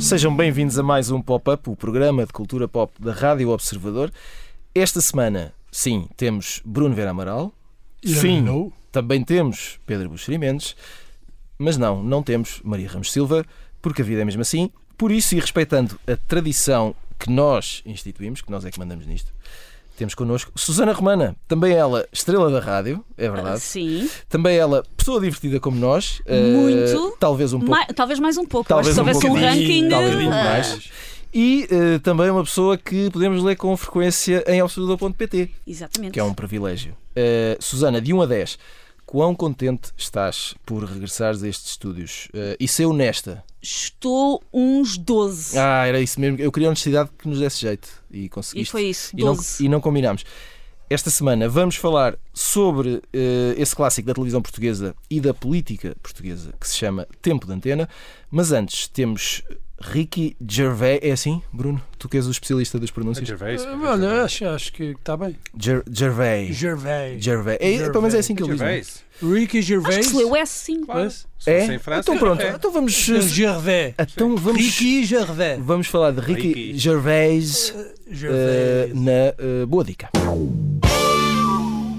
Sejam 0.00 0.36
bem-vindos 0.36 0.78
a 0.78 0.82
mais 0.84 1.10
um 1.10 1.20
Pop-Up, 1.20 1.68
o 1.68 1.74
programa 1.74 2.24
de 2.24 2.32
cultura 2.32 2.68
pop 2.68 2.92
da 3.00 3.12
Rádio 3.12 3.50
Observador. 3.50 4.12
Esta 4.72 5.00
semana, 5.00 5.52
sim, 5.70 6.08
temos 6.16 6.62
Bruno 6.64 6.94
Vera 6.94 7.10
Amaral. 7.10 7.52
Sim, 8.04 8.72
também 8.92 9.24
temos 9.24 9.80
Pedro 9.84 10.08
Buxeri 10.08 10.38
Mendes. 10.38 10.76
Mas 11.58 11.76
não, 11.76 12.02
não 12.02 12.22
temos 12.22 12.60
Maria 12.64 12.88
Ramos 12.88 13.12
Silva, 13.12 13.44
porque 13.82 14.02
a 14.02 14.04
vida 14.04 14.22
é 14.22 14.24
mesmo 14.24 14.42
assim. 14.42 14.70
Por 14.96 15.12
isso, 15.12 15.34
e 15.34 15.40
respeitando 15.40 15.98
a 16.06 16.16
tradição 16.16 16.94
que 17.18 17.30
nós 17.30 17.82
instituímos, 17.84 18.42
que 18.42 18.50
nós 18.50 18.64
é 18.64 18.70
que 18.70 18.78
mandamos 18.78 19.06
nisto, 19.06 19.32
temos 19.96 20.14
connosco 20.14 20.52
Susana 20.54 20.92
Romana, 20.92 21.34
também 21.48 21.72
ela, 21.72 22.06
estrela 22.12 22.50
da 22.50 22.60
rádio, 22.60 23.02
é 23.16 23.30
verdade. 23.30 23.60
Sim. 23.60 24.08
Também 24.28 24.56
ela, 24.56 24.84
pessoa 24.96 25.20
divertida 25.20 25.58
como 25.58 25.78
nós. 25.78 26.20
Muito. 26.28 27.08
Uh, 27.08 27.16
talvez 27.18 27.52
um 27.52 27.58
pouco. 27.58 27.70
Mais, 27.70 27.86
talvez 27.94 28.20
mais 28.20 28.36
um 28.36 28.44
pouco. 28.44 28.68
Talvez 28.68 28.94
se 28.94 29.00
um 29.00 29.06
houvesse 29.06 29.26
um 29.26 29.34
ranking. 29.34 29.88
talvez 29.88 30.14
um 30.14 30.20
pouco 30.20 30.34
ah, 30.34 30.44
mais. 30.44 30.90
E 31.32 31.68
uh, 31.70 32.00
também 32.00 32.30
uma 32.30 32.44
pessoa 32.44 32.76
que 32.76 33.10
podemos 33.10 33.42
ler 33.42 33.56
com 33.56 33.74
frequência 33.76 34.44
em 34.46 34.62
observador.pt, 34.62 35.50
Exatamente. 35.66 36.12
que 36.12 36.20
é 36.20 36.24
um 36.24 36.34
privilégio. 36.34 36.92
Uh, 37.12 37.62
Susana, 37.62 38.00
de 38.00 38.12
1 38.12 38.22
a 38.22 38.26
10, 38.26 38.58
quão 39.06 39.34
contente 39.34 39.92
estás 39.96 40.54
por 40.66 40.84
regressares 40.84 41.42
a 41.42 41.48
estes 41.48 41.70
estúdios? 41.70 42.26
Uh, 42.34 42.56
e 42.58 42.66
ser 42.66 42.86
honesta. 42.86 43.42
Estou 43.62 44.42
uns 44.52 44.98
12. 44.98 45.56
Ah, 45.56 45.86
era 45.86 46.00
isso 46.00 46.20
mesmo. 46.20 46.38
Eu 46.38 46.52
queria 46.52 46.68
honestidade 46.68 47.10
que 47.16 47.28
nos 47.28 47.38
desse 47.38 47.60
jeito. 47.60 47.88
E 48.10 48.28
conseguiste. 48.28 48.68
e 48.68 48.70
foi 48.70 48.82
isso. 48.84 49.16
E 49.16 49.24
não, 49.24 49.34
12. 49.34 49.64
e 49.64 49.68
não 49.68 49.80
combinámos. 49.80 50.24
Esta 50.88 51.10
semana 51.10 51.48
vamos 51.48 51.74
falar 51.74 52.16
sobre 52.32 53.02
eh, 53.12 53.54
esse 53.56 53.74
clássico 53.74 54.06
da 54.06 54.14
televisão 54.14 54.40
portuguesa 54.40 54.94
e 55.10 55.20
da 55.20 55.34
política 55.34 55.96
portuguesa 56.00 56.54
que 56.60 56.68
se 56.68 56.76
chama 56.76 57.08
Tempo 57.20 57.44
de 57.44 57.52
Antena. 57.52 57.88
Mas 58.30 58.52
antes 58.52 58.86
temos 58.86 59.42
Ricky 59.78 60.36
Gervais. 60.48 61.00
É 61.02 61.12
assim, 61.12 61.42
Bruno? 61.52 61.80
Tu 61.98 62.08
que 62.08 62.16
és 62.16 62.26
o 62.26 62.30
especialista 62.30 62.78
das 62.78 62.90
pronúncias? 62.90 63.26
Gervais. 63.28 63.62
Ah, 63.62 63.78
Olha, 63.92 64.22
acho, 64.22 64.46
acho 64.46 64.72
que 64.72 64.84
está 64.84 65.16
bem. 65.16 65.36
Ger 65.58 65.82
Gervais. 65.90 66.56
Gervais. 66.56 67.22
Gervais. 67.22 67.58
É, 67.60 67.78
pelo 67.90 68.02
menos 68.02 68.14
é 68.14 68.18
assim 68.18 68.34
que 68.34 68.42
ele 68.42 68.52
diz. 68.52 68.60
é? 68.62 68.64
Gervais. 68.64 69.04
Ricky 69.22 69.58
Acho 69.58 69.66
Gervais. 69.68 69.96
que 69.98 70.04
se 70.04 70.16
leu 70.16 70.36
S, 70.36 70.52
sim. 70.64 70.84
Claro. 70.84 71.10
É? 71.46 71.74
em 71.74 71.78
França, 71.78 72.00
Então 72.00 72.18
pronto. 72.18 72.40
é. 72.42 72.50
Então 72.50 72.72
vamos. 72.72 72.92
Gervais. 72.92 73.94
Então 73.98 74.36
vamos. 74.36 74.60
Ricky 74.62 75.04
Gervais. 75.04 75.60
Vamos 75.62 75.86
falar 75.88 76.10
de 76.12 76.20
Ricky, 76.20 76.48
Ricky. 76.48 76.78
Gervais 76.78 77.74
eh, 77.76 77.94
Gervais. 78.10 78.94
na 78.94 79.10
eh, 79.12 79.66
Boa 79.66 79.84
Dica. 79.84 80.08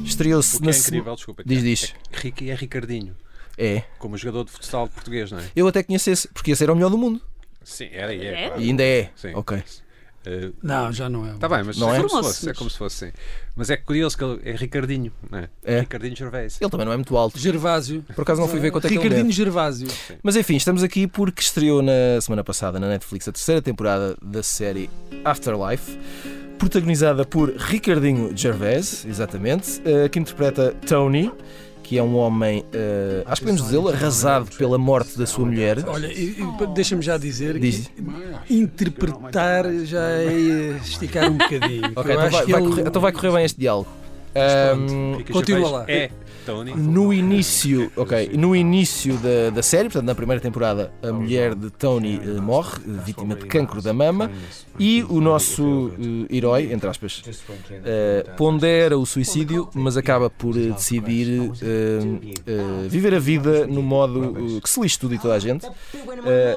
Estreou-se 0.05 0.58
que 0.59 0.66
na 0.66 0.72
é 0.72 0.78
incrível, 0.78 1.16
desculpa. 1.16 1.44
Diz, 1.45 1.59
é- 1.59 1.61
diz. 1.61 1.83
É, 1.83 2.16
que 2.16 2.23
Ricky 2.23 2.50
é 2.50 2.55
Ricardinho, 2.55 3.16
É. 3.58 3.83
como 4.00 4.17
jogador 4.17 4.45
de 4.45 4.52
futsal 4.52 4.88
português, 4.88 5.31
não 5.31 5.39
é? 5.39 5.44
Eu 5.55 5.67
até 5.67 5.83
conheço 5.83 6.09
esse, 6.09 6.28
porque 6.30 6.52
esse 6.52 6.64
era 6.64 6.72
o 6.72 6.75
melhor 6.75 6.89
do 6.89 6.98
mundo. 6.98 7.22
Sim, 7.68 7.90
era 7.92 8.14
e 8.14 8.26
é. 8.26 8.44
É? 8.44 8.48
claro. 8.48 8.62
E 8.62 8.70
ainda 8.70 8.84
é. 8.84 9.10
Sim. 9.16 9.32
Ok. 9.36 9.62
Eh, 10.26 10.52
Não, 10.64 10.92
já 10.92 11.10
não 11.10 11.26
é. 11.28 11.32
Está 11.32 11.48
bem, 11.50 11.64
mas 11.64 11.78
Não 11.78 11.94
é, 11.94 11.98
como 11.98 12.10
se 12.10 12.16
fosse, 12.16 12.46
é 12.46 12.50
mas- 12.50 12.58
como 12.58 12.70
se 12.70 12.78
fosse, 12.78 13.06
sim. 13.08 13.12
Mas 13.56 13.70
é 13.70 13.78
curioso 13.78 14.18
que 14.18 14.23
ele 14.23 14.42
é 14.46 14.52
Ricardinho, 14.54 15.12
não 15.30 15.40
é? 15.40 15.50
É. 15.64 15.80
Ricardinho 15.82 16.16
Gervais. 16.16 16.58
Ele 16.62 16.70
também 16.70 16.86
não 16.86 16.94
é 16.94 16.95
muito 16.98 17.16
alto. 17.18 17.38
Gervásio. 17.38 18.04
Por 18.16 18.22
acaso 18.22 18.40
não 18.42 18.48
fui 18.48 18.60
ver 18.60 18.72
quanto 18.72 18.86
é 18.86 18.90
que 18.90 18.95
ele 18.95 19.04
Ricardinho. 19.04 19.32
Gervásio. 19.32 19.88
Mas 20.23 20.36
enfim, 20.36 20.56
estamos 20.56 20.82
aqui 20.84 21.08
porque 21.08 21.42
estreou 21.42 21.82
na 21.82 22.20
semana 22.22 22.44
passada 22.44 22.80
na 22.80 22.88
Netflix 22.88 23.28
a 23.28 23.32
terceira 23.32 23.62
temporada 23.62 24.18
da 24.22 24.42
série 24.44 24.90
Afterlife, 25.26 25.98
protagonizada 26.58 27.23
por 27.26 27.50
Ricardinho 27.56 28.36
Gervais, 28.36 29.06
exatamente, 29.06 29.82
eh, 29.86 30.10
que 30.10 30.20
interpreta 30.20 30.73
Tony, 30.88 31.32
que 31.87 31.98
é 31.98 32.03
um 32.03 32.17
homem, 32.17 32.65
eh, 32.73 33.23
acho 33.25 33.36
que 33.39 33.45
podemos 33.48 33.61
dizê-lo, 33.64 33.87
arrasado 33.87 34.48
pela 34.58 34.77
morte 34.77 35.17
da 35.17 35.25
sua 35.25 35.45
mulher. 35.45 35.86
Olha, 35.87 36.09
deixa-me 36.75 37.02
já 37.02 37.17
dizer 37.17 37.58
Diz. 37.58 37.89
que 38.45 38.53
interpretar 38.53 39.64
já 39.86 40.03
é 40.05 40.77
esticar 40.83 41.31
um 41.31 41.37
bocadinho. 41.37 41.92
Ok, 41.95 42.14
então 42.14 42.30
vai, 42.30 42.30
vai 42.30 42.42
ele- 42.61 42.70
correr, 42.70 42.87
então 42.87 43.02
vai 43.02 43.11
correr 43.14 43.31
bem 43.31 43.45
este 43.45 43.58
diálogo. 43.58 43.87
Ricky 45.17 45.33
Continua 45.33 45.70
lá. 45.70 45.86
É 45.87 46.09
Tony. 46.48 46.73
No 46.73 47.14
início, 47.14 47.92
ok, 47.98 48.31
no 48.37 48.55
início 48.55 49.17
da, 49.17 49.49
da 49.49 49.61
série, 49.61 49.89
portanto 49.89 50.05
na 50.05 50.15
primeira 50.15 50.42
temporada, 50.42 50.93
a 51.03 51.11
mulher 51.11 51.53
de 51.53 51.70
Tony 51.70 52.21
eh, 52.23 52.39
morre, 52.39 52.80
eh, 52.87 53.02
vítima 53.05 53.36
de 53.36 53.45
cancro 53.45 53.81
da 53.81 53.93
mama, 53.93 54.31
e 54.80 55.03
o 55.09 55.20
nosso 55.20 55.92
eh, 55.99 56.36
herói, 56.37 56.71
entre 56.71 56.89
aspas, 56.89 57.21
eh, 57.83 58.26
pondera 58.37 58.97
o 58.97 59.05
suicídio, 59.05 59.70
mas 59.73 59.97
acaba 59.97 60.30
por 60.30 60.53
decidir 60.53 61.52
viver 62.87 63.14
a 63.14 63.20
vida 63.20 63.67
no 63.67 63.81
modo 63.81 64.61
que 64.61 64.70
se 64.70 64.80
lixe 64.80 64.97
tudo 64.97 65.15
e 65.15 65.20
toda 65.20 65.33
a 65.33 65.39
gente, 65.39 65.67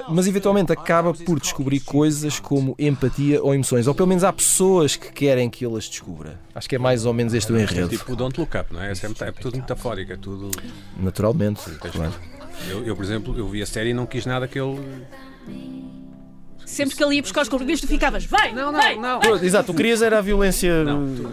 mas 0.09 0.25
eventualmente 0.25 0.71
acaba 0.71 1.13
por 1.13 1.39
descobrir 1.39 1.81
coisas 1.81 2.39
como 2.39 2.75
empatia 2.79 3.43
ou 3.43 3.53
emoções, 3.53 3.87
ou 3.87 3.93
pelo 3.93 4.07
menos 4.07 4.23
há 4.23 4.31
pessoas 4.31 4.95
que 4.95 5.11
querem 5.11 5.49
que 5.49 5.65
ele 5.65 5.77
as 5.77 5.89
descubra. 5.89 6.39
Acho 6.53 6.67
que 6.67 6.75
é 6.75 6.79
mais 6.79 7.05
ou 7.05 7.13
menos 7.13 7.33
este 7.33 7.51
o 7.51 7.57
É 7.57 7.61
enredo, 7.63 7.89
tipo 7.89 8.11
o 8.11 8.15
Don't 8.15 8.39
Look 8.39 8.55
Up, 8.57 8.73
não 8.73 8.81
é? 8.81 8.91
É, 8.91 8.95
sempre- 8.95 9.27
é 9.27 9.31
tudo 9.31 9.57
metafórico, 9.57 10.11
é 10.11 10.17
tudo. 10.17 10.51
naturalmente. 10.97 11.61
Claro. 11.79 12.13
Eu, 12.69 12.83
eu, 12.85 12.95
por 12.95 13.03
exemplo, 13.05 13.37
eu 13.37 13.47
vi 13.47 13.61
a 13.61 13.65
série 13.65 13.89
e 13.89 13.93
não 13.93 14.05
quis 14.05 14.25
nada 14.25 14.47
que 14.47 14.59
ele. 14.59 14.79
Sempre 16.65 16.95
que 16.95 17.03
ele 17.03 17.15
ia 17.15 17.21
buscar 17.21 17.41
os 17.41 17.49
compromissos, 17.49 17.81
tu 17.81 17.87
ficavas. 17.87 18.23
Vai! 18.25 18.53
Não, 18.53 18.71
vai! 18.71 18.95
não. 18.97 19.19
Pronto, 19.19 19.43
Exato, 19.43 19.71
tu 19.71 19.75
querias 19.75 20.01
era 20.01 20.19
a 20.19 20.21
violência. 20.21 20.71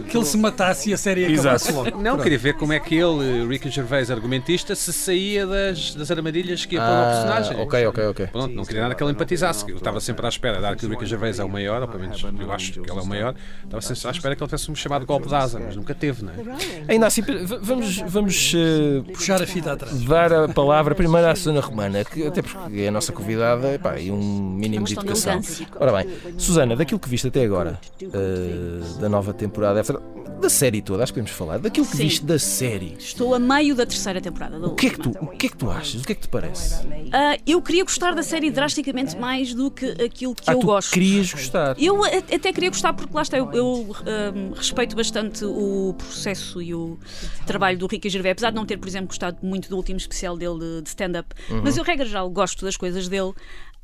Que 0.09 0.17
ele 0.17 0.25
se 0.25 0.37
matasse 0.37 0.89
e 0.89 0.93
a 0.93 0.97
série 0.97 1.25
acabasse 1.33 1.71
logo. 1.71 2.01
Não, 2.01 2.17
queria 2.17 2.37
ver 2.37 2.53
como 2.55 2.73
é 2.73 2.79
que 2.79 2.95
ele, 2.95 3.45
Ricky 3.47 3.69
Gervais, 3.69 4.11
argumentista, 4.11 4.75
se 4.75 4.91
saía 4.91 5.45
das, 5.47 5.95
das 5.95 6.11
armadilhas 6.11 6.65
que 6.65 6.75
ia 6.75 6.81
pôr 6.81 6.87
ao 6.89 7.03
Ah, 7.03 7.09
personagem. 7.11 7.61
ok, 7.61 7.85
ok, 7.87 8.05
ok. 8.07 8.27
Pronto, 8.27 8.53
não 8.53 8.65
queria 8.65 8.81
nada 8.81 8.95
que 8.95 9.03
ele 9.03 9.11
empatizasse. 9.11 9.69
Eu 9.69 9.77
estava 9.77 9.99
sempre 9.99 10.25
à 10.25 10.29
espera, 10.29 10.59
dado 10.59 10.75
que 10.77 10.85
o 10.85 10.89
Ricky 10.89 11.05
Gervais 11.05 11.39
é 11.39 11.43
o 11.43 11.49
maior, 11.49 11.81
ou 11.81 11.87
pelo 11.87 12.01
menos 12.01 12.21
eu 12.39 12.51
acho 12.51 12.73
que 12.73 12.79
ele 12.79 12.89
é 12.89 12.93
o 13.01 13.05
maior, 13.05 13.33
estava 13.63 13.81
sempre 13.81 14.07
à 14.07 14.11
espera 14.11 14.35
que 14.35 14.43
ele 14.43 14.47
tivesse 14.49 14.71
um 14.71 14.75
chamado 14.75 15.05
golpe 15.05 15.27
de 15.27 15.35
asa, 15.35 15.59
mas 15.59 15.75
nunca 15.75 15.93
teve, 15.95 16.23
não 16.25 16.33
é? 16.33 16.35
Ainda 16.87 17.07
assim, 17.07 17.21
vamos, 17.61 17.97
vamos 18.07 18.53
eh, 18.55 19.11
Puxar 19.13 19.41
a 19.41 19.47
fita 19.47 19.73
atrás. 19.73 20.01
dar 20.03 20.33
a 20.33 20.47
palavra 20.49 20.93
primeiro 20.95 21.27
à 21.27 21.35
Susana 21.35 21.61
Romana, 21.61 22.03
que, 22.03 22.25
até 22.27 22.41
porque 22.41 22.81
é 22.81 22.87
a 22.87 22.91
nossa 22.91 23.11
convidada 23.13 23.73
epá, 23.73 23.97
e 23.99 24.11
um 24.11 24.17
mínimo 24.51 24.85
de 24.85 24.93
educação. 24.93 25.28
Elegância. 25.31 25.67
Ora 25.79 25.91
bem, 26.03 26.15
Susana, 26.37 26.75
daquilo 26.75 26.99
que 26.99 27.09
viste 27.09 27.27
até 27.27 27.43
agora, 27.43 27.79
eh, 28.01 28.99
da 28.99 29.09
nova 29.09 29.33
temporada, 29.33 29.79
After- 29.81 29.99
da 30.39 30.49
série 30.49 30.81
toda, 30.81 31.03
acho 31.03 31.13
que 31.13 31.19
podemos 31.19 31.37
falar, 31.37 31.59
daquilo 31.59 31.85
que 31.85 31.97
Sim. 31.97 32.03
viste 32.03 32.25
da 32.25 32.39
série, 32.39 32.95
Estou 32.97 33.33
a 33.35 33.39
meio 33.39 33.75
da 33.75 33.85
terceira 33.85 34.21
temporada. 34.21 34.59
Da 34.59 34.67
o 34.67 34.75
que, 34.75 34.87
é 34.87 34.89
que 34.89 34.99
tu, 34.99 35.09
o 35.09 35.27
que 35.27 35.47
é 35.47 35.49
que 35.49 35.57
tu 35.57 35.69
achas? 35.69 36.01
O 36.01 36.05
que 36.05 36.11
é 36.11 36.15
que 36.15 36.21
te 36.21 36.27
parece? 36.27 36.87
Ah, 37.11 37.37
eu 37.45 37.61
queria 37.61 37.83
gostar 37.83 38.13
da 38.13 38.23
série 38.23 38.49
drasticamente 38.49 39.17
mais 39.17 39.53
do 39.53 39.69
que 39.69 39.85
aquilo 40.03 40.33
que 40.35 40.49
ah, 40.49 40.53
eu 40.53 40.59
tu 40.59 40.67
gosto. 40.67 40.91
querias 40.91 41.31
gostar. 41.31 41.75
Eu 41.79 42.03
até 42.03 42.51
queria 42.53 42.69
gostar 42.69 42.93
porque 42.93 43.13
lá 43.13 43.21
está, 43.21 43.37
eu, 43.37 43.51
eu, 43.53 43.95
ahm, 44.05 44.53
respeito 44.55 44.95
bastante 44.95 45.43
o 45.45 45.93
processo 45.97 46.61
e 46.61 46.73
o 46.73 46.97
trabalho 47.45 47.77
do 47.77 47.87
Ricky 47.87 48.09
Gervais, 48.09 48.33
apesar 48.33 48.49
de 48.51 48.55
não 48.55 48.65
ter, 48.65 48.77
por 48.77 48.87
exemplo, 48.87 49.07
gostado 49.07 49.37
muito 49.41 49.69
do 49.69 49.75
último 49.75 49.97
especial 49.97 50.37
dele 50.37 50.59
de, 50.59 50.81
de 50.83 50.89
stand-up, 50.89 51.33
mas 51.63 51.77
eu, 51.77 51.83
regra 51.83 52.05
geral, 52.05 52.29
gosto 52.29 52.65
das 52.65 52.77
coisas 52.77 53.07
dele. 53.07 53.33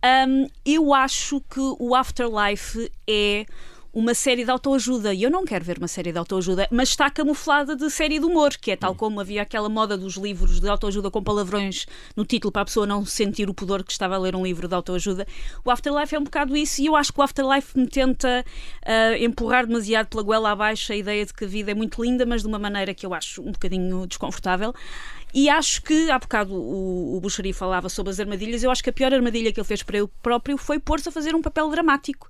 Ahm, 0.01 0.47
eu 0.65 0.93
acho 0.93 1.41
que 1.41 1.59
o 1.79 1.95
Afterlife 1.95 2.91
é 3.07 3.45
uma 3.95 4.13
série 4.13 4.43
de 4.43 4.51
autoajuda 4.51 5.13
e 5.13 5.23
eu 5.23 5.31
não 5.31 5.45
quero 5.45 5.63
ver 5.63 5.77
uma 5.77 5.87
série 5.87 6.11
de 6.11 6.17
autoajuda, 6.17 6.67
mas 6.69 6.89
está 6.89 7.09
camuflada 7.09 7.77
de 7.77 7.89
série 7.89 8.19
de 8.19 8.25
humor, 8.25 8.51
que 8.57 8.71
é 8.71 8.75
tal 8.75 8.93
como 8.93 9.21
havia 9.21 9.41
aquela 9.41 9.69
moda 9.69 9.97
dos 9.97 10.15
livros 10.17 10.59
de 10.59 10.67
autoajuda 10.67 11.09
com 11.09 11.23
palavrões 11.23 11.85
no 12.13 12.25
título 12.25 12.51
para 12.51 12.63
a 12.63 12.65
pessoa 12.65 12.85
não 12.85 13.05
sentir 13.05 13.49
o 13.49 13.53
pudor 13.53 13.85
que 13.85 13.93
estava 13.93 14.15
a 14.15 14.17
ler 14.17 14.35
um 14.35 14.43
livro 14.43 14.67
de 14.67 14.75
autoajuda. 14.75 15.25
O 15.63 15.71
Afterlife 15.71 16.13
é 16.13 16.19
um 16.19 16.25
bocado 16.25 16.57
isso 16.57 16.81
e 16.81 16.87
eu 16.87 16.95
acho 16.97 17.13
que 17.13 17.19
o 17.21 17.23
Afterlife 17.23 17.79
me 17.79 17.87
tenta 17.87 18.43
ah, 18.85 19.17
empurrar 19.17 19.65
demasiado 19.65 20.07
pela 20.07 20.23
goela 20.23 20.51
abaixo 20.51 20.91
a 20.91 20.95
ideia 20.97 21.25
de 21.25 21.33
que 21.33 21.45
a 21.45 21.47
vida 21.47 21.71
é 21.71 21.73
muito 21.73 22.03
linda, 22.03 22.25
mas 22.25 22.41
de 22.41 22.49
uma 22.49 22.59
maneira 22.59 22.93
que 22.93 23.05
eu 23.05 23.13
acho 23.13 23.41
um 23.41 23.53
bocadinho 23.53 24.05
desconfortável. 24.05 24.73
E 25.35 25.49
acho 25.49 25.81
que, 25.81 26.09
há 26.09 26.17
bocado 26.17 26.53
o, 26.53 27.17
o 27.17 27.19
Buxeri 27.19 27.51
falava 27.51 27.89
sobre 27.89 28.09
as 28.09 28.21
armadilhas, 28.21 28.63
eu 28.63 28.71
acho 28.71 28.81
que 28.81 28.89
a 28.89 28.93
pior 28.93 29.13
armadilha 29.13 29.51
que 29.51 29.59
ele 29.59 29.67
fez 29.67 29.83
para 29.83 29.97
ele 29.97 30.07
próprio 30.23 30.57
foi 30.57 30.79
pôr-se 30.79 31.09
a 31.09 31.11
fazer 31.11 31.35
um 31.35 31.41
papel 31.41 31.69
dramático. 31.69 32.29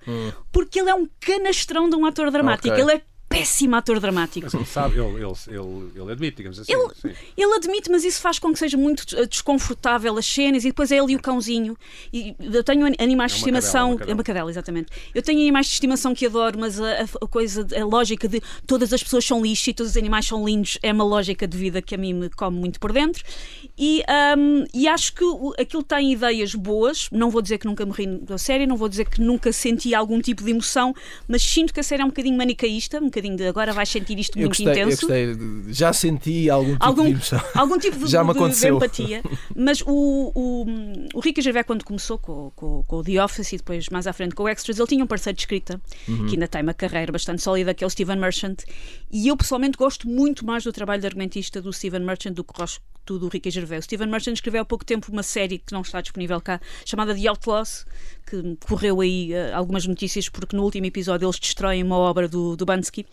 Porque 0.51 0.79
ele 0.79 0.89
é 0.89 0.95
um 0.95 1.07
canastrão 1.19 1.87
de 1.87 1.95
um 1.95 2.03
ator 2.03 2.31
dramático. 2.31 2.73
Ok. 2.73 2.83
Ele 2.83 2.93
é 2.93 3.01
péssimo 3.39 3.75
ator 3.75 3.99
dramático. 3.99 4.45
Mas 4.45 4.53
ele 4.53 4.65
sabe, 4.65 4.99
ele, 4.99 5.07
ele, 5.23 5.33
ele, 5.47 5.91
ele 6.01 6.11
admite, 6.11 6.37
digamos 6.37 6.59
assim. 6.59 6.71
Ele- 6.73 6.89
sim. 7.01 7.11
Ele 7.37 7.53
admite, 7.55 7.89
mas 7.89 8.03
isso 8.03 8.21
faz 8.21 8.39
com 8.39 8.51
que 8.53 8.59
seja 8.59 8.77
muito 8.77 9.03
eh, 9.17 9.25
desconfortável 9.25 10.17
as 10.17 10.25
cenas 10.25 10.63
e 10.63 10.67
depois 10.69 10.91
é 10.91 10.97
ele 10.97 11.13
e 11.13 11.15
o 11.15 11.21
cãozinho. 11.21 11.77
E 12.13 12.35
eu 12.39 12.63
tenho 12.63 12.85
an- 12.85 12.93
animais 12.99 13.33
É 13.33 13.35
de 13.35 13.41
uma 13.43 13.45
cadela, 13.45 13.59
estimação. 13.59 13.89
uma 13.89 13.97
cadela. 13.97 14.11
É 14.11 14.13
uma 14.13 14.23
cadela, 14.23 14.49
exatamente. 14.49 14.87
Eu 15.13 15.21
tenho 15.21 15.39
animais 15.39 15.67
de 15.67 15.73
estimação 15.73 16.13
que 16.15 16.25
adoro, 16.25 16.59
mas 16.59 16.79
a, 16.79 17.01
a- 17.03 17.27
coisa, 17.27 17.65
a 17.79 17.85
lógica 17.85 18.27
de 18.27 18.41
todas 18.65 18.93
as 18.93 19.01
pessoas 19.03 19.25
são 19.25 19.41
lixo 19.41 19.69
e 19.69 19.73
todos 19.73 19.91
os 19.91 19.97
animais 19.97 20.25
são 20.25 20.45
lindos 20.45 20.77
é 20.81 20.91
uma 20.91 21.03
lógica 21.03 21.47
de 21.47 21.57
vida 21.57 21.81
que 21.81 21.95
a 21.95 21.97
mim 21.97 22.13
me 22.13 22.29
come 22.29 22.57
muito 22.57 22.79
por 22.79 22.91
dentro. 22.93 23.23
E, 23.77 24.03
ahm, 24.07 24.65
e 24.73 24.87
acho 24.87 25.13
que 25.13 25.23
aquilo 25.59 25.83
tem 25.83 26.13
ideias 26.13 26.53
boas. 26.55 27.09
Não 27.11 27.29
vou 27.29 27.41
dizer 27.41 27.57
que 27.57 27.65
nunca 27.65 27.85
me 27.85 27.91
ri 27.91 28.05
da 28.19 28.37
série, 28.37 28.65
não 28.65 28.77
vou 28.77 28.87
dizer 28.87 29.09
que 29.09 29.19
nunca 29.21 29.51
senti 29.51 29.93
algum 29.95 30.21
tipo 30.21 30.43
de 30.43 30.51
emoção, 30.51 30.93
mas 31.27 31.41
sinto 31.41 31.73
que 31.73 31.79
a 31.79 31.83
série 31.83 32.01
é 32.01 32.05
um 32.05 32.09
bocadinho 32.09 32.37
manicaísta, 32.37 32.99
um 32.99 33.05
bocadinho 33.05 33.24
de 33.33 33.47
agora 33.47 33.71
vais 33.71 33.87
sentir 33.87 34.19
isto 34.19 34.37
muito 34.37 34.49
gostei, 34.49 34.67
intenso 34.83 35.07
Já 35.69 35.93
senti 35.93 36.49
algum 36.49 36.73
tipo 36.73 36.85
algum, 36.85 37.03
de 37.05 37.11
emoção. 37.11 37.41
algum 37.55 37.77
tipo 37.77 37.97
de, 38.03 38.11
Já 38.11 38.21
me 38.23 38.27
de- 38.27 38.33
de 38.33 38.39
aconteceu. 38.39 38.75
empatia. 38.75 39.23
Mas 39.55 39.79
o, 39.81 40.31
o, 40.35 40.65
o 41.13 41.19
Ricky 41.21 41.41
Gervais, 41.41 41.65
quando 41.65 41.85
começou 41.85 42.17
com, 42.19 42.51
com, 42.55 42.83
com 42.83 42.95
o 42.97 43.03
The 43.03 43.23
Office 43.23 43.53
e 43.53 43.57
depois 43.57 43.87
mais 43.89 44.05
à 44.05 44.11
frente 44.11 44.35
com 44.35 44.43
o 44.43 44.49
Extras, 44.49 44.77
ele 44.77 44.87
tinha 44.87 45.03
um 45.03 45.07
parceiro 45.07 45.35
de 45.37 45.41
escrita 45.43 45.79
Uhum. 46.07 46.25
que 46.27 46.33
ainda 46.33 46.47
tem 46.47 46.61
uma 46.61 46.73
carreira 46.73 47.11
bastante 47.11 47.41
sólida, 47.41 47.73
que 47.73 47.83
é 47.83 47.87
o 47.87 47.89
Steven 47.89 48.17
Merchant. 48.17 48.57
E 49.09 49.27
eu 49.29 49.37
pessoalmente 49.37 49.77
gosto 49.77 50.07
muito 50.09 50.45
mais 50.45 50.63
do 50.65 50.73
trabalho 50.73 50.99
de 50.99 51.07
argumentista 51.07 51.61
do 51.61 51.71
Steven 51.71 52.01
Merchant 52.01 52.33
do 52.33 52.43
que 52.43 52.53
do 53.05 53.27
Ricky 53.27 53.51
Gervais. 53.51 53.83
O 53.83 53.85
Steven 53.85 54.07
Merchant 54.07 54.33
escreveu 54.33 54.63
há 54.63 54.65
pouco 54.65 54.83
tempo 54.83 55.11
uma 55.11 55.21
série 55.21 55.59
que 55.59 55.71
não 55.71 55.81
está 55.81 56.01
disponível 56.01 56.41
cá, 56.41 56.59
chamada 56.83 57.13
The 57.13 57.27
Outlaws, 57.27 57.85
que 58.25 58.57
correu 58.67 59.01
aí 59.01 59.33
eh, 59.33 59.53
algumas 59.53 59.85
notícias 59.85 60.27
porque 60.29 60.55
no 60.55 60.63
último 60.63 60.85
episódio 60.85 61.25
eles 61.25 61.39
destroem 61.39 61.83
uma 61.83 61.97
obra 61.97 62.27
do, 62.27 62.55
do 62.55 62.65
Bansky. 62.65 63.05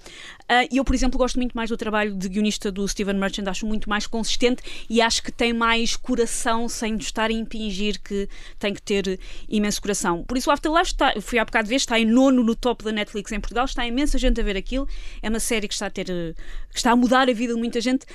Ah, 0.49 0.65
E 0.71 0.79
eu, 0.79 0.85
por 0.85 0.95
exemplo, 0.95 1.19
gosto 1.19 1.37
muito 1.37 1.53
mais 1.55 1.71
do 1.71 1.77
trabalho 1.77 2.15
de 2.17 2.29
guionista 2.29 2.71
do 2.73 2.87
Steven 2.89 3.15
Merchant, 3.15 3.47
acho 3.49 3.67
muito 3.67 3.89
mais 3.89 4.07
consistente 4.07 4.63
e 4.89 5.01
acho 5.01 5.23
que 5.23 5.31
tem 5.31 5.53
mais 5.53 5.97
coração 5.97 6.69
sem 6.69 6.97
estar 6.97 7.31
a 7.31 7.33
impingir 7.33 8.01
que 8.03 8.29
tem 8.59 8.73
que 8.73 8.83
ter 8.83 9.19
imenso 9.49 9.81
coração. 9.81 10.25
Por 10.25 10.37
isso, 10.37 10.51
o 10.51 10.53
Afterlife 10.53 10.93
está, 10.93 11.15
fui 11.21 11.39
há 11.39 11.45
bocado 11.45 11.69
ver, 11.69 11.77
está 11.77 11.99
em 11.99 12.05
nono 12.05 12.43
no 12.43 12.55
top 12.55 12.85
da 12.85 12.93
Netflix 12.93 13.33
em 13.33 13.41
Portugal, 13.41 13.65
está 13.65 13.87
imensa 13.87 14.19
gente 14.19 14.41
a 14.41 14.45
ver 14.45 14.57
aquilo. 14.57 14.89
É 15.21 15.29
uma 15.29 15.41
série 15.41 15.69
que 15.69 15.75
está 15.75 15.87
a 15.87 15.91
ter, 15.91 16.09
eh, 16.11 16.35
que 16.71 16.79
está 16.79 16.93
a 16.93 16.97
mudar 16.97 17.29
a 17.29 17.33
vida 17.33 17.55
de 17.55 17.59
muita 17.59 17.81
gente. 17.81 18.07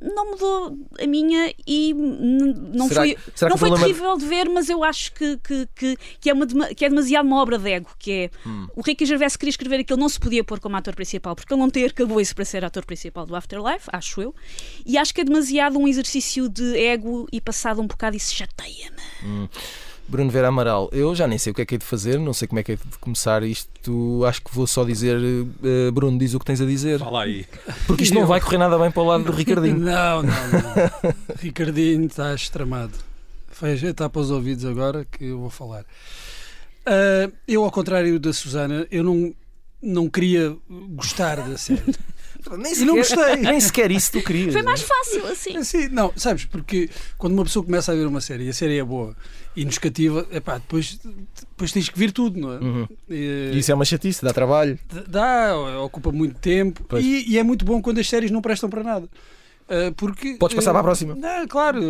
Não 0.00 0.32
mudou 0.32 0.76
a 1.00 1.06
minha 1.06 1.54
e 1.66 1.94
não 1.94 2.86
Será 2.88 3.00
foi, 3.00 3.16
será 3.34 3.48
não 3.50 3.56
foi 3.56 3.68
problema- 3.70 3.86
terrível 3.94 4.16
de 4.18 4.26
ver, 4.26 4.46
mas 4.48 4.68
eu 4.68 4.84
acho 4.84 5.10
que, 5.14 5.38
que, 5.38 5.66
que, 5.74 5.96
que 6.20 6.28
é, 6.30 6.34
uma, 6.34 6.46
que 6.46 6.84
é 6.84 6.88
demasiado 6.90 7.24
uma 7.24 7.40
obra 7.40 7.58
de 7.58 7.70
ego. 7.70 7.88
Que 7.98 8.12
é 8.12 8.30
Hum. 8.46 8.66
o 8.76 8.82
Ricky 8.82 9.06
Gervais 9.06 9.36
queria 9.36 9.50
escrever 9.50 9.80
aquilo, 9.80 9.98
não 9.98 10.08
se 10.08 10.20
podia 10.20 10.44
pôr 10.44 10.60
como 10.60 10.76
ator 10.76 10.94
principal, 10.94 11.34
porque 11.34 11.52
ele 11.52 11.60
não 11.60 11.70
tem 11.70 11.84
arcabouço 11.84 12.34
para 12.34 12.44
ser 12.44 12.62
ator 12.64 12.84
principal 12.84 13.24
do 13.24 13.34
Afterlife, 13.34 13.88
acho 13.92 14.20
eu. 14.20 14.34
E 14.84 14.98
acho 14.98 15.14
que 15.14 15.22
é 15.22 15.24
demasiado 15.24 15.78
um 15.78 15.88
exercício 15.88 16.48
de 16.48 16.76
ego 16.76 17.26
e 17.32 17.40
passado 17.40 17.80
um 17.80 17.86
bocado 17.86 18.16
isso 18.16 18.34
chateia-me. 18.34 19.48
Bruno 20.08 20.30
Vera 20.30 20.48
Amaral, 20.48 20.88
eu 20.92 21.14
já 21.14 21.26
nem 21.26 21.38
sei 21.38 21.50
o 21.50 21.54
que 21.54 21.62
é 21.62 21.66
que 21.66 21.74
é 21.74 21.78
de 21.78 21.84
fazer, 21.84 22.18
não 22.18 22.32
sei 22.32 22.46
como 22.46 22.60
é 22.60 22.62
que 22.62 22.72
é 22.72 22.76
de 22.76 22.98
começar 23.00 23.42
isto. 23.42 24.24
Acho 24.24 24.42
que 24.42 24.54
vou 24.54 24.66
só 24.66 24.84
dizer, 24.84 25.18
eh, 25.18 25.90
Bruno, 25.90 26.18
diz 26.18 26.34
o 26.34 26.38
que 26.38 26.44
tens 26.44 26.60
a 26.60 26.66
dizer. 26.66 26.98
Fala 27.00 27.24
aí. 27.24 27.44
Porque 27.86 28.04
isto 28.04 28.14
não 28.14 28.26
vai 28.26 28.40
correr 28.40 28.58
nada 28.58 28.78
bem 28.78 28.90
para 28.90 29.02
o 29.02 29.06
lado 29.06 29.24
do 29.24 29.32
Ricardinho. 29.32 29.78
Não, 29.86 30.22
não, 30.22 30.28
não. 30.32 31.14
Ricardinho 31.38 32.06
está 32.06 32.34
estramado. 32.34 32.92
Fecha, 33.50 33.88
está 33.88 34.08
para 34.08 34.20
os 34.20 34.30
ouvidos 34.30 34.64
agora 34.64 35.04
que 35.10 35.24
eu 35.24 35.38
vou 35.40 35.50
falar. 35.50 35.84
Ah, 36.86 37.28
eu, 37.48 37.64
ao 37.64 37.70
contrário 37.70 38.18
da 38.20 38.32
Susana, 38.32 38.86
eu 38.90 39.02
não, 39.02 39.34
não 39.82 40.08
queria 40.08 40.56
gostar 40.90 41.36
da 41.36 41.58
série. 41.58 41.82
Nem 42.56 42.72
E 42.72 42.84
não 42.84 42.96
gostei. 42.96 43.36
Nem 43.42 43.60
sequer 43.60 43.90
isso 43.90 44.12
tu 44.12 44.22
querias. 44.22 44.52
Foi 44.52 44.62
mais 44.62 44.82
fácil 44.82 45.26
assim. 45.26 45.56
Assim, 45.56 45.88
não, 45.88 46.12
sabes, 46.16 46.44
porque 46.44 46.88
quando 47.18 47.32
uma 47.34 47.44
pessoa 47.44 47.64
começa 47.64 47.92
a 47.92 47.94
ver 47.94 48.06
uma 48.06 48.20
série 48.20 48.44
e 48.44 48.48
a 48.48 48.52
série 48.52 48.78
é 48.78 48.84
boa 48.84 49.16
e 49.56 49.64
nos 49.64 49.78
cativa, 49.78 50.26
epá, 50.30 50.58
depois, 50.58 50.98
depois 51.40 51.72
tens 51.72 51.88
que 51.88 51.98
vir 51.98 52.12
tudo, 52.12 52.38
não 52.38 52.52
é? 52.52 52.58
Uhum. 52.58 52.88
E- 53.08 53.52
Isso 53.54 53.72
é 53.72 53.74
uma 53.74 53.84
chatice, 53.86 54.22
dá 54.22 54.32
trabalho. 54.32 54.78
Dá, 55.08 55.56
ocupa 55.82 56.12
muito 56.12 56.38
tempo 56.38 56.84
e, 56.98 57.24
e 57.32 57.38
é 57.38 57.42
muito 57.42 57.64
bom 57.64 57.80
quando 57.80 57.98
as 57.98 58.06
séries 58.08 58.30
não 58.30 58.42
prestam 58.42 58.68
para 58.68 58.82
nada. 58.82 59.08
Ah, 59.68 59.92
porque, 59.96 60.34
Podes 60.34 60.54
passar 60.54 60.70
eh, 60.70 60.72
para 60.74 60.80
a 60.80 60.84
próxima. 60.84 61.14
Não, 61.16 61.46
claro, 61.48 61.80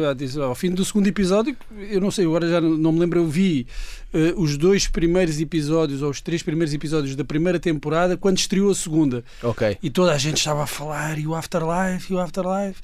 ao 0.42 0.54
fim 0.54 0.70
do 0.70 0.84
segundo 0.84 1.06
episódio, 1.08 1.54
eu 1.90 2.00
não 2.00 2.10
sei, 2.10 2.24
agora 2.24 2.48
já 2.48 2.60
não, 2.60 2.90
me 2.92 3.00
lembro, 3.00 3.20
eu 3.20 3.26
vi 3.26 3.66
eh, 4.14 4.32
os 4.36 4.56
dois 4.56 4.88
primeiros 4.88 5.38
episódios 5.40 6.00
ou 6.00 6.08
os 6.10 6.20
três 6.22 6.42
primeiros 6.42 6.72
episódios 6.72 7.14
da 7.14 7.24
primeira 7.24 7.60
temporada 7.60 8.16
quando 8.16 8.38
estreou 8.38 8.70
a 8.70 8.74
segunda 8.74 9.22
Ok. 9.42 9.76
e 9.82 9.90
toda 9.90 10.12
a 10.12 10.18
gente 10.18 10.38
estava 10.38 10.62
a 10.62 10.66
falar 10.66 11.18
e 11.18 11.26
o 11.26 11.34
Afterlife, 11.34 12.12
e 12.12 12.16
o 12.16 12.18
Afterlife, 12.18 12.80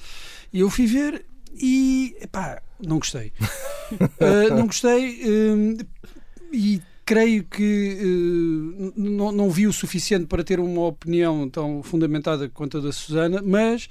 e 0.53 0.59
eu 0.59 0.69
fui 0.69 0.85
ver 0.85 1.25
e 1.55 2.15
epá, 2.21 2.61
não 2.79 2.99
gostei. 2.99 3.31
Ah, 4.19 4.49
não 4.55 4.67
gostei 4.67 5.19
e 6.51 6.81
creio 7.05 7.43
que 7.43 7.97
eh, 7.99 8.03
n- 8.03 8.93
não, 8.95 9.31
não 9.31 9.49
vi 9.49 9.67
o 9.67 9.73
suficiente 9.73 10.25
para 10.25 10.43
ter 10.43 10.59
uma 10.59 10.81
opinião 10.85 11.49
tão 11.49 11.81
fundamentada 11.83 12.47
quanto 12.49 12.77
a 12.77 12.81
da 12.81 12.91
Susana, 12.91 13.41
mas 13.43 13.89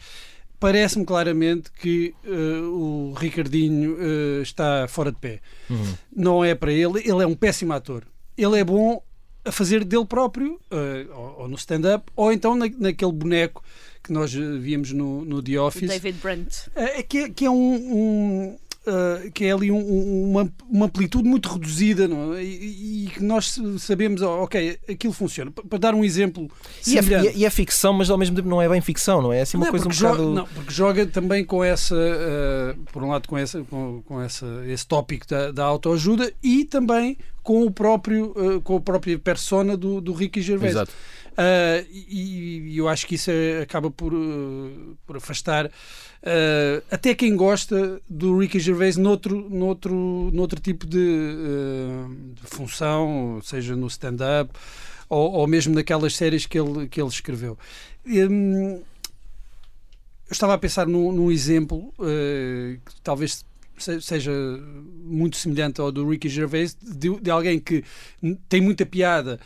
parece-me 0.63 1.05
claramente 1.05 1.71
que 1.73 2.15
eh, 2.25 2.61
o 2.63 3.13
Ricardinho 3.17 3.97
eh, 4.01 4.43
está 4.43 4.87
fora 4.89 5.11
de 5.11 5.19
pé. 5.19 5.41
Uhum. 5.69 5.95
Não 6.15 6.45
é 6.45 6.55
para 6.55 6.73
ele, 6.73 7.01
ele 7.01 7.23
é 7.23 7.27
um 7.27 7.35
péssimo 7.35 7.73
ator. 7.73 8.05
Ele 8.39 8.59
é 8.59 8.65
bom 8.65 9.03
a 9.45 9.51
fazer 9.51 9.85
dele 9.85 10.07
próprio, 10.07 10.61
eh, 10.71 11.07
ou, 11.13 11.41
ou 11.41 11.49
no 11.49 11.57
stand-up, 11.57 12.05
ou 12.15 12.33
então 12.33 12.55
na- 12.55 12.71
naquele 12.79 13.13
boneco 13.13 13.63
que 14.05 14.13
nós 14.13 14.33
víamos 14.33 14.93
no, 14.93 15.25
no 15.25 15.43
The 15.43 15.59
O 15.59 15.67
Office. 15.67 15.89
David 15.89 16.19
Brent. 16.23 16.55
É, 16.77 17.01
é 17.01 17.03
que, 17.03 17.19
é- 17.19 17.29
que 17.29 17.45
é 17.45 17.51
um. 17.51 17.75
um, 17.75 18.57
uh, 18.87 19.31
que 19.33 19.45
é 19.45 19.53
ali 19.53 19.71
um- 19.71 19.77
um- 19.79 20.31
uma, 20.31 20.53
uma 20.69 20.87
amplitude 20.87 21.29
muito 21.29 21.49
reduzida 21.49 22.05
é? 22.37 22.43
e, 22.45 23.05
e 23.07 23.11
que 23.11 23.23
nós 23.23 23.59
sabemos, 23.79 24.23
oh, 24.23 24.43
ok, 24.43 24.79
aquilo 24.89 25.13
funciona. 25.13 25.51
Pa- 25.51 25.63
Para 25.69 25.79
dar 25.79 25.95
um 25.95 26.05
exemplo 26.05 26.49
E 26.87 26.99
é, 26.99 27.03
e 27.03 27.15
é- 27.15 27.37
e 27.39 27.45
é 27.45 27.51
ficção, 27.51 27.93
mas 27.93 28.11
ao 28.11 28.19
mesmo 28.19 28.37
tempo 28.37 28.49
não 28.49 28.61
é 28.61 28.69
bem 28.69 28.81
ficção, 28.81 29.21
não 29.23 29.33
é? 29.33 29.39
É 29.39 29.43
assim 29.43 29.57
uma 29.57 29.67
Não, 29.67 29.71
coisa 29.73 29.89
um 29.89 29.93
joga, 29.93 30.17
bocado. 30.19 30.35
não, 30.35 30.47
porque 30.47 30.73
joga 30.73 31.07
também 31.07 31.45
com 31.45 31.63
essa, 31.65 31.95
uh, 31.97 32.79
por 32.93 33.03
um 33.03 33.09
lado, 33.11 33.29
com, 33.29 33.37
essa, 33.39 33.63
com, 33.65 34.03
com 34.03 34.21
essa, 34.21 34.47
esse 34.67 34.87
tópico 34.87 35.27
da, 35.27 35.51
da 35.53 35.65
autoajuda 35.65 36.33
e 36.43 36.65
também 36.65 37.17
com 37.43 37.65
o 37.65 37.71
próprio, 37.71 38.33
uh, 38.37 38.61
com 38.63 38.77
a 38.77 38.81
própria 38.81 39.19
persona 39.19 39.77
do, 39.77 40.01
do 40.01 40.13
Ricky 40.13 40.41
Gervais. 40.41 40.73
Exato. 40.73 40.93
Uh, 41.33 41.89
e, 41.91 42.73
e 42.73 42.79
eu 42.79 42.89
acho 42.89 43.07
que 43.07 43.15
isso 43.15 43.31
é- 43.31 43.63
acaba 43.63 43.91
por, 43.91 44.13
uh, 44.13 44.97
por 45.07 45.17
afastar 45.17 45.65
uh, 45.67 46.85
até 46.91 47.15
quem 47.15 47.35
gosta 47.35 48.03
do 48.07 48.37
Ricky 48.39 48.61
Gervais 48.61 48.99
noutro, 48.99 49.49
noutro, 49.49 50.31
noutro 50.31 50.61
tipo 50.61 50.87
de, 50.87 50.99
de 52.35 52.43
função, 52.43 53.41
seja 53.43 53.75
no 53.75 53.87
stand-up 53.87 54.51
ou, 55.09 55.33
ou 55.33 55.47
mesmo 55.47 55.75
naquelas 55.75 56.15
séries 56.15 56.45
que 56.45 56.59
ele, 56.59 56.87
que 56.87 57.01
ele 57.01 57.09
escreveu. 57.09 57.57
Hum, 58.07 58.83
eu 60.29 60.33
estava 60.33 60.53
a 60.53 60.59
pensar 60.59 60.87
num, 60.87 61.13
num 61.13 61.31
exemplo 61.31 61.95
que 61.99 63.01
talvez 63.03 63.45
seja 63.79 64.33
muito 65.05 65.37
semelhante 65.37 65.81
ao 65.81 65.91
do 65.91 66.09
Ricky 66.09 66.29
Gervais, 66.29 66.77
de, 66.81 67.21
de 67.21 67.31
alguém 67.31 67.59
que 67.59 67.85
tem 68.49 68.61
muita 68.61 68.87
piada 68.87 69.41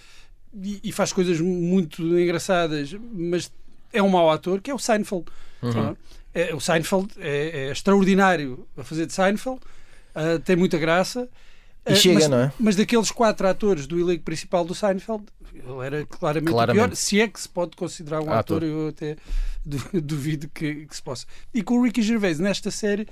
e, 0.55 0.81
e 0.85 0.93
faz 0.93 1.13
coisas 1.13 1.41
muito 1.41 2.03
engraçadas, 2.19 2.95
mas 3.13 3.51
é 3.93 4.03
um 4.03 4.09
mau 4.09 4.31
ator, 4.31 4.61
que 4.61 4.71
é 4.71 4.75
o 4.75 4.79
Seinfeld. 4.79 5.27
Uhum. 5.63 5.97
É, 6.35 6.55
o 6.55 6.61
Seinfeld 6.61 7.09
é, 7.19 7.69
é 7.69 7.73
extraordinário 7.73 8.67
a 8.77 8.85
fazer 8.85 9.07
de 9.07 9.13
Seinfeld, 9.13 9.61
ah, 10.15 10.41
tem 10.45 10.57
muita 10.57 10.79
graça. 10.79 11.29
Ah, 11.85 11.95
chega, 11.95 12.15
mas, 12.15 12.29
não 12.29 12.39
é? 12.39 12.53
mas 12.59 12.75
daqueles 12.75 13.11
quatro 13.11 13.47
atores 13.47 13.87
do 13.87 13.99
elenco 14.01 14.25
principal 14.25 14.65
do 14.65 14.75
Seinfeld, 14.75 15.25
ele 15.65 15.87
era 15.87 16.07
claramente, 16.07 16.51
Claramente. 16.53 16.83
o 16.85 16.89
pior, 16.89 16.97
se 16.97 17.21
é 17.21 17.29
que 17.29 17.41
se 17.41 17.49
pode 17.49 17.77
considerar 17.77 18.21
um 18.21 18.31
Ator. 18.33 18.59
ator, 18.59 18.63
eu 18.65 18.89
até 18.89 19.17
du- 19.65 20.01
duvido 20.03 20.49
que, 20.53 20.87
que 20.87 20.97
se 20.97 21.03
possa. 21.03 21.27
E 21.55 21.63
com 21.63 21.79
o 21.79 21.83
Ricky 21.85 22.03
Gervais 22.03 22.39
nesta 22.39 22.71
série, 22.71 23.07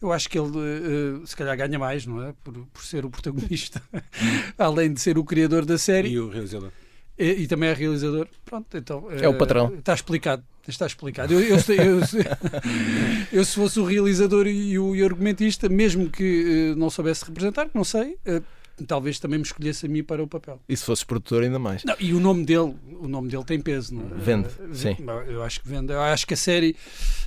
eu 0.00 0.12
acho 0.12 0.28
que 0.28 0.38
ele 0.38 0.50
eh, 0.58 1.26
se 1.26 1.34
calhar 1.36 1.56
ganha 1.56 1.78
mais, 1.78 2.06
não 2.06 2.22
é? 2.22 2.34
Por, 2.44 2.54
por 2.72 2.82
ser 2.84 3.04
o 3.04 3.10
protagonista, 3.10 3.82
além 4.58 4.92
de 4.92 5.00
ser 5.00 5.18
o 5.18 5.24
criador 5.24 5.64
da 5.64 5.78
série 5.78 6.08
E 6.10 6.18
o 6.18 6.28
realizador. 6.28 6.70
e, 7.18 7.24
e 7.42 7.46
também 7.46 7.68
é 7.68 7.72
realizador. 7.74 8.26
Pronto, 8.44 8.76
então. 8.76 9.08
É 9.10 9.28
o 9.28 9.32
eh, 9.32 9.36
patrão. 9.38 9.74
Está 9.74 9.94
explicado. 9.94 10.42
Está 10.68 10.86
explicado. 10.86 11.32
Eu, 11.32 11.40
eu, 11.40 11.56
eu, 11.56 12.00
eu, 13.32 13.44
se 13.44 13.54
fosse 13.54 13.80
o 13.80 13.84
realizador 13.84 14.46
e 14.46 14.78
o, 14.78 14.94
e 14.94 15.02
o 15.02 15.04
argumentista, 15.06 15.68
mesmo 15.68 16.08
que 16.10 16.70
eh, 16.72 16.74
não 16.76 16.90
soubesse 16.90 17.24
representar, 17.24 17.68
não 17.74 17.82
sei, 17.84 18.16
eh, 18.24 18.42
talvez 18.86 19.18
também 19.18 19.38
me 19.38 19.44
escolhesse 19.44 19.86
a 19.86 19.88
mim 19.88 20.02
para 20.02 20.22
o 20.22 20.26
papel. 20.26 20.60
E 20.68 20.76
se 20.76 20.84
fosses 20.84 21.04
produtor, 21.04 21.42
ainda 21.42 21.58
mais. 21.58 21.84
Não, 21.84 21.96
e 21.98 22.12
o 22.12 22.20
nome 22.20 22.44
dele, 22.44 22.76
o 23.00 23.08
nome 23.08 23.28
dele 23.28 23.44
tem 23.44 23.60
peso, 23.60 23.94
não 23.94 24.02
é? 24.02 24.20
Vende, 24.20 24.48
Eh, 24.60 24.74
sim. 24.74 24.96
Eu 25.28 25.42
acho 25.42 25.60
que 25.60 25.68
vende. 25.68 25.92
Eu 25.92 26.00
acho 26.00 26.26
que 26.26 26.34
a 26.34 26.36
série 26.36 26.76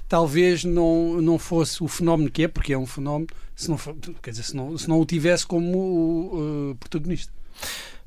talvez 0.08 0.64
não, 0.64 1.22
não 1.22 1.40
fosse 1.40 1.84
o 1.84 1.88
fenómeno 1.88 2.30
que 2.30 2.44
é, 2.44 2.48
porque 2.48 2.74
é 2.74 2.78
um 2.78 2.86
fenómeno, 2.86 3.28
se 3.56 3.70
não, 3.70 3.78
for, 3.78 3.96
quer 4.22 4.32
dizer, 4.32 4.44
se 4.44 4.56
não, 4.56 4.78
se 4.78 4.88
não 4.88 5.00
o 5.00 5.06
tivesse 5.06 5.46
como 5.46 5.78
o, 5.78 6.72
eh, 6.72 6.76
protagonista. 6.80 7.32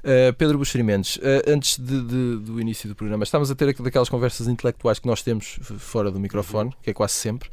Uh, 0.04 0.32
Pedro 0.38 0.56
Buxerimentos, 0.56 1.16
uh, 1.16 1.50
antes 1.50 1.78
de, 1.78 2.00
de, 2.00 2.36
do 2.36 2.60
início 2.60 2.88
do 2.88 2.94
programa, 2.94 3.24
estávamos 3.24 3.50
a 3.50 3.56
ter 3.56 3.74
daquelas 3.74 4.08
conversas 4.08 4.46
intelectuais 4.46 5.00
que 5.00 5.06
nós 5.06 5.20
temos 5.20 5.58
fora 5.78 6.12
do 6.12 6.20
microfone, 6.20 6.72
que 6.80 6.90
é 6.90 6.94
quase 6.94 7.14
sempre, 7.14 7.48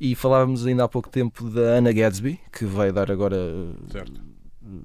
e 0.00 0.16
falávamos 0.16 0.66
ainda 0.66 0.82
há 0.82 0.88
pouco 0.88 1.08
tempo 1.08 1.48
da 1.48 1.76
Anna 1.76 1.92
Gadsby, 1.92 2.40
que 2.52 2.64
vai 2.64 2.90
dar 2.90 3.08
agora. 3.08 3.36
Certo. 3.92 4.31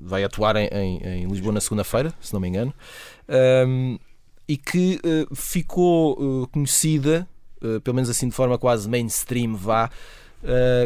Vai 0.04 0.24
atuar 0.24 0.56
em, 0.56 0.68
em, 0.68 1.24
em 1.24 1.28
Lisboa 1.28 1.54
na 1.54 1.62
segunda-feira, 1.62 2.14
se 2.20 2.34
não 2.34 2.40
me 2.40 2.48
engano, 2.48 2.74
um, 3.68 3.98
e 4.48 4.58
que 4.58 5.00
uh, 5.04 5.36
ficou 5.36 6.48
conhecida, 6.48 7.28
pelo 7.84 7.96
menos 7.96 8.10
assim 8.10 8.30
de 8.30 8.36
forma 8.36 8.58
quase 8.58 8.88
mainstream, 8.90 9.56
vá, 9.56 9.90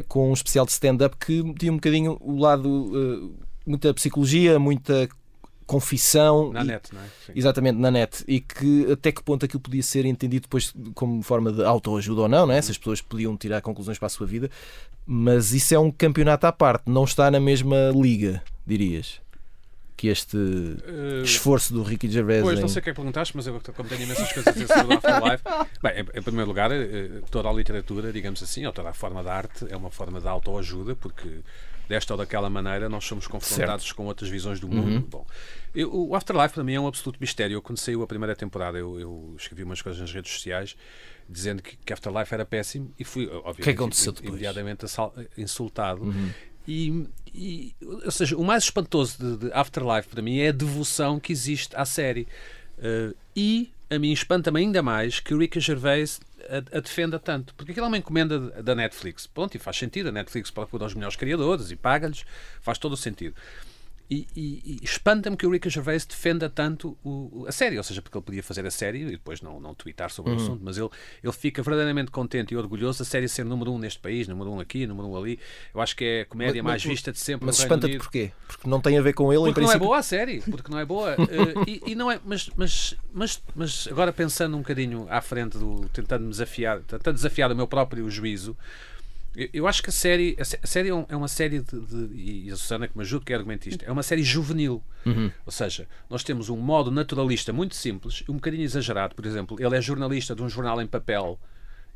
com 0.08 0.30
um 0.30 0.34
especial 0.34 0.66
de 0.66 0.72
stand-up 0.72 1.16
que 1.18 1.44
tinha 1.60 1.72
um 1.72 1.76
bocadinho 1.76 2.18
o 2.22 2.40
lado. 2.40 3.36
muita 3.66 3.94
psicologia, 3.94 4.58
muita 4.58 5.08
confissão. 5.72 6.52
Na 6.52 6.64
e, 6.64 6.68
net, 6.68 6.94
não 6.94 7.02
é? 7.02 7.06
Sim. 7.26 7.32
Exatamente, 7.34 7.80
na 7.80 7.90
net. 7.90 8.26
E 8.28 8.42
que 8.42 8.92
até 8.92 9.12
que 9.12 9.24
ponto 9.24 9.46
aquilo 9.46 9.62
podia 9.62 9.82
ser 9.82 10.06
entendido 10.06 10.44
depois 10.44 10.74
como 10.94 11.22
forma 11.24 11.52
de 11.52 11.64
autoajuda 11.64 12.22
ou 12.22 12.28
não, 12.28 12.46
não 12.46 12.54
é? 12.54 12.62
se 12.62 12.72
as 12.72 12.78
pessoas 12.78 13.02
podiam 13.02 13.38
tirar 13.38 13.62
conclusões 13.62 13.98
para 13.98 14.08
a 14.08 14.10
sua 14.10 14.28
vida. 14.28 14.50
Mas 15.06 15.54
isso 15.54 15.74
é 15.74 15.80
um 15.80 15.90
campeonato 15.90 16.46
à 16.46 16.52
parte, 16.52 16.84
não 16.86 17.06
está 17.06 17.32
na 17.32 17.40
mesma 17.40 17.92
liga, 17.96 18.44
dirias. 18.78 19.22
Que 19.98 20.08
este 20.08 20.36
uh, 20.36 21.24
esforço 21.24 21.74
do 21.74 21.84
Ricky 21.84 22.10
Gervais. 22.10 22.42
Pois, 22.42 22.60
não 22.60 22.68
sei 22.68 22.80
o 22.80 22.84
que 22.84 22.90
é 22.90 22.94
que 22.94 22.96
perguntaste, 22.96 23.36
mas 23.36 23.46
eu, 23.46 23.62
como 23.76 23.88
tenho 23.88 24.02
imensas 24.02 24.34
coisas 24.34 24.48
a 24.48 24.52
dizer 24.52 24.68
sobre 24.68 24.96
o 24.96 24.98
Afterlife. 24.98 25.44
Bem, 25.84 25.94
em, 25.96 26.20
em 26.20 26.22
primeiro 26.24 26.48
lugar, 26.48 26.72
eh, 26.72 27.22
toda 27.30 27.50
a 27.50 27.54
literatura, 27.54 28.12
digamos 28.12 28.42
assim, 28.42 28.66
ou 28.66 28.74
toda 28.74 28.90
a 28.90 28.94
forma 28.94 29.22
de 29.22 29.30
arte, 29.30 29.68
é 29.70 29.78
uma 29.78 29.92
forma 29.92 30.20
de 30.20 30.28
autoajuda, 30.28 30.96
porque 30.96 31.42
desta 31.92 32.14
ou 32.14 32.18
daquela 32.18 32.50
maneira 32.50 32.88
nós 32.88 33.04
somos 33.04 33.28
confrontados 33.28 33.84
certo. 33.86 33.96
com 33.96 34.06
outras 34.06 34.30
visões 34.30 34.60
do 34.60 34.68
mundo. 34.68 34.92
Uhum. 34.92 35.02
Bom, 35.02 35.28
eu, 35.76 35.94
o 35.94 36.16
Afterlife 36.16 36.54
para 36.54 36.64
mim 36.64 36.74
é 36.74 36.80
um 36.80 36.88
absoluto 36.88 37.20
mistério. 37.20 37.56
Eu, 37.56 37.62
quando 37.62 37.78
saiu 37.78 38.02
a 38.02 38.08
primeira 38.08 38.36
temporada, 38.36 38.78
eu, 38.78 39.00
eu 39.00 39.36
escrevi 39.38 39.64
umas 39.64 39.82
coisas 39.82 40.00
nas 40.00 40.12
redes 40.12 40.32
sociais 40.32 40.76
dizendo 41.30 41.62
que, 41.62 41.78
que 41.78 41.94
Afterlife 41.94 42.34
era 42.34 42.46
péssimo 42.46 42.94
e 42.98 43.04
fui, 43.04 43.28
obviamente, 43.28 43.62
que 43.62 43.70
aconteceu 43.70 44.12
depois? 44.14 44.30
imediatamente 44.30 44.86
insultado. 45.38 46.04
Uhum. 46.04 46.32
E, 46.72 47.06
e, 47.34 47.76
ou 47.82 48.12
seja, 48.12 48.38
o 48.38 48.44
mais 48.46 48.64
espantoso 48.64 49.18
de, 49.20 49.46
de, 49.46 49.54
Afterlife 49.54 50.08
para 50.08 50.22
mim 50.22 50.40
é 50.40 50.50
a 50.50 50.54
devoção 50.54 51.20
que 51.20 51.34
existe 51.34 51.76
à 51.76 51.84
série. 51.84 52.28
Uh, 52.78 53.14
e 53.36 53.72
a 53.90 54.00
mim 54.00 54.14
espanta-me 54.14 54.62
ainda 54.62 54.82
mais 54.82 55.20
que 55.20 55.34
o 55.34 55.38
Ricky 55.38 55.60
Gervais 55.60 56.22
a, 56.50 56.78
a, 56.78 56.80
defenda 56.80 57.20
tanto. 57.20 57.54
Porque 57.56 57.74
aquilo 57.74 57.86
é 57.86 57.90
uma 57.90 57.98
encomenda 57.98 58.40
da 58.64 58.74
Netflix. 58.74 59.28
Pronto, 59.28 59.54
e 59.54 59.60
faz 59.60 59.76
sentido. 59.76 60.08
A 60.08 60.12
Netflix 60.14 60.50
procura 60.50 60.86
os 60.86 60.94
melhores 60.94 61.18
criadores 61.18 61.72
e 61.72 61.76
paga-lhes. 61.76 62.24
Faz 62.62 62.78
todo 62.78 62.94
o 62.94 62.98
sentido. 62.98 63.36
E, 64.12 64.28
e, 64.36 64.62
e 64.66 64.80
espanta-me 64.84 65.38
que 65.38 65.48
o 65.48 65.50
Ricky 65.50 65.70
Gervais 65.70 66.06
defenda 66.06 66.50
tanto 66.50 66.98
o, 67.02 67.46
a 67.48 67.52
série, 67.54 67.78
ou 67.78 67.84
seja, 67.84 68.02
porque 68.02 68.18
ele 68.18 68.26
podia 68.26 68.44
fazer 68.44 68.66
a 68.66 68.70
série 68.70 69.04
e 69.04 69.12
depois 69.12 69.42
não, 69.42 69.58
não 69.58 69.74
tweetar 69.74 70.10
sobre 70.10 70.34
uhum. 70.34 70.38
o 70.38 70.42
assunto, 70.42 70.62
mas 70.62 70.78
ele, 70.78 70.90
ele 71.24 71.32
fica 71.32 71.64
verdadeiramente 71.64 72.12
contente 72.12 72.54
e 72.54 72.58
orgulhoso 72.58 73.04
a 73.04 73.06
série 73.06 73.30
ser 73.30 73.46
número 73.46 73.72
um 73.72 73.80
neste 73.80 74.02
país, 74.02 74.28
número 74.28 74.52
um 74.52 74.60
aqui, 74.60 74.86
número 74.86 75.08
um 75.08 75.16
ali. 75.16 75.40
Eu 75.74 75.80
acho 75.80 75.96
que 75.96 76.04
é 76.04 76.22
a 76.24 76.26
comédia 76.26 76.62
mas, 76.62 76.72
mais 76.72 76.84
vista 76.84 77.14
de 77.14 77.20
sempre. 77.20 77.46
Mas 77.46 77.60
espanta-te 77.60 77.98
porquê? 77.98 78.34
Porque 78.46 78.68
não 78.68 78.82
tem 78.82 78.98
a 78.98 79.02
ver 79.02 79.14
com 79.14 79.32
ele 79.32 79.44
porque 79.44 79.52
em 79.52 79.54
princípio. 79.54 79.80
não 79.80 79.86
é 79.86 79.88
boa 79.88 80.00
a 80.00 80.04
série, 80.04 80.42
porque 80.42 80.70
não 80.70 80.78
é 80.78 80.84
boa. 80.84 81.16
uh, 81.16 81.64
e, 81.66 81.82
e, 81.92 81.96
não 81.96 82.12
é, 82.12 82.20
mas, 82.26 82.50
mas, 82.58 82.98
mas, 83.14 83.42
mas 83.56 83.88
agora 83.90 84.12
pensando 84.12 84.58
um 84.58 84.60
bocadinho 84.60 85.08
à 85.10 85.22
frente, 85.22 85.58
do, 85.58 85.88
tentando 85.88 86.28
desafiar, 86.30 86.82
tentando 86.82 87.16
desafiar 87.16 87.50
o 87.50 87.56
meu 87.56 87.66
próprio 87.66 88.10
juízo. 88.10 88.58
Eu 89.54 89.66
acho 89.66 89.82
que 89.82 89.90
a 89.90 89.94
série, 89.94 90.36
a 90.40 90.68
série 90.68 90.90
é, 90.90 91.06
é 91.10 91.16
uma 91.16 91.28
série 91.28 91.60
de, 91.60 91.80
de, 91.80 92.16
e 92.16 92.52
a 92.52 92.56
Susana 92.56 92.88
que 92.88 92.98
me 92.98 93.04
ajuda 93.04 93.24
que 93.24 93.32
é 93.32 93.36
argumentista, 93.36 93.86
é 93.86 93.92
uma 93.92 94.04
série 94.04 94.24
juvenil. 94.24 94.84
Uhum. 95.06 95.32
Ou 95.46 95.52
seja, 95.52 95.88
nós 96.10 96.24
temos 96.24 96.50
um 96.50 96.58
modo 96.58 96.92
naturalista 96.92 97.54
muito 97.54 97.76
simples, 97.76 98.24
um 98.28 98.34
bocadinho 98.34 98.64
exagerado. 98.64 99.16
Por 99.16 99.26
exemplo, 99.26 99.58
ele 99.60 99.76
é 99.76 99.82
jornalista 99.82 100.36
de 100.36 100.44
um 100.44 100.50
jornal 100.50 100.82
em 100.82 100.88
papel 100.88 101.40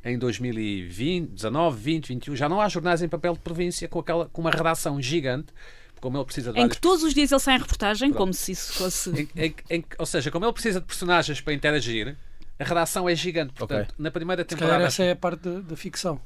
em 0.04 0.18
2020, 0.18 1.32
19, 1.32 1.82
20, 1.82 2.08
21. 2.08 2.36
Já 2.36 2.48
não 2.48 2.62
há 2.62 2.70
jornais 2.70 3.02
em 3.02 3.10
papel 3.10 3.34
de 3.34 3.40
província 3.40 3.88
com, 3.88 4.00
aquela, 4.00 4.30
com 4.30 4.42
uma 4.42 4.52
redação 4.52 5.02
gigante 5.02 5.52
como 6.00 6.18
ele 6.18 6.26
precisa 6.26 6.54
de 6.54 6.60
Em 6.60 6.70
que 6.70 6.78
todos 6.78 7.04
os 7.04 7.16
dias 7.16 7.32
ele 7.32 7.42
sai 7.42 7.56
em 7.56 7.60
reportagem, 7.60 8.10
Pronto. 8.10 8.20
como 8.20 8.34
se 8.34 8.52
isso 8.52 8.74
fosse. 8.74 9.10
Em, 9.10 9.30
em, 9.36 9.56
em, 9.72 9.86
ou 9.98 10.06
seja, 10.06 10.30
como 10.30 10.46
ele 10.46 10.54
precisa 10.54 10.80
de 10.80 10.86
personagens 10.86 11.42
para 11.42 11.52
interagir, 11.52 12.16
a 12.60 12.64
redação 12.64 13.10
é 13.10 13.16
gigante. 13.16 13.54
Portanto, 13.54 13.90
okay. 13.90 13.96
na 13.98 14.12
primeira 14.12 14.46
temporada. 14.46 14.84
essa 14.84 15.04
é 15.04 15.12
a 15.12 15.16
parte 15.16 15.50
da 15.50 15.76
ficção. 15.76 16.22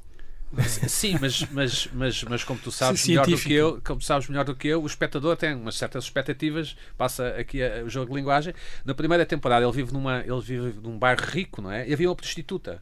Sim, 0.87 1.17
mas, 1.21 1.41
mas, 1.51 1.87
mas, 1.93 2.23
mas 2.23 2.43
como 2.43 2.59
tu 2.59 2.71
sabes 2.71 3.07
melhor 3.07 3.27
do 3.27 3.37
que 3.37 3.53
eu, 3.53 3.81
como 3.85 4.01
sabes 4.01 4.27
melhor 4.27 4.43
do 4.43 4.55
que 4.55 4.67
eu, 4.67 4.81
o 4.81 4.87
espectador 4.87 5.37
tem 5.37 5.53
umas 5.53 5.75
certas 5.75 6.05
expectativas, 6.05 6.75
passa 6.97 7.27
aqui 7.29 7.61
a, 7.61 7.83
o 7.83 7.89
jogo 7.89 8.11
de 8.11 8.17
linguagem. 8.17 8.53
Na 8.83 8.95
primeira 8.95 9.25
temporada 9.25 9.63
ele 9.63 9.73
vive 9.73 9.93
numa, 9.93 10.19
ele 10.19 10.41
vive 10.41 10.79
num 10.81 10.97
bairro 10.97 11.23
rico, 11.23 11.61
não 11.61 11.71
é? 11.71 11.87
E 11.87 11.93
havia 11.93 12.09
uma 12.09 12.15
prostituta. 12.15 12.81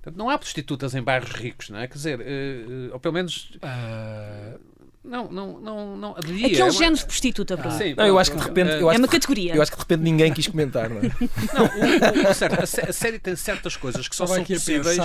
Portanto, 0.00 0.16
não 0.16 0.28
há 0.28 0.38
prostitutas 0.38 0.94
em 0.94 1.02
bairros 1.02 1.30
ricos, 1.32 1.70
não 1.70 1.78
é? 1.78 1.86
Quer 1.86 1.94
dizer, 1.94 2.20
uh, 2.20 2.22
uh, 2.22 2.92
ou 2.94 3.00
pelo 3.00 3.14
menos. 3.14 3.56
Uh, 3.56 4.71
não, 5.04 5.30
não, 5.32 5.60
não, 5.60 5.96
não. 5.96 6.16
Havia, 6.16 6.46
Aquele 6.46 6.60
é 6.60 6.64
uma... 6.64 6.70
género 6.70 6.96
de 6.96 7.04
prostituta, 7.04 7.58
ah, 7.60 7.70
sim, 7.72 7.94
não, 7.96 8.06
eu 8.06 8.18
acho 8.20 8.30
que 8.30 8.36
de 8.36 8.44
repente. 8.44 8.70
é 8.70 8.84
uma 8.84 9.08
categoria. 9.08 9.54
Eu 9.54 9.60
acho 9.60 9.72
que 9.72 9.76
de 9.76 9.82
repente 9.82 10.00
ninguém 10.00 10.32
quis 10.32 10.46
comentar, 10.46 10.88
não 10.88 10.98
é? 10.98 11.02
Não, 11.52 12.26
o, 12.26 12.30
o, 12.30 12.34
certo, 12.34 12.60
a, 12.60 12.88
a, 12.88 12.92
série 12.92 13.18
tem 13.18 13.34
certas 13.34 13.76
coisas 13.76 14.06
que 14.06 14.14
só 14.14 14.26
são 14.26 14.44
possíveis 14.44 14.98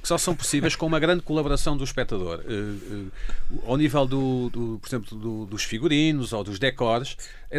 que 0.00 0.08
só 0.08 0.18
são 0.18 0.34
possíveis 0.34 0.74
com 0.76 0.86
uma 0.86 0.98
grande 0.98 1.22
colaboração 1.22 1.76
do 1.76 1.84
espectador. 1.84 2.40
Uh, 2.40 3.06
uh, 3.52 3.62
ao 3.66 3.76
nível, 3.76 4.06
do, 4.06 4.50
do 4.50 4.78
por 4.80 4.88
exemplo, 4.88 5.16
do, 5.16 5.46
dos 5.46 5.62
figurinos 5.62 6.32
ou 6.32 6.42
dos 6.42 6.58
decores, 6.58 7.16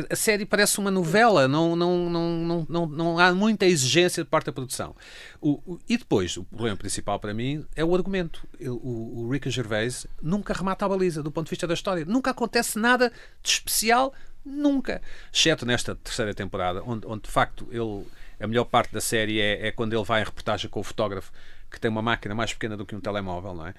a, 0.09 0.15
série 0.15 0.45
parece 0.45 0.79
uma 0.79 0.89
novela, 0.89 1.47
não, 1.47 1.75
não, 1.75 2.09
não, 2.09 2.65
não, 2.67 2.85
não, 2.87 3.19
há 3.19 3.33
muita 3.33 3.65
exigência 3.65 4.23
de 4.23 4.29
parte 4.29 4.47
da 4.47 4.51
produção. 4.51 4.95
O, 5.39 5.61
o, 5.65 5.79
e 5.87 5.97
depois, 5.97 6.35
o 6.35 6.43
problema 6.43 6.75
principal 6.75 7.19
para 7.19 7.33
mim 7.33 7.65
é 7.75 7.85
o 7.85 7.93
argumento. 7.93 8.47
O, 8.59 9.29
o 9.29 9.49
Gervais 9.49 10.07
nunca 10.21 10.53
remata 10.53 10.85
a 10.85 10.89
baliza 10.89 11.21
do 11.21 11.31
ponto 11.31 11.45
de 11.45 11.51
vista 11.51 11.67
da 11.67 11.73
história. 11.73 12.05
Nunca 12.05 12.31
acontece 12.31 12.79
nada 12.79 13.11
de 13.41 13.49
especial, 13.49 14.13
nunca. 14.43 15.01
Exceto 15.31 15.65
nesta 15.65 15.95
terceira 15.95 16.33
temporada, 16.33 16.81
onde, 16.85 17.05
onde 17.05 17.23
de 17.23 17.29
facto 17.29 17.67
ele 17.71 18.05
a 18.39 18.47
melhor 18.47 18.65
parte 18.65 18.91
da 18.91 18.99
série 18.99 19.39
é, 19.39 19.67
é, 19.67 19.71
quando 19.71 19.93
ele 19.93 20.03
vai 20.03 20.21
em 20.21 20.25
reportagem 20.25 20.69
com 20.69 20.79
o 20.79 20.83
fotógrafo 20.83 21.31
que 21.71 21.79
tem 21.79 21.89
uma 21.89 22.01
máquina 22.01 22.35
mais 22.35 22.53
pequena 22.53 22.77
do 22.77 22.85
que 22.85 22.95
um 22.95 23.01
telemóvel, 23.01 23.55
não 23.55 23.65
é? 23.65 23.73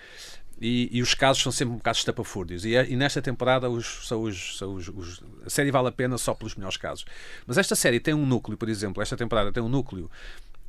E, 0.60 0.88
e 0.92 1.02
os 1.02 1.14
casos 1.14 1.42
são 1.42 1.50
sempre 1.50 1.74
um 1.74 1.78
bocado 1.78 1.98
estapafúrdios. 1.98 2.64
E, 2.64 2.76
é, 2.76 2.88
e 2.88 2.96
nesta 2.96 3.20
temporada 3.20 3.68
os, 3.68 4.06
são 4.06 4.22
os, 4.22 4.56
são 4.56 4.74
os, 4.74 4.88
os, 4.88 5.22
a 5.44 5.50
série 5.50 5.70
vale 5.70 5.88
a 5.88 5.92
pena 5.92 6.16
só 6.16 6.32
pelos 6.32 6.54
melhores 6.54 6.76
casos. 6.76 7.04
Mas 7.46 7.58
esta 7.58 7.74
série 7.74 8.00
tem 8.00 8.14
um 8.14 8.24
núcleo, 8.24 8.56
por 8.56 8.68
exemplo, 8.68 9.02
esta 9.02 9.16
temporada 9.16 9.52
tem 9.52 9.62
um 9.62 9.68
núcleo 9.68 10.10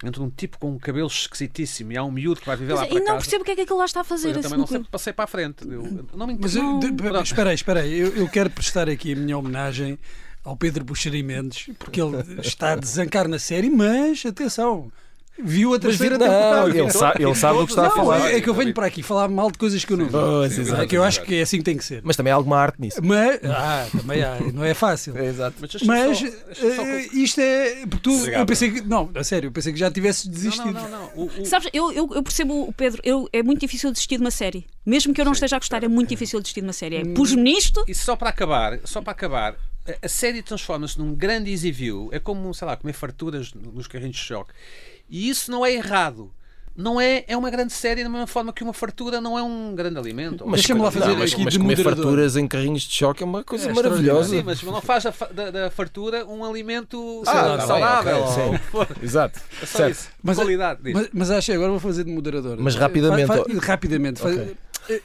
entre 0.03 0.21
um 0.21 0.29
tipo 0.29 0.59
com 0.59 0.71
um 0.71 0.79
cabelo 0.79 1.07
esquisitíssimo 1.07 1.93
e 1.93 1.97
há 1.97 2.03
um 2.03 2.11
miúdo 2.11 2.41
que 2.41 2.45
vai 2.45 2.57
viver 2.57 2.73
mas, 2.73 2.81
lá 2.81 2.87
para 2.87 2.95
E 2.95 2.99
não 2.99 3.05
casa. 3.05 3.19
percebo 3.19 3.41
o 3.43 3.45
que 3.45 3.51
é 3.51 3.55
que 3.55 3.61
aquilo 3.61 3.79
lá 3.79 3.85
está 3.85 4.01
a 4.01 4.03
fazer. 4.03 4.35
Eu 4.35 4.41
também 4.41 4.57
não 4.57 4.67
sei, 4.67 4.83
passei 4.83 5.13
para 5.13 5.25
a 5.25 5.27
frente. 5.27 5.63
Eu, 5.63 6.07
não 6.13 6.27
me 6.27 6.37
Mas 6.39 6.55
eu, 6.55 6.79
espera 7.23 7.49
aí, 7.49 7.55
espera 7.55 7.79
aí. 7.81 7.97
Eu, 7.97 8.15
eu, 8.15 8.27
quero 8.27 8.49
prestar 8.49 8.89
aqui 8.89 9.13
a 9.13 9.15
minha 9.15 9.37
homenagem 9.37 9.97
ao 10.43 10.55
Pedro 10.57 10.83
Buxeri 10.83 11.23
Mendes, 11.23 11.69
porque 11.79 12.01
ele 12.01 12.17
está 12.41 12.73
a 12.73 12.75
desancar 12.75 13.27
na 13.27 13.39
série, 13.39 13.69
mas 13.69 14.25
atenção, 14.25 14.91
viu 15.37 15.73
a 15.73 15.79
terceira 15.79 16.17
não, 16.17 16.25
temporada. 16.25 16.77
Ele, 16.77 16.91
sabe, 16.91 17.23
ele 17.23 17.35
sabe 17.35 17.59
o 17.59 17.65
que 17.65 17.71
está 17.71 17.87
a 17.87 17.89
falar. 17.89 18.33
É 18.33 18.41
que 18.41 18.49
eu 18.49 18.53
venho 18.53 18.73
para 18.73 18.87
aqui 18.87 19.03
falar 19.03 19.27
mal 19.27 19.51
de 19.51 19.57
coisas 19.57 19.83
que 19.83 19.93
eu 19.93 19.97
não 19.97 20.07
vi. 20.07 20.71
é 20.81 20.87
que 20.87 20.97
eu 20.97 21.03
acho 21.03 21.21
que 21.23 21.35
é 21.35 21.41
assim 21.41 21.57
que 21.57 21.63
tem 21.63 21.77
que 21.77 21.83
ser. 21.83 22.01
Mas 22.03 22.15
também 22.15 22.31
há 22.31 22.35
alguma 22.35 22.57
arte 22.57 22.79
nisso. 22.79 22.99
Mas, 23.03 23.39
ah, 23.43 23.87
também 23.91 24.23
há, 24.23 24.39
não 24.53 24.63
é 24.63 24.73
fácil. 24.73 25.15
É, 25.25 25.27
exato. 25.27 25.55
Mas, 25.85 26.19
só, 26.19 26.75
só... 26.75 26.83
Uh, 26.83 27.17
isto 27.17 27.39
é. 27.39 27.85
Porque 27.87 28.03
tu, 28.03 28.29
eu 28.29 28.45
pensei 28.45 28.69
que. 28.69 28.81
Não, 28.81 29.09
a 29.15 29.23
sério, 29.23 29.47
eu 29.47 29.51
pensei 29.51 29.71
que 29.71 29.79
já 29.79 29.89
tivesses 29.89 30.27
desistido. 30.27 30.73
Não, 30.73 30.89
não, 30.89 30.89
não. 30.89 31.11
O, 31.15 31.25
o... 31.25 31.45
Sabes, 31.45 31.69
eu, 31.73 31.91
eu, 31.91 32.09
eu, 32.13 32.21
percebo 32.21 32.67
o 32.67 32.73
Pedro, 32.73 33.01
eu, 33.03 33.29
é 33.31 33.41
muito 33.41 33.61
difícil 33.61 33.91
desistir 33.91 34.17
de 34.17 34.21
uma 34.23 34.31
série. 34.31 34.65
Mesmo 34.85 35.13
que 35.13 35.21
eu 35.21 35.25
não 35.25 35.33
Sim, 35.33 35.37
esteja 35.37 35.55
a 35.55 35.59
gostar, 35.59 35.83
é 35.83 35.87
muito 35.87 36.09
difícil 36.09 36.39
desistir 36.39 36.61
de 36.61 36.67
uma 36.67 36.73
série. 36.73 36.97
É, 36.97 37.01
hum. 37.01 37.13
pus-me 37.13 37.41
nisto. 37.41 37.83
E 37.87 37.95
só 37.95 38.15
para 38.15 38.29
acabar, 38.29 38.79
só 38.83 39.01
para 39.01 39.11
acabar, 39.11 39.55
a 40.01 40.07
série 40.07 40.41
transforma-se 40.41 40.97
num 40.97 41.13
grande 41.13 41.51
easy 41.51 41.71
view. 41.71 42.09
É 42.11 42.19
como, 42.19 42.53
sei 42.53 42.67
lá, 42.67 42.75
comer 42.75 42.93
farturas 42.93 43.53
nos 43.53 43.87
carrinhos 43.87 44.17
de 44.17 44.21
choque. 44.23 44.53
E 45.09 45.29
isso 45.29 45.51
não 45.51 45.65
é 45.65 45.73
errado. 45.73 46.31
Não 46.77 46.99
é, 46.99 47.23
é 47.25 47.37
uma 47.37 47.49
grande 47.49 47.71
série 47.71 48.03
da 48.03 48.09
mesma 48.09 48.27
forma 48.27 48.51
que 48.51 48.61
uma 48.61 48.73
fartura 48.73 49.21
não 49.21 49.39
é 49.39 49.41
um 49.41 49.73
grande 49.73 49.97
alimento. 49.97 50.43
Mas 50.45 50.59
deixa-me 50.59 50.81
lá 50.81 50.91
fazer 50.91 51.07
não, 51.07 51.19
mas, 51.19 51.33
mas 51.33 51.55
comer 51.55 51.81
farturas 51.81 52.35
em 52.35 52.45
carrinhos 52.45 52.81
de 52.81 52.93
choque 52.93 53.23
é 53.23 53.25
uma 53.25 53.45
coisa 53.45 53.69
é 53.69 53.73
maravilhosa. 53.73 54.29
Sim, 54.29 54.43
mas 54.43 54.61
não 54.61 54.81
faz 54.81 55.05
da, 55.33 55.51
da, 55.51 55.71
fartura 55.71 56.25
um 56.25 56.43
alimento 56.43 57.23
ah, 57.25 57.57
tá 57.57 57.61
saudável. 57.65 58.25
Okay, 58.25 58.97
Exato. 59.01 59.39
É 59.61 59.65
só 59.65 59.77
certo. 59.77 59.91
isso. 59.91 60.09
Mas, 60.21 60.35
Qualidade. 60.35 60.81
Mas, 60.91 61.09
mas 61.13 61.31
acho 61.31 61.45
que 61.45 61.53
agora 61.53 61.71
vou 61.71 61.79
fazer 61.79 62.03
de 62.03 62.11
moderador. 62.11 62.57
Mas 62.59 62.75
rapidamente. 62.75 63.31
rapidamente. 63.59 64.21
Okay. 64.21 64.57
Eh, 64.89 65.01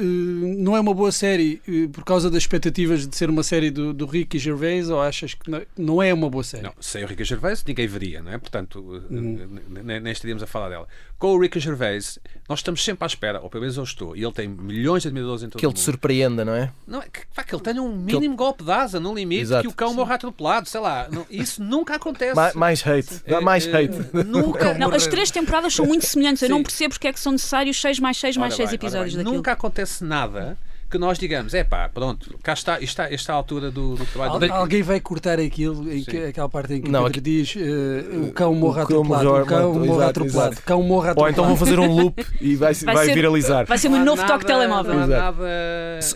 não 0.00 0.76
é 0.76 0.80
uma 0.80 0.94
boa 0.94 1.12
série 1.12 1.60
por 1.92 2.04
causa 2.04 2.30
das 2.30 2.42
expectativas 2.42 3.06
de 3.06 3.16
ser 3.16 3.30
uma 3.30 3.42
série 3.42 3.70
do, 3.70 3.92
do 3.92 4.06
Ricky 4.06 4.38
Gervais 4.38 4.90
ou 4.90 5.00
achas 5.00 5.34
que 5.34 5.50
não 5.76 6.02
é 6.02 6.12
uma 6.12 6.28
boa 6.28 6.44
série? 6.44 6.64
Não, 6.64 6.72
sem 6.80 7.04
o 7.04 7.06
Ricky 7.06 7.24
Gervais 7.24 7.64
ninguém 7.64 7.86
veria, 7.86 8.22
não 8.22 8.32
é? 8.32 8.38
Portanto, 8.38 9.04
hum. 9.10 9.60
nem, 9.68 10.00
nem 10.00 10.12
estaríamos 10.12 10.42
a 10.42 10.46
falar 10.46 10.68
dela. 10.68 10.86
Com 11.18 11.34
o 11.34 11.40
Ricky 11.40 11.58
Gervais, 11.58 12.18
nós 12.48 12.60
estamos 12.60 12.84
sempre 12.84 13.04
à 13.04 13.06
espera, 13.06 13.40
ou 13.40 13.50
pelo 13.50 13.62
menos 13.62 13.76
eu 13.76 13.82
estou, 13.82 14.16
e 14.16 14.22
ele 14.22 14.32
tem 14.32 14.46
milhões 14.46 15.02
de 15.02 15.08
admiradores 15.08 15.42
em 15.42 15.48
todo 15.48 15.58
Que 15.58 15.66
ele 15.66 15.72
te 15.72 15.80
surpreenda, 15.80 16.44
não 16.44 16.54
é? 16.54 16.72
Não, 16.86 17.00
que, 17.00 17.44
que 17.44 17.54
ele 17.54 17.62
tenha 17.62 17.82
um 17.82 17.96
mínimo 17.96 18.24
ele... 18.24 18.36
golpe 18.36 18.62
de 18.62 18.70
asa, 18.70 19.00
no 19.00 19.14
limite, 19.14 19.42
Exato. 19.42 19.62
que 19.62 19.68
o 19.68 19.72
cão 19.72 19.92
morra 19.94 20.14
atropelado, 20.14 20.68
sei 20.68 20.80
lá. 20.80 21.08
Não, 21.10 21.26
isso 21.28 21.62
nunca 21.62 21.96
acontece. 21.96 22.36
Ma 22.36 22.52
mais 22.54 22.86
hate, 22.86 23.22
dá 23.26 23.40
mais 23.40 23.66
é, 23.66 23.76
hate. 23.76 23.98
Nunca. 24.26 24.74
Não, 24.74 24.92
as 24.92 25.06
três 25.06 25.30
temporadas 25.30 25.74
são 25.74 25.86
muito 25.86 26.06
semelhantes. 26.06 26.42
Eu 26.42 26.48
não 26.50 26.62
percebo 26.62 26.94
porque 26.94 27.08
é 27.08 27.12
que 27.12 27.20
são 27.20 27.32
necessários 27.32 27.80
6 27.80 27.98
mais 28.00 28.16
6 28.16 28.36
mais 28.36 28.54
6 28.54 28.72
episódios 28.72 29.14
daquilo. 29.14 29.34
Nunca 29.34 29.52
acontece 29.52 29.77
nada 30.00 30.56
que 30.90 30.98
nós 30.98 31.18
digamos, 31.18 31.54
é 31.54 31.64
pá, 31.64 31.88
pronto, 31.88 32.38
cá 32.42 32.52
está, 32.52 32.80
está 32.80 33.12
esta 33.12 33.32
altura 33.32 33.70
do, 33.70 33.94
do 33.94 34.06
trabalho. 34.06 34.52
Al, 34.52 34.60
alguém 34.60 34.82
vai 34.82 35.00
cortar 35.00 35.38
aquilo, 35.38 35.90
em 35.92 36.02
que, 36.02 36.16
aquela 36.24 36.48
parte 36.48 36.74
em 36.74 36.82
que 36.82 36.90
não, 36.90 37.06
aqui... 37.06 37.20
diz 37.20 37.54
uh, 37.54 38.24
o 38.24 38.32
cão 38.32 38.54
morra 38.54 38.82
atropelado, 38.82 39.42
o 39.42 39.46
cão 39.46 39.74
morra 39.74 40.06
atropelado, 40.08 40.56
o 40.56 40.62
cão 40.62 40.82
morra 40.82 41.10
atropelado. 41.10 41.20
Ou 41.20 41.28
então 41.28 41.46
vão 41.46 41.56
fazer 41.56 41.78
um 41.78 41.94
loop 41.94 42.24
e 42.40 42.56
vai, 42.56 42.72
vai, 42.84 42.94
vai 42.94 43.06
ser, 43.06 43.14
viralizar. 43.14 43.66
Vai 43.66 43.78
ser 43.78 43.88
um 43.88 44.04
novo 44.04 44.26
toque 44.26 44.46
telemóvel. 44.46 44.94
Nada... 44.94 45.34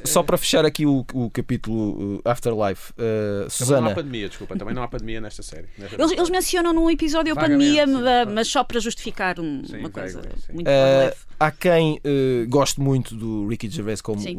Só 0.04 0.22
para 0.22 0.36
fechar 0.36 0.64
aqui 0.64 0.86
o, 0.86 1.04
o 1.12 1.30
capítulo 1.30 2.16
uh, 2.16 2.22
Afterlife, 2.24 2.92
uh, 2.92 3.50
Susana. 3.50 3.82
Não 3.82 3.90
há 3.90 3.94
pandemia, 3.94 4.28
desculpa, 4.28 4.56
também 4.56 4.74
não 4.74 4.82
há 4.82 4.88
pandemia 4.88 5.20
nesta 5.20 5.42
série. 5.42 5.66
Nesta 5.76 6.00
eles, 6.00 6.12
eles, 6.12 6.30
mencionam 6.30 6.72
num 6.72 6.90
episódio 6.90 7.32
a 7.32 7.36
pandemia, 7.36 7.84
mas 8.32 8.48
só 8.48 8.64
para 8.64 8.80
justificar 8.80 9.38
um, 9.38 9.64
sim, 9.64 9.78
uma 9.78 9.90
coisa 9.90 10.22
muito 10.52 10.68
uh, 10.68 11.32
Há 11.42 11.50
quem 11.50 11.94
uh, 12.04 12.48
goste 12.48 12.80
muito 12.80 13.16
do 13.16 13.48
Ricky 13.48 13.68
Gervais 13.68 14.00
como 14.00 14.20
sim. 14.20 14.36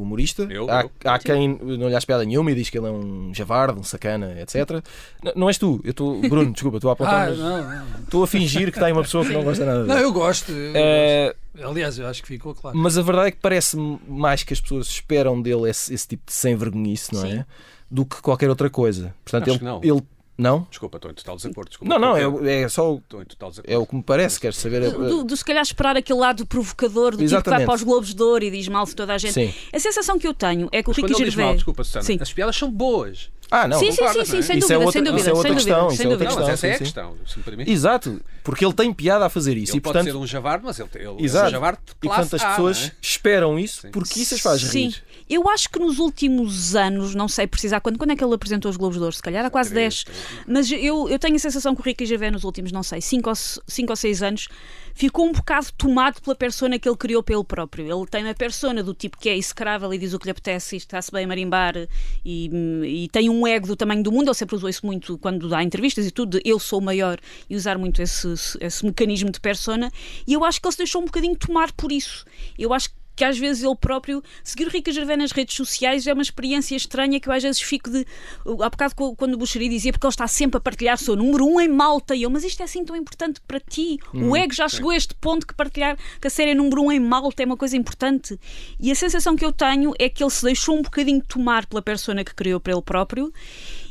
Eu, 0.50 0.70
há, 0.70 0.82
eu. 0.84 0.92
há 1.06 1.20
quem 1.20 1.60
não 1.62 1.89
lhe 1.89 2.06
piada 2.06 2.25
nenhuma 2.25 2.51
e 2.51 2.56
diz 2.56 2.70
que 2.70 2.77
ele 2.77 2.88
é 2.88 2.92
um 2.92 3.34
javarde, 3.34 3.80
um 3.80 3.84
sacana, 3.84 4.39
etc. 4.42 4.84
Não, 5.24 5.34
não 5.36 5.48
és 5.48 5.58
tu, 5.58 5.82
eu 5.84 5.92
estou. 5.92 6.22
Bruno, 6.22 6.51
desculpa, 6.53 6.77
estou 6.77 6.89
a 6.89 6.94
apontar. 6.94 7.30
Ah, 7.30 7.86
estou 8.01 8.24
a 8.24 8.27
fingir 8.27 8.72
que 8.72 8.77
está 8.77 8.92
uma 8.92 9.01
pessoa 9.01 9.25
que 9.25 9.34
não 9.34 9.44
gosta 9.44 9.65
nada. 9.65 9.84
Não, 9.84 9.98
eu 9.98 10.12
gosto. 10.12 10.51
Eu 10.51 10.72
uh, 10.72 11.36
gosto. 11.56 11.70
Aliás, 11.70 12.00
eu 12.00 12.08
acho 12.08 12.22
que 12.22 12.27
ficou 12.27 12.53
claro. 12.56 12.77
Mas 12.77 12.98
a 12.98 13.01
verdade 13.01 13.27
é 13.27 13.32
que 13.32 13.38
parece 13.38 13.77
mais 14.08 14.44
que 14.44 14.53
as 14.53 14.62
pessoas 14.62 14.88
esperam 14.88 15.42
dele 15.42 15.70
esse, 15.70 15.94
esse 15.94 16.08
tipo 16.08 16.24
de 16.25 16.34
sem 16.34 16.56
vergonhice, 16.56 17.13
não 17.13 17.22
Sim. 17.22 17.39
é? 17.39 17.46
Do 17.89 18.06
que 18.06 18.22
qualquer 18.22 18.50
outra 18.50 18.70
coisa. 18.70 19.13
Portanto, 19.24 19.51
acho 19.51 19.65
ele, 19.84 19.92
ele 19.92 20.03
não? 20.38 20.66
Desculpa, 20.70 20.98
estou 20.98 21.12
em 21.12 21.13
total 21.13 21.36
desacordo. 21.36 21.70
Desculpa, 21.70 22.00
não, 22.00 22.16
não, 22.16 22.46
é, 22.46 22.62
é 22.62 22.70
só. 22.70 22.96
Estou 22.96 23.22
em 23.22 23.25
total 23.25 23.50
desacordo. 23.52 23.74
É 23.74 23.78
o 23.78 23.86
que 23.86 23.96
me 23.96 24.04
parece, 24.04 24.40
queres 24.40 24.58
saber. 24.58 24.90
Do, 24.90 25.08
do, 25.10 25.24
do, 25.24 25.38
se 25.38 25.46
calhar 25.46 25.62
esperar 25.62 25.96
aquele 25.96 26.20
lado 26.20 26.46
provocador 26.46 27.16
do 27.16 27.24
Exatamente. 27.24 27.44
tipo 27.44 27.44
que 27.44 27.50
vai 27.50 27.66
para 27.66 27.75
os 27.75 27.84
Globos 27.84 28.13
de 28.13 28.24
Ouro 28.24 28.44
e 28.44 28.52
diz 28.52 28.68
mal 28.68 28.86
de 28.86 28.96
toda 28.96 29.13
a 29.13 29.18
gente. 29.18 29.34
Sim. 29.34 29.54
A 29.72 29.80
sensação 29.80 30.18
que 30.18 30.28
eu 30.28 30.34
tenho 30.34 30.70
é 30.72 30.82
que 30.82 30.90
Mas 30.90 30.98
o 30.98 31.02
Ricky 31.02 31.13
Gervais. 31.13 31.36
Mal, 31.36 31.56
desculpa, 31.56 31.84
Susana, 31.84 32.06
Sim. 32.06 32.18
as 32.20 32.34
piadas 32.34 32.56
são 32.56 32.72
boas. 32.72 33.30
Ah, 33.52 33.68
não, 33.68 33.78
sim, 33.78 33.92
sim, 33.92 34.08
sim, 34.08 34.25
sim, 34.25 34.42
sem 34.42 34.60
dúvida, 34.60 34.92
sem 34.92 35.04
dúvida. 35.04 35.20
Isso 35.22 35.30
é 35.30 35.34
outra 35.34 35.54
questão. 35.54 35.90
Sem 35.92 36.10
dúvida. 36.10 36.30
Não, 36.32 36.40
mas 36.40 36.50
essa 36.50 36.68
é 36.68 36.74
a 36.74 36.78
questão, 36.80 37.16
se 37.28 37.38
me 37.38 37.44
permite. 37.44 37.70
Exato, 37.70 38.20
porque 38.44 38.66
ele 38.66 38.74
tem 38.74 38.92
piada 38.92 39.28
a 39.28 39.30
fazer 39.30 39.56
isso. 39.56 39.74
Ele 39.74 39.78
e, 39.78 39.82
pode 39.82 39.94
portanto, 39.94 40.12
ser 40.12 40.18
um 40.18 40.25
javarde, 40.25 40.66
mas 40.66 40.80
ele, 40.80 40.90
ele 40.96 41.24
Exato. 41.24 41.46
é 41.46 41.50
um 41.50 41.52
javarde 41.52 41.80
E 42.02 42.08
portanto 42.08 42.36
as 42.36 42.44
pessoas 42.44 42.86
é? 42.86 42.92
esperam 43.00 43.60
isso 43.60 43.88
porque 43.92 44.20
isso 44.20 44.34
as 44.34 44.42
faz 44.42 44.63
rir. 44.63 45.04
Eu 45.30 45.50
acho 45.50 45.70
que 45.70 45.80
nos 45.80 46.00
últimos 46.00 46.75
anos, 46.75 47.15
não 47.15 47.27
sei 47.27 47.48
precisar 47.48 47.80
quando, 47.80 47.98
quando 47.98 48.12
é 48.12 48.15
que 48.15 48.24
ele 48.24 48.34
apresentou 48.34 48.70
os 48.70 48.77
Globos 48.77 48.98
de 48.98 49.03
Ouro, 49.03 49.15
se 49.15 49.22
calhar 49.22 49.46
há 49.46 49.50
quase 49.50 49.74
10, 49.74 50.06
mas 50.48 50.72
eu, 50.72 51.10
eu 51.10 51.20
tenho 51.20 51.36
a 51.36 51.39
sensação 51.39 51.75
que 51.75 51.82
o 51.82 51.84
Ricky 51.84 52.06
Gervais 52.06 52.32
nos 52.32 52.44
últimos, 52.44 52.72
não 52.72 52.84
sei, 52.84 53.01
5 53.01 53.30
ou, 53.30 53.36
5 53.36 53.92
ou 53.92 53.96
6 53.96 54.24
anos 54.24 54.48
ficou 54.94 55.25
um 55.25 55.32
bocado 55.32 55.68
tomado 55.77 56.22
pela 56.22 56.36
persona 56.36 56.77
que 56.77 56.88
ele 56.88 56.98
criou 56.98 57.24
para 57.24 57.36
ele 57.36 57.44
próprio. 57.44 57.86
Ele 57.86 58.08
tem 58.08 58.24
uma 58.24 58.34
persona 58.34 58.84
do 58.84 58.94
tipo 58.94 59.18
que 59.18 59.30
é 59.30 59.38
execrável 59.38 59.94
e 59.94 59.98
diz 59.98 60.13
o 60.13 60.20
que 60.20 60.25
lhe 60.25 60.32
apetece 60.32 60.75
e 60.75 60.77
está-se 60.77 61.12
bem 61.12 61.25
a 61.25 61.27
marimbar 61.27 61.75
e, 62.24 62.50
e, 62.86 63.08
tem 63.10 63.30
um 63.30 63.46
ego 63.48 63.68
do 63.68 63.75
tamanho 63.75 64.03
do 64.03 64.12
mundo. 64.12 64.27
Ele 64.27 64.36
sempre 64.36 64.56
usou 64.56 64.70
isso 64.70 64.86
muito 64.86 65.18
quando 65.18 65.50
dá 65.50 65.63
entrevistas 65.63 66.06
e 66.06 66.12
tudo, 66.12 66.38
de 66.38 66.50
eu 66.50 66.60
sou 66.60 66.80
o 66.80 66.82
maior 66.82 67.20
e 67.50 67.56
usar 67.56 67.77
muito 67.77 68.01
esse, 68.01 68.27
esse 68.60 68.86
mecanismo 68.86 69.32
de 69.32 69.39
persona. 69.39 69.92
E 70.27 70.34
eu 70.34 70.44
acho 70.44 70.62
que 70.62 70.68
ele 70.68 70.72
se 70.74 70.77
deixou 70.77 71.01
um 71.01 71.06
bocadinho 71.06 71.36
tomar 71.36 71.72
por 71.72 71.92
isso. 71.92 72.25
Eu 72.58 72.74
acho 72.74 72.89
que 72.89 73.03
que 73.15 73.24
às 73.24 73.38
vezes 73.38 73.63
ele 73.63 73.75
próprio 73.75 74.24
seguir 74.43 74.67
o 74.67 74.70
Rica 74.70 74.91
Gervais 74.91 75.20
nas 75.20 75.32
redes 75.32 75.55
sociais 75.55 76.08
é 76.08 76.13
uma 76.13 76.22
experiência 76.22 76.75
estranha 76.75 77.20
que 77.20 77.29
eu 77.29 77.34
às 77.34 77.43
vezes 77.43 77.62
fico 77.62 77.89
de 77.89 78.05
há 78.46 78.70
bocado 78.70 78.96
quando 79.15 79.34
o 79.34 79.38
Buxeri 79.38 79.70
dizia 79.70 79.91
porque 79.91 80.05
ele 80.05 80.12
está 80.12 80.27
sempre 80.27 80.58
a 80.58 80.62
partilhar 80.62 80.98
sou 80.98 81.15
número 81.15 81.46
um 81.46 81.60
em 81.60 81.67
Malta. 81.67 82.15
E 82.15 82.24
eu, 82.24 82.29
mas 82.29 82.43
isto 82.43 82.62
é 82.62 82.63
assim 82.63 82.84
tão 82.84 82.96
importante 82.96 83.41
para 83.48 83.60
ti? 83.60 84.00
Hum, 84.13 84.29
o 84.29 84.36
ego 84.36 84.53
já 84.53 84.67
sim. 84.67 84.77
chegou 84.77 84.91
a 84.91 84.96
este 84.96 85.13
ponto 85.15 85.46
que 85.46 85.53
partilhar 85.53 85.98
que 86.20 86.27
a 86.27 86.29
série 86.29 86.51
é 86.51 86.55
número 86.55 86.84
um 86.84 86.91
em 86.91 87.00
Malta 87.00 87.43
é 87.43 87.46
uma 87.46 87.58
coisa 87.58 87.77
importante. 87.77 88.39
E 88.79 88.91
a 88.91 88.96
sensação 88.96 89.36
que 89.36 89.46
eu 89.46 89.51
tenho 89.51 89.93
é 90.00 90.10
que 90.10 90.24
ele 90.24 90.32
se 90.32 90.43
deixou 90.43 90.77
um 90.77 90.82
bocadinho 90.82 91.22
tomar 91.22 91.65
pela 91.65 91.82
persona 91.82 92.24
que 92.24 92.34
criou 92.34 92.60
para 92.60 92.74
ele 92.74 92.82
próprio 92.82 93.32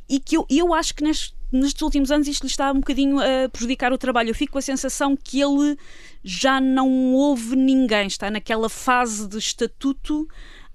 e 0.08 0.18
que 0.18 0.36
eu, 0.36 0.46
eu 0.50 0.74
acho 0.74 0.94
que 0.94 1.04
neste 1.04 1.41
nestes 1.52 1.82
últimos 1.82 2.10
anos 2.10 2.26
isto 2.28 2.42
lhe 2.42 2.50
está 2.50 2.70
um 2.70 2.76
bocadinho 2.80 3.18
a 3.18 3.48
prejudicar 3.48 3.92
o 3.92 3.98
trabalho. 3.98 4.30
Eu 4.30 4.34
fico 4.34 4.52
com 4.52 4.58
a 4.58 4.62
sensação 4.62 5.16
que 5.16 5.40
ele 5.40 5.76
já 6.24 6.60
não 6.60 7.14
ouve 7.14 7.56
ninguém, 7.56 8.06
está 8.06 8.30
naquela 8.30 8.68
fase 8.68 9.28
de 9.28 9.38
estatuto 9.38 10.28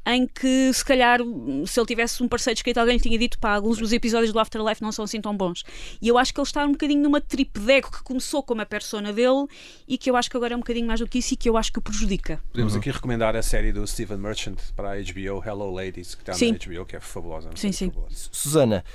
em 0.08 0.26
que 0.26 0.72
se 0.74 0.86
calhar 0.86 1.20
se 1.66 1.80
ele 1.80 1.86
tivesse 1.86 2.24
um 2.24 2.30
parceiro 2.30 2.56
escrito 2.58 2.78
alguém 2.78 2.96
lhe 2.96 3.02
tinha 3.02 3.20
dito 3.20 3.38
pá, 3.38 3.56
alguns 3.56 3.78
dos 3.78 3.92
episódios 3.92 4.32
do 4.32 4.40
Afterlife 4.40 4.82
não 4.82 4.92
são 4.92 5.04
assim 5.04 5.20
tão 5.20 5.36
bons 5.36 5.66
e 6.02 6.08
eu 6.08 6.18
acho 6.18 6.34
que 6.34 6.40
ele 6.40 6.48
está 6.48 6.66
um 6.66 6.72
bocadinho 6.72 7.04
numa 7.04 7.20
trip 7.20 7.60
de 7.60 7.72
ego 7.74 7.92
que 7.92 8.02
começou 8.04 8.42
como 8.42 8.62
a 8.62 8.66
persona 8.66 9.12
dele 9.12 9.48
e 9.86 9.98
que 9.98 10.10
eu 10.10 10.16
acho 10.16 10.30
que 10.30 10.38
agora 10.38 10.54
é 10.54 10.56
um 10.56 10.62
bocadinho 10.62 10.88
mais 10.88 11.02
do 11.02 11.08
que 11.08 11.20
isso 11.20 11.34
e 11.34 11.38
que 11.38 11.50
eu 11.50 11.58
acho 11.58 11.74
que 11.74 11.80
o 11.80 11.82
prejudica 11.82 12.42
Podemos 12.52 12.74
uhum. 12.74 12.80
aqui 12.80 12.90
recomendar 12.90 13.36
a 13.36 13.44
série 13.44 13.74
do 13.74 13.86
Stephen 13.86 14.18
Merchant 14.18 14.58
para 14.78 14.94
a 14.94 14.96
HBO 14.96 15.44
Hello 15.46 15.74
Ladies 15.74 16.16
que 16.16 16.22
está 16.22 16.34
sim. 16.34 16.54
na 16.54 16.58
HBO 16.58 16.86
que 16.86 16.96
é 16.96 17.02
fabulosa 17.02 17.50
sim, 17.56 17.74
sim. 17.74 17.90
Fabulosa. 17.90 18.30
Susana 18.32 18.86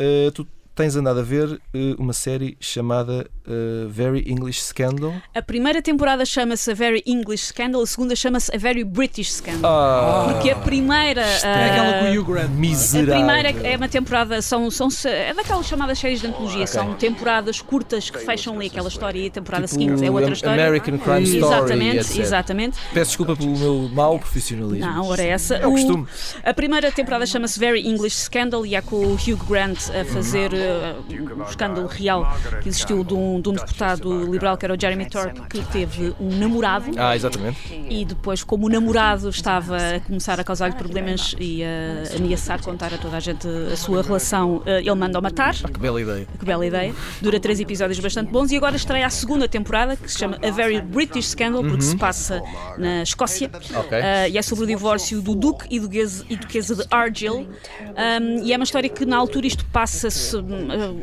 uh, 0.00 0.30
tu 0.32 0.48
tens 0.76 0.94
andado 0.94 1.20
a 1.20 1.22
ver 1.22 1.48
uh, 1.48 1.58
uma 1.98 2.12
série 2.12 2.56
chamada 2.60 3.26
uh, 3.46 3.88
Very 3.88 4.30
English 4.30 4.60
Scandal. 4.62 5.14
A 5.34 5.40
primeira 5.40 5.80
temporada 5.80 6.24
chama-se 6.26 6.70
A 6.70 6.74
Very 6.74 7.02
English 7.06 7.46
Scandal, 7.46 7.80
a 7.80 7.86
segunda 7.86 8.14
chama-se 8.14 8.54
A 8.54 8.58
Very 8.58 8.84
British 8.84 9.32
Scandal. 9.32 9.64
Ah, 9.64 10.32
porque 10.32 10.50
a 10.50 10.56
primeira. 10.56 11.22
Uh, 11.22 11.46
é 11.46 11.70
aquela 11.70 11.98
com 11.98 12.04
o 12.04 12.20
Hugh 12.20 12.24
Grant. 12.26 12.50
Miserável. 12.50 13.14
A 13.14 13.16
primeira 13.16 13.68
é 13.68 13.76
uma 13.76 13.88
temporada, 13.88 14.42
são, 14.42 14.70
são, 14.70 14.88
é 15.06 15.32
daquelas 15.32 15.66
chamadas 15.66 15.98
séries 15.98 16.20
de 16.20 16.26
antologia, 16.26 16.64
okay. 16.64 16.66
são 16.66 16.94
temporadas 16.94 17.62
curtas 17.62 18.10
que 18.10 18.18
fecham 18.18 18.54
ali 18.56 18.66
aquela 18.66 18.88
história 18.88 19.18
e 19.18 19.26
a 19.28 19.30
temporada 19.30 19.66
tipo 19.66 19.80
seguinte 19.80 20.04
é 20.04 20.10
outra 20.10 20.32
história. 20.32 20.62
American 20.62 20.98
Crime 20.98 21.22
Story. 21.22 21.54
Exatamente, 21.54 22.20
exatamente. 22.20 22.78
Peço 22.92 23.06
desculpa 23.12 23.34
pelo 23.34 23.56
meu 23.56 23.88
mau 23.94 24.18
profissionalismo. 24.18 24.86
Não, 24.86 25.06
ora 25.06 25.22
é 25.22 25.28
essa. 25.28 25.56
É 25.56 25.66
o 25.66 25.70
costume. 25.70 26.06
A 26.44 26.52
primeira 26.52 26.92
temporada 26.92 27.24
chama-se 27.24 27.58
Very 27.58 27.88
English 27.88 28.16
Scandal 28.16 28.66
e 28.66 28.74
é 28.74 28.82
com 28.82 28.96
o 28.96 29.14
Hugh 29.14 29.42
Grant 29.48 29.88
a 29.88 30.04
fazer 30.04 30.52
uh, 30.52 30.65
um 30.66 31.42
escândalo 31.42 31.86
real 31.86 32.36
que 32.62 32.68
existiu 32.68 33.04
de 33.04 33.14
um, 33.14 33.40
de 33.40 33.48
um 33.48 33.52
deputado 33.52 34.30
liberal 34.30 34.56
que 34.56 34.64
era 34.64 34.74
o 34.74 34.80
Jeremy 34.80 35.08
Thorpe 35.08 35.40
que 35.48 35.64
teve 35.66 36.14
um 36.20 36.38
namorado. 36.38 36.90
Ah, 36.96 37.14
exatamente. 37.14 37.58
E 37.88 38.04
depois, 38.04 38.42
como 38.42 38.66
o 38.66 38.68
namorado 38.68 39.28
estava 39.28 39.76
a 39.76 40.00
começar 40.00 40.38
a 40.40 40.44
causar-lhe 40.44 40.74
problemas 40.76 41.34
e 41.38 41.62
a 41.62 42.16
ameaçar 42.16 42.60
contar 42.62 42.92
a 42.94 42.98
toda 42.98 43.16
a 43.16 43.20
gente 43.20 43.46
a 43.72 43.76
sua 43.76 44.02
relação, 44.02 44.62
eh, 44.66 44.80
ele 44.80 44.94
manda-o 44.94 45.22
matar. 45.22 45.54
Ah, 45.62 45.68
que 45.68 45.78
bela 45.78 46.00
ideia. 46.00 46.26
Que 46.38 46.44
bela 46.44 46.66
ideia. 46.66 46.94
Dura 47.20 47.38
três 47.40 47.60
episódios 47.60 47.98
bastante 47.98 48.30
bons 48.30 48.50
e 48.50 48.56
agora 48.56 48.76
estreia 48.76 49.06
a 49.06 49.10
segunda 49.10 49.48
temporada 49.48 49.96
que 49.96 50.10
se 50.10 50.18
chama 50.18 50.38
A 50.42 50.50
Very 50.50 50.80
British 50.80 51.28
Scandal 51.28 51.62
porque 51.62 51.84
uhum. 51.84 51.90
se 51.90 51.96
passa 51.96 52.42
na 52.78 53.02
Escócia 53.02 53.50
okay. 53.54 54.00
uh, 54.00 54.30
e 54.30 54.38
é 54.38 54.42
sobre 54.42 54.64
o 54.64 54.66
divórcio 54.66 55.20
do 55.20 55.34
Duque 55.34 55.66
e, 55.70 55.80
Duquesa, 55.80 56.24
e 56.28 56.36
Duquesa 56.36 56.74
de 56.74 56.84
Argyll 56.90 57.46
um, 57.46 58.44
e 58.44 58.52
é 58.52 58.56
uma 58.56 58.64
história 58.64 58.88
que 58.88 59.04
na 59.04 59.16
altura 59.16 59.46
isto 59.46 59.64
passa-se, 59.66 60.36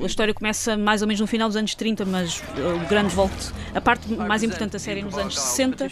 a 0.02 0.06
história 0.06 0.34
começa 0.34 0.78
mais 0.78 1.02
ou 1.02 1.08
menos 1.08 1.22
no 1.22 1.28
final 1.28 1.48
dos 1.48 1.56
anos 1.56 1.76
30, 1.76 2.06
mas 2.06 2.42
o 2.58 2.88
grande 2.88 3.14
volto, 3.14 3.54
a 3.74 3.82
parte 3.82 4.12
mais 4.14 4.44
importante 4.44 4.72
da 4.72 4.80
série 4.80 5.02
é 5.02 5.04
nos 5.04 5.18
anos 5.18 5.40
60 5.40 5.90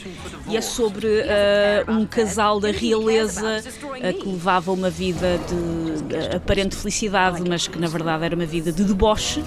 e 0.48 0.58
é 0.58 0.62
sobre 0.62 1.08
uh, 1.08 1.92
um 1.92 2.06
casal 2.06 2.60
da 2.60 2.72
realeza 2.72 3.62
uh, 3.62 4.20
que 4.20 4.28
levava 4.28 4.72
uma 4.72 4.90
vida 4.90 5.40
de 5.48 6.36
aparente 6.36 6.76
felicidade, 6.76 7.42
mas 7.48 7.68
que 7.68 7.80
na 7.80 7.88
verdade 7.88 8.26
era 8.26 8.36
uma 8.36 8.46
vida 8.46 8.72
de 8.72 8.84
deboche 8.84 9.44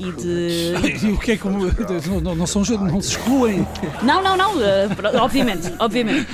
e 0.00 0.12
de. 0.12 1.06
E 1.06 1.12
o 1.12 1.18
que 1.18 1.32
é 1.32 1.36
como. 1.36 1.58
Não, 2.22 2.34
não, 2.34 2.46
são, 2.46 2.62
não 2.62 3.00
se 3.00 3.16
excluem. 3.16 3.66
Não, 4.02 4.22
não, 4.22 4.36
não, 4.36 4.52
obviamente, 5.22 5.72
obviamente. 5.78 6.26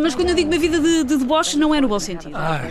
Mas 0.00 0.14
quando 0.14 0.30
eu 0.30 0.34
digo 0.34 0.50
uma 0.50 0.58
vida 0.58 0.78
de, 0.78 1.04
de 1.04 1.16
deboche, 1.16 1.58
não 1.58 1.74
é 1.74 1.80
no 1.80 1.88
bom 1.88 1.98
sentido. 1.98 2.36
Ah. 2.36 2.62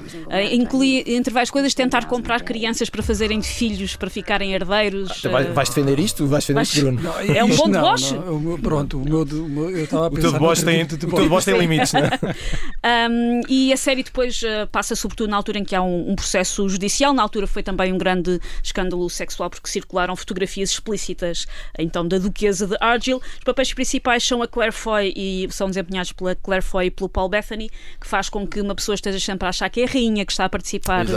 Inclui, 0.52 1.04
entre 1.08 1.34
várias 1.34 1.52
coisas, 1.52 1.74
tentar 1.74 2.06
comprar 2.06 2.41
crianças 2.41 2.89
para 2.89 3.04
fazerem 3.04 3.39
de 3.39 3.48
filhos 3.48 3.96
para 3.96 4.10
ficarem 4.10 4.54
herdeiros. 4.54 5.24
Ah, 5.26 5.54
vais 5.54 5.70
defender 5.70 6.00
isto? 6.00 6.26
Vais 6.26 6.46
defender 6.46 6.62
isto, 6.62 6.82
Bruno? 6.82 7.02
Não, 7.02 7.20
é 7.20 7.44
um 7.44 7.56
bom 7.56 7.70
deboche? 7.70 8.15
Pronto, 8.62 9.02
o 9.02 9.04
meu, 9.04 9.24
o 9.24 9.50
meu, 9.50 9.70
eu 9.70 9.84
estava 9.84 10.08
a 10.08 10.10
pensar. 10.10 10.28
O 10.28 10.32
teu 10.32 10.39
deboche 10.39 10.63
tem, 10.63 10.86
de 10.86 10.98
tem 10.98 11.58
limites, 11.58 11.91
não 11.91 12.02
é? 12.02 12.10
um, 13.10 13.41
e 13.50 13.74
a 13.74 13.78
série 13.78 14.04
depois 14.04 14.41
passa 14.72 14.96
sobretudo 14.96 15.30
na 15.30 15.38
altura 15.38 15.60
em 15.60 15.65
que 15.65 15.76
há 15.76 15.82
um, 15.82 16.12
um, 16.12 16.15
processo 16.15 16.67
judicial. 16.70 17.13
Na 17.13 17.22
altura 17.22 17.48
foi 17.48 17.63
também 17.63 17.91
um 17.91 17.98
grande 17.98 18.39
escândalo 18.63 19.10
sexual 19.10 19.50
porque 19.50 19.70
circularam 19.70 20.15
fotografias 20.22 20.72
explícitas 20.72 21.46
então 21.78 22.08
da 22.08 22.18
Duquesa 22.18 22.68
de 22.68 22.78
Argyll. 22.80 23.18
Os 23.18 23.44
papéis 23.44 23.74
principais 23.74 24.24
são 24.24 24.42
a 24.42 24.48
Claire 24.48 24.74
Foy 24.74 25.14
e 25.16 25.48
são 25.52 25.68
desempenhados 25.68 26.12
pela 26.12 26.36
Claire 26.36 26.64
Foy 26.64 26.86
e 26.88 26.92
pelo 26.92 27.10
Paul 27.10 27.30
Bethany, 27.30 27.70
que 28.00 28.08
faz 28.08 28.30
com 28.30 28.48
que 28.48 28.62
uma 28.62 28.76
pessoa 28.76 28.96
esteja 28.96 29.20
sempre 29.20 29.46
a 29.46 29.50
achar 29.50 29.70
que 29.70 29.82
é 29.82 29.84
a 29.86 29.88
rainha 29.88 30.26
que 30.26 30.32
está 30.32 30.46
a 30.46 30.50
participar 30.50 31.06
uh, 31.06 31.12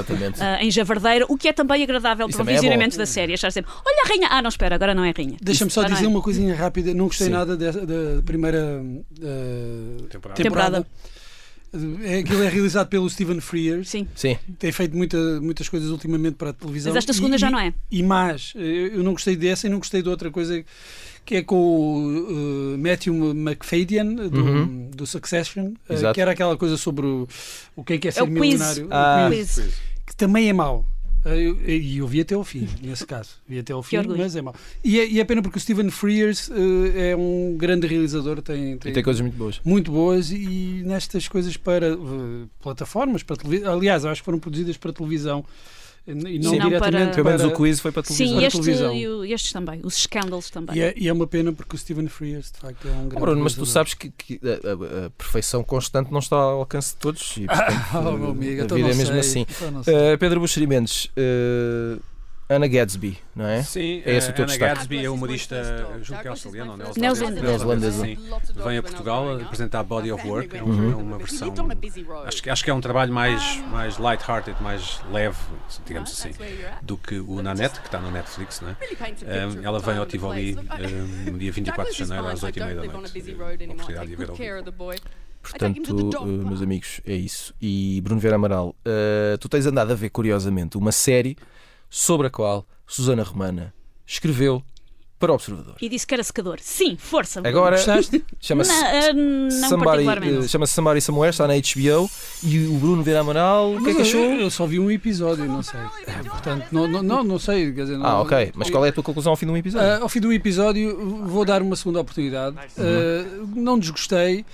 em 0.61 0.71
Javardeira, 0.71 1.25
o 1.29 1.37
que 1.37 1.49
é 1.49 1.53
também 1.53 1.83
agradável 1.83 2.27
Isso 2.29 2.37
para 2.37 2.47
o 2.47 2.51
é 2.51 2.55
visionamento 2.55 2.97
é 2.97 2.99
da 2.99 3.07
série. 3.07 3.35
Achar 3.35 3.51
sempre, 3.51 3.71
olha 3.85 4.03
a 4.05 4.09
rainha, 4.09 4.29
ah, 4.31 4.43
não 4.43 4.49
espera, 4.49 4.75
agora 4.75 4.95
não 4.95 5.05
é 5.05 5.13
rainha. 5.17 5.37
Deixa-me 5.41 5.71
só 5.71 5.83
dizer 5.85 6.05
é. 6.05 6.09
uma 6.09 6.23
coisinha 6.23 6.55
rápida, 6.55 6.93
não 6.95 7.07
gostei 7.07 7.29
Sim. 7.29 7.33
nada 7.33 7.57
da, 7.57 8.23
primeira 8.25 8.83
uh, 8.83 10.03
temporada. 10.09 10.43
temporada. 10.43 10.87
É, 12.05 12.19
aquilo 12.19 12.43
é 12.43 12.49
realizado 12.49 12.89
pelo 12.89 13.09
Stephen 13.09 13.41
Frears. 13.41 13.89
Sim. 13.89 14.07
Sim. 14.15 14.39
Tem 14.59 14.71
feito 14.71 14.97
muita, 14.97 15.19
muitas 15.41 15.69
coisas 15.69 15.91
ultimamente 15.91 16.35
para 16.37 16.51
a 16.51 16.53
televisão. 16.53 16.93
Mas 16.93 16.99
esta 16.99 17.13
segunda 17.13 17.37
e, 17.37 17.39
já 17.39 17.51
não 17.51 17.59
é. 17.59 17.75
E, 17.91 18.01
e 18.01 18.03
mais, 18.03 18.53
eu 18.55 19.03
não 19.03 19.13
gostei 19.13 19.37
dessa 19.37 19.67
e 19.67 19.71
não 19.71 19.79
gostei 19.79 20.03
de 20.03 20.09
outra 20.09 20.31
coisa 20.31 20.65
que 21.25 21.37
é 21.37 21.43
com 21.43 21.57
o 21.57 22.75
uh, 22.75 22.79
Matthew 22.79 23.15
McFadyen 23.35 24.15
do, 24.15 24.45
uhum. 24.45 24.91
do 24.95 25.07
Succession, 25.07 25.73
uh, 25.89 26.13
que 26.13 26.21
era 26.21 26.33
aquela 26.33 26.57
coisa 26.57 26.77
sobre 26.77 27.07
o, 27.07 27.27
o 27.75 27.83
que 27.83 27.95
é, 27.95 27.99
que 27.99 28.09
é, 28.09 28.11
é 28.11 28.13
ser 28.13 28.27
milionário. 28.27 28.89
Ah. 28.91 29.29
O 29.29 29.35
quiz. 29.35 29.59
Que 30.07 30.15
também 30.15 30.49
é 30.51 30.53
mau. 30.53 30.87
E 31.25 31.43
eu, 31.43 31.61
eu, 31.99 32.07
vi 32.07 32.21
até 32.21 32.35
ao 32.35 32.45
fim, 32.45 32.69
nesse 32.83 33.07
caso. 33.07 33.31
Vi 33.49 33.59
até 33.59 33.73
ao 33.73 33.83
fim, 33.83 33.97
mas 34.17 34.37
é 34.37 34.43
mau. 34.43 34.55
E 34.83 35.01
é, 35.01 35.09
e 35.09 35.21
é 35.21 35.25
pena 35.25 35.43
porque 35.43 35.59
o 35.59 35.61
Steven 35.61 35.91
Frears 35.91 36.49
uh, 36.49 36.55
é 36.97 37.17
um 37.17 37.57
grande 37.57 37.87
realizador. 37.87 38.43
Tem, 38.43 38.77
tem, 38.79 38.91
e 38.91 38.95
tem 38.95 39.03
coisas 39.03 39.21
muito 39.21 39.37
boas. 39.37 39.61
Muito 39.65 39.91
boas 39.91 40.31
e 40.31 40.83
nestas 40.85 41.27
coisas 41.27 41.57
para 41.57 41.95
uh, 41.95 42.49
plataformas, 42.61 43.23
para 43.23 43.37
televisão. 43.37 43.73
Aliás, 43.73 44.05
acho 44.05 44.21
que 44.21 44.25
foram 44.25 44.39
produzidas 44.39 44.77
para 44.77 44.93
televisão. 44.93 45.45
E 46.07 46.39
não 46.39 46.51
Sim, 46.51 46.61
diretamente 46.61 47.13
para... 47.13 47.15
Pelo 47.15 47.25
menos 47.25 47.45
o 47.45 47.51
quiz 47.53 47.81
foi 47.81 47.91
para 47.91 48.03
televisão. 48.03 48.39
Sim, 48.39 48.45
este, 48.45 48.61
televisão. 48.61 48.95
E 49.25 49.33
estes 49.33 49.53
também, 49.53 49.81
os 49.83 49.97
escândalos 49.97 50.51
também. 50.51 50.77
E 50.77 50.81
é, 50.83 50.95
e 50.97 51.09
é, 51.09 51.13
uma 51.13 51.27
pena 51.27 51.51
porque 51.51 51.77
o 51.77 51.79
Steven 51.79 52.09
Frears, 52.09 52.53
de 52.53 52.59
facto, 52.59 52.87
é 52.87 52.91
um 52.91 53.09
grande. 53.09 53.25
Bruno, 53.25 53.43
mas 53.43 53.55
tu 53.55 53.65
sabes 53.65 53.95
que, 53.95 54.11
que 54.11 54.39
a, 54.45 55.07
a, 55.07 55.11
perfeição 55.11 55.65
constante 55.65 56.13
não 56.13 56.19
está 56.19 56.37
ao 56.37 56.59
alcance 56.59 56.91
de 56.91 56.97
todos. 56.97 57.37
E, 57.39 57.47
portanto, 57.49 57.91
oh, 57.95 58.19
meu 58.19 58.31
amigo, 58.31 58.61
a 58.61 58.65
então 58.65 58.77
vida 58.77 58.91
é 58.91 58.95
mesmo 58.95 59.13
sei, 59.13 59.21
assim. 59.21 59.47
Então 59.49 59.81
uh, 59.81 60.19
Pedro 60.19 60.41
Buxerimentos. 60.41 61.11
Uh, 61.17 61.99
Anna 62.49 62.69
Gadsby, 62.69 63.19
não 63.35 63.47
é? 63.47 63.63
Sim, 63.63 64.03
é 64.05 64.17
esse 64.17 64.29
o 64.29 64.33
teu 64.35 64.45
Anna 64.45 64.53
destaque. 64.53 64.75
Gadsby 64.75 65.05
é 65.05 65.09
humorista, 65.09 65.89
julgo 66.03 66.21
que 66.21 66.29
é 66.29 66.31
australiana 66.31 66.73
ou 66.73 66.79
neozelandesa. 66.97 68.05
Sim, 68.05 68.19
vem 68.63 68.79
a 68.79 68.83
Portugal 68.83 69.41
apresentar 69.41 69.83
Body 69.83 70.13
of 70.13 70.27
Work, 70.29 70.55
é 70.55 70.63
uma, 70.63 70.75
uhum. 70.75 71.19
versão. 71.19 71.55
Acho 72.27 72.43
que, 72.43 72.51
acho 72.51 72.65
que 72.65 72.71
é 72.71 72.75
um 72.75 72.83
trabalho 72.83 73.13
mais, 73.13 73.63
mais 73.71 73.97
light-hearted, 73.97 74.63
mais 74.63 75.01
leve, 75.11 75.39
digamos 75.87 76.11
assim, 76.11 76.31
do 76.83 76.99
que 76.99 77.19
o 77.19 77.43
Nanette, 77.43 77.81
que 77.81 77.87
está 77.87 77.99
no 77.99 78.11
Netflix, 78.11 78.61
não 78.61 78.71
é? 78.71 78.77
Um, 79.47 79.65
ela 79.65 79.79
vem 79.79 79.97
ao 79.97 80.05
Tivoli 80.05 80.55
um, 80.55 81.33
no 81.33 81.39
dia 81.39 81.51
24 81.51 81.93
de 81.93 81.99
janeiro, 81.99 82.29
às 82.29 82.41
8h30 82.43 82.75
da 82.75 82.75
noite. 82.75 83.35
A 83.69 83.73
oportunidade 83.73 84.11
de 84.11 84.17
ver 84.17 84.29
ao 84.29 84.37
vivo. 84.37 84.75
Portanto, 85.43 86.19
uh, 86.19 86.27
meus 86.27 86.63
amigos, 86.63 87.01
é 87.07 87.15
isso. 87.15 87.55
E 87.61 88.01
Bruno 88.03 88.21
Vera 88.21 88.37
Amaral, 88.37 88.75
uh, 88.87 89.37
tu 89.39 89.49
tens 89.49 89.67
andado 89.67 89.93
a 89.93 89.95
ver, 89.95 90.09
curiosamente, 90.09 90.79
uma 90.79 90.91
série 90.91 91.37
sobre 91.95 92.27
a 92.27 92.31
qual 92.31 92.67
Susana 92.89 93.23
Romana 93.23 93.73
escreveu 94.05 94.61
para 95.17 95.31
o 95.31 95.37
Observador. 95.37 95.77
E 95.81 95.89
disse 95.89 96.05
que 96.05 96.13
era 96.13 96.25
secador. 96.25 96.59
Sim, 96.61 96.97
força. 96.97 97.41
Agora 97.45 97.79
chama-se 97.79 98.73
uh, 98.73 99.69
Somebody, 99.69 100.05
uh, 100.05 100.49
chama 100.49 100.67
Somebody 100.67 101.01
Somewhere, 101.01 101.31
está 101.31 101.47
na 101.47 101.55
HBO 101.55 102.11
e 102.43 102.67
o 102.67 102.75
Bruno 102.79 103.01
Vera 103.05 103.21
Amaral, 103.21 103.75
o 103.75 103.85
que 103.85 103.91
é 103.91 103.95
que 103.95 104.03
achou? 104.03 104.21
Eu 104.21 104.51
só 104.51 104.67
vi 104.67 104.81
um 104.81 104.91
episódio, 104.91 105.45
não 105.45 105.63
sei. 105.63 105.79
Portanto, 106.29 106.67
não, 106.73 106.89
não, 106.89 107.01
não, 107.01 107.23
não 107.23 107.39
sei. 107.39 107.73
Quer 107.73 107.83
dizer, 107.83 107.97
não, 107.97 108.07
ah, 108.07 108.21
ok. 108.23 108.51
Mas 108.57 108.69
qual 108.71 108.85
é 108.85 108.89
a 108.89 108.93
tua 108.93 109.05
conclusão 109.05 109.31
ao 109.31 109.37
fim 109.37 109.47
de 109.47 109.53
um 109.53 109.57
episódio? 109.57 110.01
Uh, 110.01 110.03
ao 110.03 110.09
fim 110.09 110.19
do 110.19 110.33
episódio 110.33 111.25
vou 111.29 111.45
dar 111.45 111.63
uma 111.63 111.77
segunda 111.77 112.01
oportunidade. 112.01 112.57
Uhum. 112.77 113.53
não 113.55 113.79
desgostei. 113.79 114.45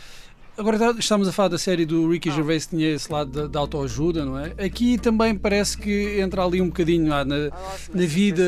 Agora 0.61 0.79
tá, 0.79 0.95
estamos 0.99 1.27
a 1.27 1.33
falar 1.33 1.49
da 1.49 1.57
série 1.57 1.87
do 1.87 2.07
Ricky 2.07 2.31
Gervais 2.31 2.67
que 2.67 2.77
tinha 2.77 2.91
esse 2.91 3.11
lado 3.11 3.49
da 3.49 3.59
autoajuda, 3.59 4.27
não 4.27 4.39
é? 4.39 4.53
Aqui 4.63 4.99
também 4.99 5.35
parece 5.35 5.79
que 5.79 6.21
entra 6.21 6.45
ali 6.45 6.61
um 6.61 6.67
bocadinho 6.67 7.11
ah, 7.15 7.25
na, 7.25 7.49
na 7.95 8.07
vida 8.07 8.45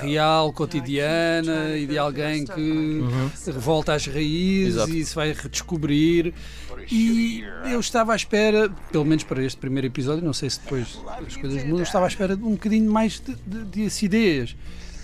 real, 0.00 0.52
cotidiana 0.52 1.76
e 1.76 1.86
de 1.86 1.96
alguém 1.96 2.44
que 2.44 2.60
uhum. 2.60 3.30
volta 3.56 3.94
às 3.94 4.04
raízes 4.04 4.74
Exato. 4.74 4.96
e 4.96 5.04
se 5.04 5.14
vai 5.14 5.32
redescobrir. 5.32 6.34
E 6.90 7.44
eu 7.70 7.78
estava 7.78 8.14
à 8.14 8.16
espera, 8.16 8.68
pelo 8.90 9.04
menos 9.04 9.22
para 9.22 9.40
este 9.40 9.56
primeiro 9.56 9.86
episódio, 9.86 10.24
não 10.24 10.32
sei 10.32 10.50
se 10.50 10.58
depois 10.58 10.98
as 11.24 11.36
coisas 11.36 11.62
mudam, 11.62 11.84
estava 11.84 12.06
à 12.06 12.08
espera 12.08 12.36
de 12.36 12.42
um 12.42 12.54
bocadinho 12.54 12.90
mais 12.90 13.20
de, 13.20 13.32
de, 13.46 13.64
de 13.64 13.86
acidez. 13.86 14.56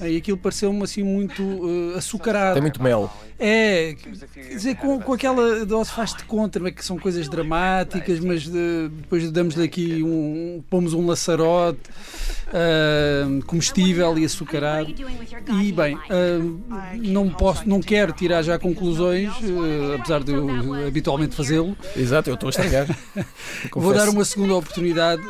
E 0.03 0.17
aquilo 0.17 0.37
pareceu-me 0.39 0.83
assim 0.83 1.03
muito 1.03 1.43
uh, 1.43 1.97
açucarado. 1.97 2.55
Tem 2.55 2.63
muito 2.63 2.83
mel. 2.83 3.11
É, 3.39 3.97
quer 4.35 4.55
dizer, 4.55 4.77
com, 4.77 5.01
com 5.01 5.15
aquela 5.15 5.65
dose 5.65 5.91
faz-te 5.91 6.25
contra, 6.25 6.69
é 6.69 6.71
que 6.71 6.85
são 6.85 6.99
coisas 6.99 7.27
dramáticas, 7.29 8.21
mas 8.21 8.43
de, 8.43 8.91
depois 9.01 9.31
damos-lhe 9.31 9.65
aqui 9.65 10.03
um. 10.03 10.63
pomos 10.69 10.93
um 10.93 11.07
laçarote 11.07 11.81
uh, 12.51 13.45
comestível 13.47 14.19
e 14.19 14.25
açucarado. 14.25 14.93
E 15.63 15.73
bem, 15.73 15.97
uh, 15.97 16.61
não, 17.03 17.31
posso, 17.31 17.69
não 17.69 17.81
quero 17.81 18.13
tirar 18.13 18.43
já 18.43 18.59
conclusões, 18.59 19.31
uh, 19.41 19.95
apesar 19.99 20.23
de 20.23 20.33
eu 20.33 20.87
habitualmente 20.87 21.35
fazê-lo. 21.35 21.77
Exato, 21.97 22.31
eu 22.31 22.35
estou 22.35 22.49
a 22.49 22.51
estragar. 22.51 22.87
vou 23.75 23.95
dar 23.95 24.09
uma 24.09 24.25
segunda 24.25 24.55
oportunidade 24.55 25.23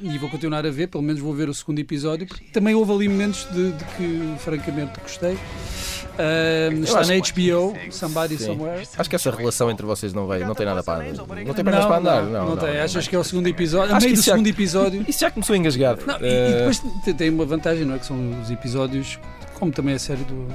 e 0.00 0.16
vou 0.18 0.28
continuar 0.28 0.64
a 0.66 0.70
ver, 0.70 0.88
pelo 0.88 1.02
menos 1.02 1.20
vou 1.20 1.34
ver 1.34 1.48
o 1.48 1.54
segundo 1.54 1.78
episódio, 1.78 2.26
porque 2.26 2.44
também 2.52 2.74
houve 2.74 2.92
ali 2.92 3.08
momentos 3.08 3.46
de, 3.52 3.72
de 3.72 3.84
que 3.96 4.15
francamente 4.38 5.00
gostei. 5.00 5.38
Uh, 6.16 6.82
está 6.82 7.02
na 7.02 7.14
HBO, 7.18 7.76
Somebody 7.90 8.38
Sim. 8.38 8.46
Somewhere. 8.46 8.88
Acho 8.96 9.10
que 9.10 9.16
essa 9.16 9.30
relação 9.30 9.70
entre 9.70 9.84
vocês 9.84 10.14
não 10.14 10.26
vai, 10.26 10.40
não 10.40 10.54
tem 10.54 10.64
nada 10.64 10.82
para 10.82 11.12
não 11.12 11.54
tem 11.54 11.64
pernas 11.64 11.84
para 11.84 11.98
andar. 11.98 12.22
Não, 12.22 12.32
não, 12.32 12.48
não, 12.50 12.56
tem. 12.56 12.78
Achas 12.80 13.06
que 13.06 13.14
é 13.14 13.18
o 13.18 13.24
segundo 13.24 13.46
episódio? 13.48 13.94
A 13.94 14.00
meio 14.00 14.14
do 14.14 14.22
segundo 14.22 14.46
episódio. 14.46 15.04
Isso 15.06 15.20
já 15.20 15.30
começou 15.30 15.54
engasgado. 15.54 16.02
Não, 16.06 16.14
uh... 16.16 16.18
e, 16.22 16.26
e, 16.26 16.28
eh, 16.28 16.58
depois 16.58 16.82
tem 17.16 17.28
uma 17.28 17.44
vantagem, 17.44 17.84
não 17.84 17.96
é? 17.96 17.98
Que 17.98 18.06
são 18.06 18.40
os 18.40 18.50
episódios, 18.50 19.18
como 19.58 19.70
também 19.70 19.94
a 19.94 19.98
série 19.98 20.24
do, 20.24 20.48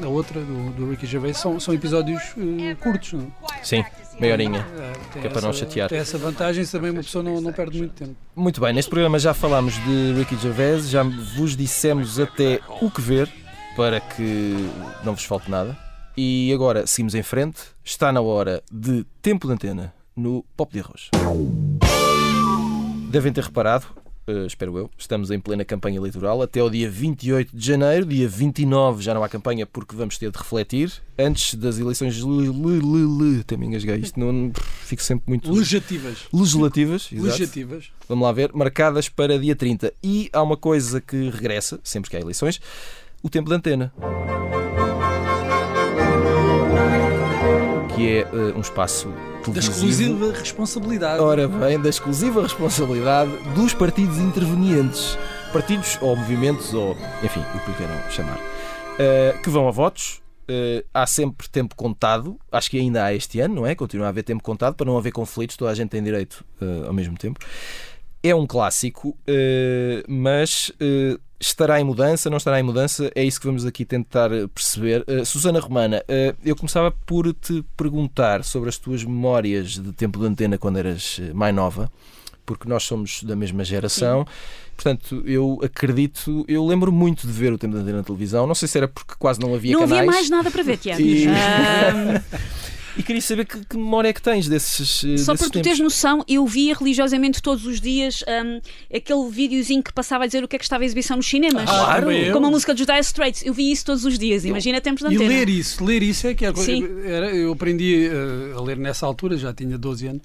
da 0.00 0.08
outra, 0.08 0.40
do, 0.40 0.70
do 0.70 0.90
Ricky 0.90 1.06
Gervais, 1.06 1.38
são, 1.38 1.58
são 1.58 1.74
episódios 1.74 2.22
uh, 2.36 2.76
curtos, 2.78 3.14
não 3.14 3.22
é? 3.22 3.64
Sim. 3.64 3.84
Meia 4.20 4.34
horinha, 4.34 4.66
é, 5.14 5.18
que 5.20 5.26
é 5.26 5.30
para 5.30 5.40
não 5.40 5.52
chatear. 5.52 5.88
Tem 5.88 5.98
essa 5.98 6.18
vantagem 6.18 6.62
também 6.66 6.90
uma 6.90 7.02
pessoa 7.02 7.24
não, 7.24 7.40
não 7.40 7.52
perde 7.54 7.78
muito 7.78 7.94
tempo. 7.94 8.14
Muito 8.36 8.60
bem, 8.60 8.74
neste 8.74 8.90
programa 8.90 9.18
já 9.18 9.32
falámos 9.32 9.74
de 9.82 10.12
Ricky 10.12 10.36
Gervais, 10.36 10.90
já 10.90 11.02
vos 11.02 11.56
dissemos 11.56 12.20
até 12.20 12.60
o 12.82 12.90
que 12.90 13.00
ver, 13.00 13.30
para 13.74 13.98
que 13.98 14.68
não 15.02 15.14
vos 15.14 15.24
falte 15.24 15.50
nada. 15.50 15.74
E 16.14 16.52
agora 16.52 16.86
seguimos 16.86 17.14
em 17.14 17.22
frente. 17.22 17.60
Está 17.82 18.12
na 18.12 18.20
hora 18.20 18.62
de 18.70 19.06
tempo 19.22 19.46
de 19.46 19.54
antena 19.54 19.94
no 20.14 20.44
Pop 20.54 20.70
de 20.70 20.80
Arroz. 20.80 21.08
Devem 23.08 23.32
ter 23.32 23.44
reparado, 23.44 23.86
uh, 24.30 24.46
espero 24.46 24.76
eu, 24.78 24.90
estamos 24.96 25.30
em 25.30 25.40
plena 25.40 25.64
campanha 25.64 25.96
eleitoral 25.96 26.40
até 26.42 26.62
o 26.62 26.70
dia 26.70 26.90
28 26.90 27.56
de 27.56 27.66
janeiro. 27.66 28.06
Dia 28.06 28.28
29 28.28 29.02
já 29.02 29.14
não 29.14 29.22
há 29.22 29.28
campanha 29.28 29.66
porque 29.66 29.96
vamos 29.96 30.16
ter 30.18 30.30
de 30.30 30.38
refletir. 30.38 30.92
Antes 31.18 31.54
das 31.54 31.78
eleições. 31.78 32.18
Até 33.40 33.56
me 33.56 33.66
engasguei. 33.66 33.96
Isto 33.96 34.18
não. 34.18 34.52
Fico 34.54 35.02
sempre 35.02 35.24
muito. 35.26 35.52
Legislativas. 35.52 36.28
Legislativas. 36.32 37.10
Legislativas. 37.10 37.90
Vamos 38.08 38.24
lá 38.24 38.32
ver. 38.32 38.52
Marcadas 38.54 39.08
para 39.08 39.38
dia 39.38 39.54
30. 39.54 39.92
E 40.02 40.30
há 40.32 40.42
uma 40.42 40.56
coisa 40.56 41.00
que 41.00 41.28
regressa, 41.28 41.78
sempre 41.82 42.10
que 42.10 42.16
há 42.16 42.20
eleições 42.20 42.60
o 43.22 43.28
tempo 43.28 43.48
de 43.50 43.56
antena. 43.56 43.92
Que 47.94 48.18
é 48.18 48.26
uh, 48.32 48.56
um 48.56 48.60
espaço 48.60 49.08
televisivo. 49.40 49.52
Da 49.52 49.60
exclusiva 49.60 50.32
responsabilidade. 50.38 51.22
Ora 51.22 51.48
bem, 51.48 51.80
da 51.80 51.88
exclusiva 51.88 52.42
responsabilidade 52.42 53.30
dos 53.54 53.74
partidos 53.74 54.18
intervenientes. 54.18 55.18
Partidos 55.52 55.98
ou 56.00 56.14
movimentos, 56.14 56.72
ou 56.72 56.96
enfim, 57.22 57.40
o 57.40 57.60
que 57.60 57.72
queiram 57.76 58.10
chamar. 58.10 58.38
Uh, 58.38 59.42
que 59.42 59.50
vão 59.50 59.66
a 59.66 59.70
votos. 59.70 60.22
Uh, 60.48 60.84
há 60.92 61.06
sempre 61.06 61.48
tempo 61.48 61.76
contado, 61.76 62.36
acho 62.50 62.70
que 62.70 62.78
ainda 62.78 63.04
há 63.04 63.14
este 63.14 63.38
ano, 63.38 63.54
não 63.54 63.66
é? 63.66 63.74
Continua 63.74 64.06
a 64.06 64.08
haver 64.08 64.24
tempo 64.24 64.42
contado 64.42 64.74
para 64.74 64.84
não 64.84 64.98
haver 64.98 65.12
conflitos, 65.12 65.56
toda 65.56 65.70
a 65.70 65.74
gente 65.74 65.90
tem 65.90 66.02
direito 66.02 66.44
ao 66.86 66.92
mesmo 66.92 67.16
tempo. 67.16 67.38
É 68.20 68.34
um 68.34 68.46
clássico, 68.48 69.16
mas 70.08 70.72
Estará 71.42 71.80
em 71.80 71.84
mudança, 71.84 72.28
não 72.28 72.36
estará 72.36 72.60
em 72.60 72.62
mudança? 72.62 73.10
É 73.14 73.24
isso 73.24 73.40
que 73.40 73.46
vamos 73.46 73.64
aqui 73.64 73.86
tentar 73.86 74.28
perceber. 74.54 75.02
Uh, 75.08 75.24
Susana 75.24 75.58
Romana, 75.58 76.04
uh, 76.06 76.36
eu 76.44 76.54
começava 76.54 76.90
por 76.90 77.32
te 77.32 77.64
perguntar 77.78 78.44
sobre 78.44 78.68
as 78.68 78.76
tuas 78.76 79.02
memórias 79.02 79.78
de 79.78 79.90
tempo 79.92 80.18
de 80.18 80.26
antena 80.26 80.58
quando 80.58 80.76
eras 80.76 81.18
eh, 81.18 81.32
mais 81.32 81.54
nova, 81.54 81.90
porque 82.44 82.68
nós 82.68 82.82
somos 82.82 83.22
da 83.22 83.34
mesma 83.34 83.64
geração. 83.64 84.26
Sim. 84.26 84.32
Portanto, 84.76 85.22
eu 85.24 85.58
acredito, 85.62 86.44
eu 86.46 86.66
lembro 86.66 86.92
muito 86.92 87.26
de 87.26 87.32
ver 87.32 87.54
o 87.54 87.58
tempo 87.58 87.74
da 87.74 87.80
antena 87.80 87.98
na 87.98 88.04
televisão. 88.04 88.46
Não 88.46 88.54
sei 88.54 88.68
se 88.68 88.76
era 88.76 88.86
porque 88.86 89.14
quase 89.18 89.40
não 89.40 89.54
havia 89.54 89.72
não 89.72 89.80
canais. 89.80 89.90
Não 89.90 90.08
havia 90.08 90.12
mais 90.12 90.30
nada 90.30 90.50
para 90.50 90.62
ver, 90.62 90.76
Tiago. 90.76 91.00
E... 91.00 91.26
Um... 91.26 92.60
E 92.96 93.02
queria 93.02 93.22
saber 93.22 93.44
que, 93.44 93.64
que, 93.64 93.76
memória 93.76 94.08
é 94.08 94.12
que 94.12 94.22
tens 94.22 94.48
desses. 94.48 95.04
Eh, 95.04 95.18
Só 95.18 95.36
para 95.36 95.48
tu 95.48 95.60
teres 95.60 95.78
noção, 95.78 96.24
eu 96.28 96.46
via 96.46 96.74
religiosamente 96.74 97.40
todos 97.42 97.64
os 97.66 97.80
dias 97.80 98.24
um, 98.26 98.60
aquele 98.94 99.28
videozinho 99.30 99.82
que 99.82 99.92
passava 99.92 100.24
a 100.24 100.26
dizer 100.26 100.42
o 100.42 100.48
que 100.48 100.56
é 100.56 100.58
que 100.58 100.64
estava 100.64 100.84
em 100.84 100.86
exibição 100.86 101.16
nos 101.16 101.26
cinemas. 101.26 101.68
Ah, 101.68 102.00
claro. 102.00 102.32
Como 102.32 102.46
a 102.46 102.50
música 102.50 102.74
dos 102.74 102.84
Dire 102.84 103.00
Straits. 103.00 103.44
Eu 103.44 103.54
vi 103.54 103.70
isso 103.70 103.84
todos 103.84 104.04
os 104.04 104.18
dias. 104.18 104.44
Imagina 104.44 104.80
tempos 104.80 105.08
de 105.08 105.14
antena. 105.14 105.32
E 105.32 105.36
ler 105.36 105.48
isso, 105.48 105.84
ler 105.84 106.02
isso 106.02 106.26
é 106.26 106.34
que 106.34 106.44
é. 106.44 106.54
Sim. 106.54 106.84
Era, 107.04 107.34
eu 107.34 107.52
aprendi 107.52 108.08
uh, 108.08 108.58
a 108.58 108.62
ler 108.62 108.76
nessa 108.76 109.06
altura, 109.06 109.36
já 109.36 109.52
tinha 109.52 109.78
12 109.78 110.06
anos. 110.06 110.22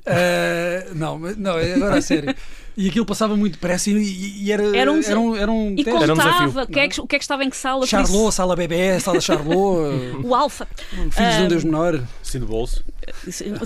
Uh, 0.00 0.94
não, 0.94 1.18
não, 1.18 1.56
agora 1.56 1.98
a 1.98 2.02
sério. 2.02 2.34
E 2.76 2.88
aquilo 2.88 3.04
passava 3.04 3.36
muito 3.36 3.54
depressa 3.54 3.90
e, 3.90 4.44
e 4.44 4.52
era, 4.52 4.76
era, 4.76 4.92
um, 4.92 5.00
era, 5.00 5.20
um, 5.20 5.36
era 5.36 5.50
um 5.50 5.74
E 5.76 5.84
contava 5.84 6.04
era 6.04 6.12
um 6.12 6.16
desafio. 6.16 6.66
Que 6.66 6.80
é 6.80 6.88
que, 6.88 7.00
o 7.00 7.06
que 7.06 7.16
é 7.16 7.18
que 7.18 7.24
estava 7.24 7.44
em 7.44 7.50
que 7.50 7.56
sala. 7.56 7.86
Charlot, 7.86 8.32
sala 8.32 8.56
bebê, 8.56 8.98
sala 9.00 9.20
Charlot. 9.22 10.16
o 10.22 10.34
Alfa. 10.34 10.66
Filhos 11.10 11.34
um, 11.34 11.38
de 11.38 11.44
um 11.44 11.48
Deus 11.48 11.64
menor. 11.64 12.02
Sim, 12.22 12.38
no 12.38 12.46
bolso. 12.46 12.82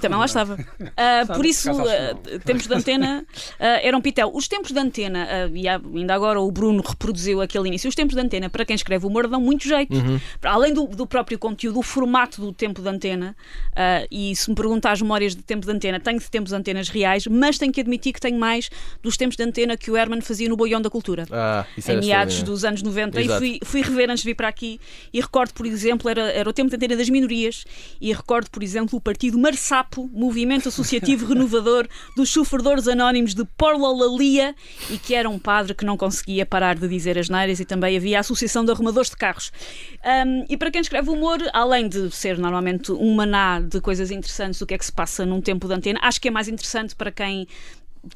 Também 0.00 0.18
lá 0.18 0.24
estava. 0.24 0.56
Uh, 0.96 1.34
por 1.34 1.44
isso, 1.44 1.70
uh, 1.70 2.38
tempos 2.44 2.66
de 2.66 2.74
antena 2.74 3.24
uh, 3.28 3.64
eram 3.82 4.00
pitel. 4.00 4.30
Os 4.32 4.48
tempos 4.48 4.72
de 4.72 4.78
antena, 4.78 5.26
e 5.52 5.68
ainda 5.68 6.14
agora 6.14 6.40
o 6.40 6.50
Bruno 6.50 6.82
reproduziu 6.82 7.42
aquele 7.42 7.68
início, 7.68 7.88
os 7.88 7.94
tempos 7.94 8.14
de 8.14 8.20
antena, 8.20 8.48
para 8.48 8.64
quem 8.64 8.74
escreve 8.74 9.06
humor, 9.06 9.26
dão 9.28 9.40
muito 9.40 9.68
jeito. 9.68 9.94
Uhum. 9.94 10.18
Além 10.42 10.72
do, 10.72 10.86
do, 10.86 11.06
próprio 11.06 11.38
conteúdo, 11.38 11.78
o 11.78 11.82
formato 11.82 12.40
do 12.40 12.52
tempo 12.52 12.80
de 12.80 12.88
antena, 12.88 13.36
e 14.10 14.34
se 14.34 14.48
me 14.48 14.56
perguntar 14.56 14.92
as 14.92 15.02
memórias 15.02 15.36
de 15.36 15.42
tempo 15.42 15.66
de 15.66 15.72
antena, 15.72 16.00
tenho 16.00 16.18
de 16.18 16.30
tempos 16.30 16.50
de 16.50 16.56
antenas 16.56 16.88
reais, 16.88 17.26
mas 17.26 17.58
tenho 17.58 17.72
que 17.72 17.80
admitir 17.80 18.12
que 18.12 18.20
tenho 18.20 18.38
mais 18.38 18.70
dos 19.06 19.16
tempos 19.16 19.36
de 19.36 19.42
antena 19.44 19.76
que 19.76 19.90
o 19.90 19.96
Herman 19.96 20.20
fazia 20.20 20.48
no 20.48 20.56
Boião 20.56 20.82
da 20.82 20.90
Cultura. 20.90 21.26
Ah, 21.30 21.64
em 21.88 22.00
meados 22.00 22.42
dos 22.42 22.64
anos 22.64 22.82
90. 22.82 23.20
Exato. 23.20 23.44
E 23.44 23.58
fui, 23.60 23.60
fui 23.62 23.82
rever 23.82 24.10
antes 24.10 24.22
de 24.22 24.30
vir 24.30 24.34
para 24.34 24.48
aqui 24.48 24.80
e 25.12 25.20
recordo, 25.20 25.52
por 25.54 25.64
exemplo, 25.64 26.10
era, 26.10 26.22
era 26.32 26.50
o 26.50 26.52
tempo 26.52 26.68
de 26.68 26.76
antena 26.76 26.96
das 26.96 27.08
minorias 27.08 27.64
e 28.00 28.12
recordo, 28.12 28.50
por 28.50 28.62
exemplo, 28.62 28.98
o 28.98 29.00
partido 29.00 29.38
Marsapo, 29.38 30.10
movimento 30.12 30.68
associativo 30.68 31.26
renovador 31.32 31.86
dos 32.16 32.30
sofredores 32.30 32.88
anónimos 32.88 33.32
de 33.32 33.44
Porlolalia 33.56 34.54
e 34.90 34.98
que 34.98 35.14
era 35.14 35.30
um 35.30 35.38
padre 35.38 35.72
que 35.74 35.84
não 35.84 35.96
conseguia 35.96 36.44
parar 36.44 36.74
de 36.74 36.88
dizer 36.88 37.16
as 37.16 37.28
neiras 37.28 37.60
e 37.60 37.64
também 37.64 37.96
havia 37.96 38.18
a 38.18 38.20
Associação 38.20 38.64
de 38.64 38.72
Arrumadores 38.72 39.10
de 39.10 39.16
Carros. 39.16 39.52
Um, 40.04 40.44
e 40.48 40.56
para 40.56 40.70
quem 40.70 40.80
escreve 40.80 41.08
humor, 41.10 41.38
além 41.52 41.88
de 41.88 42.10
ser 42.10 42.38
normalmente 42.38 42.90
um 42.90 43.14
maná 43.14 43.60
de 43.60 43.80
coisas 43.80 44.10
interessantes 44.10 44.58
do 44.58 44.66
que 44.66 44.74
é 44.74 44.78
que 44.78 44.84
se 44.84 44.92
passa 44.92 45.24
num 45.24 45.40
tempo 45.40 45.68
de 45.68 45.74
antena, 45.74 46.00
acho 46.02 46.20
que 46.20 46.26
é 46.26 46.30
mais 46.30 46.48
interessante 46.48 46.96
para 46.96 47.12
quem 47.12 47.46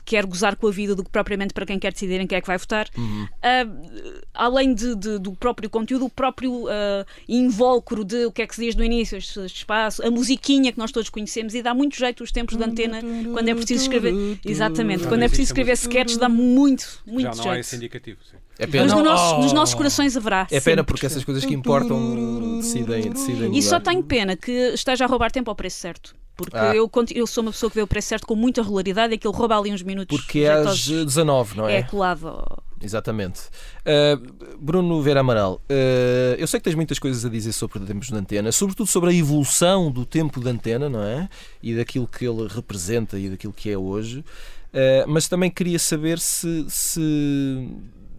quer 0.04 0.26
gozar 0.26 0.56
com 0.56 0.66
a 0.66 0.70
vida 0.70 0.94
do 0.94 1.04
que 1.04 1.10
propriamente 1.10 1.54
para 1.54 1.66
quem 1.66 1.78
quer 1.78 1.92
decidir 1.92 2.20
em 2.20 2.26
quem 2.26 2.38
é 2.38 2.40
que 2.40 2.46
vai 2.46 2.58
votar. 2.58 2.88
Uhum. 2.96 3.24
Uh, 3.24 4.20
além 4.34 4.74
de, 4.74 4.94
de, 4.94 5.18
do 5.18 5.32
próprio 5.32 5.68
conteúdo, 5.68 6.04
o 6.04 6.10
próprio 6.10 6.64
uh, 6.64 7.04
invólucro 7.28 8.04
de 8.04 8.26
o 8.26 8.32
que 8.32 8.42
é 8.42 8.46
que 8.46 8.54
se 8.54 8.64
diz 8.64 8.76
no 8.76 8.84
início, 8.84 9.16
este 9.16 9.44
espaço, 9.44 10.04
a 10.06 10.10
musiquinha 10.10 10.72
que 10.72 10.78
nós 10.78 10.92
todos 10.92 11.10
conhecemos 11.10 11.54
e 11.54 11.62
dá 11.62 11.74
muito 11.74 11.96
jeito 11.96 12.22
os 12.22 12.32
tempos 12.32 12.56
de 12.56 12.64
antena 12.64 13.00
quando 13.32 13.48
é 13.48 13.54
preciso 13.54 13.82
escrever. 13.82 14.38
Exatamente, 14.44 15.06
quando 15.06 15.22
é 15.22 15.28
preciso 15.28 15.48
escrever 15.48 15.72
sketches 15.72 16.16
dá 16.16 16.28
muito, 16.28 17.02
muito 17.06 17.22
Já 17.22 17.34
não 17.34 17.42
jeito. 17.42 17.58
esse 17.58 17.76
indicativo, 17.76 18.18
sim. 18.24 18.36
É 18.60 18.66
pena. 18.66 18.84
Mas 18.84 18.92
no 18.92 19.02
nosso, 19.02 19.36
oh. 19.36 19.40
nos 19.40 19.52
nossos 19.54 19.74
corações 19.74 20.16
haverá. 20.16 20.46
É 20.50 20.60
pena 20.60 20.84
porque 20.84 21.06
essas 21.06 21.24
coisas 21.24 21.44
que 21.44 21.54
importam 21.54 22.58
decidem. 22.58 23.10
decidem 23.10 23.56
e 23.56 23.62
só 23.62 23.80
tenho 23.80 24.02
pena 24.02 24.36
que 24.36 24.52
esteja 24.74 25.06
a 25.06 25.08
roubar 25.08 25.32
tempo 25.32 25.50
ao 25.50 25.56
preço 25.56 25.78
certo. 25.78 26.14
Porque 26.36 26.56
ah. 26.56 26.74
eu, 26.74 26.90
eu 27.14 27.26
sou 27.26 27.42
uma 27.42 27.52
pessoa 27.52 27.70
que 27.70 27.76
vê 27.76 27.82
o 27.82 27.86
preço 27.86 28.08
certo 28.08 28.26
com 28.26 28.34
muita 28.34 28.62
regularidade 28.62 29.12
e 29.12 29.16
aquilo 29.16 29.32
rouba 29.32 29.58
ali 29.58 29.72
uns 29.72 29.82
minutos. 29.82 30.18
Porque 30.18 30.40
é 30.40 30.52
às 30.52 30.86
19, 30.86 31.56
não 31.56 31.68
é? 31.68 31.78
É 31.78 31.82
colado. 31.82 32.44
Exatamente. 32.82 33.40
Uh, 33.80 34.56
Bruno 34.58 35.02
Vera 35.02 35.20
Amaral, 35.20 35.60
uh, 35.70 36.34
eu 36.38 36.46
sei 36.46 36.60
que 36.60 36.64
tens 36.64 36.74
muitas 36.74 36.98
coisas 36.98 37.24
a 37.26 37.28
dizer 37.28 37.52
sobre 37.52 37.80
tempos 37.80 38.08
de 38.08 38.14
antena, 38.14 38.52
sobretudo 38.52 38.86
sobre 38.86 39.10
a 39.10 39.14
evolução 39.14 39.90
do 39.90 40.06
tempo 40.06 40.40
de 40.40 40.48
antena, 40.48 40.88
não 40.88 41.02
é? 41.02 41.28
E 41.62 41.74
daquilo 41.74 42.06
que 42.06 42.26
ele 42.26 42.48
representa 42.48 43.18
e 43.18 43.28
daquilo 43.28 43.52
que 43.52 43.70
é 43.70 43.76
hoje. 43.76 44.20
Uh, 44.20 45.04
mas 45.08 45.28
também 45.28 45.50
queria 45.50 45.78
saber 45.78 46.18
se, 46.18 46.64
se, 46.68 47.68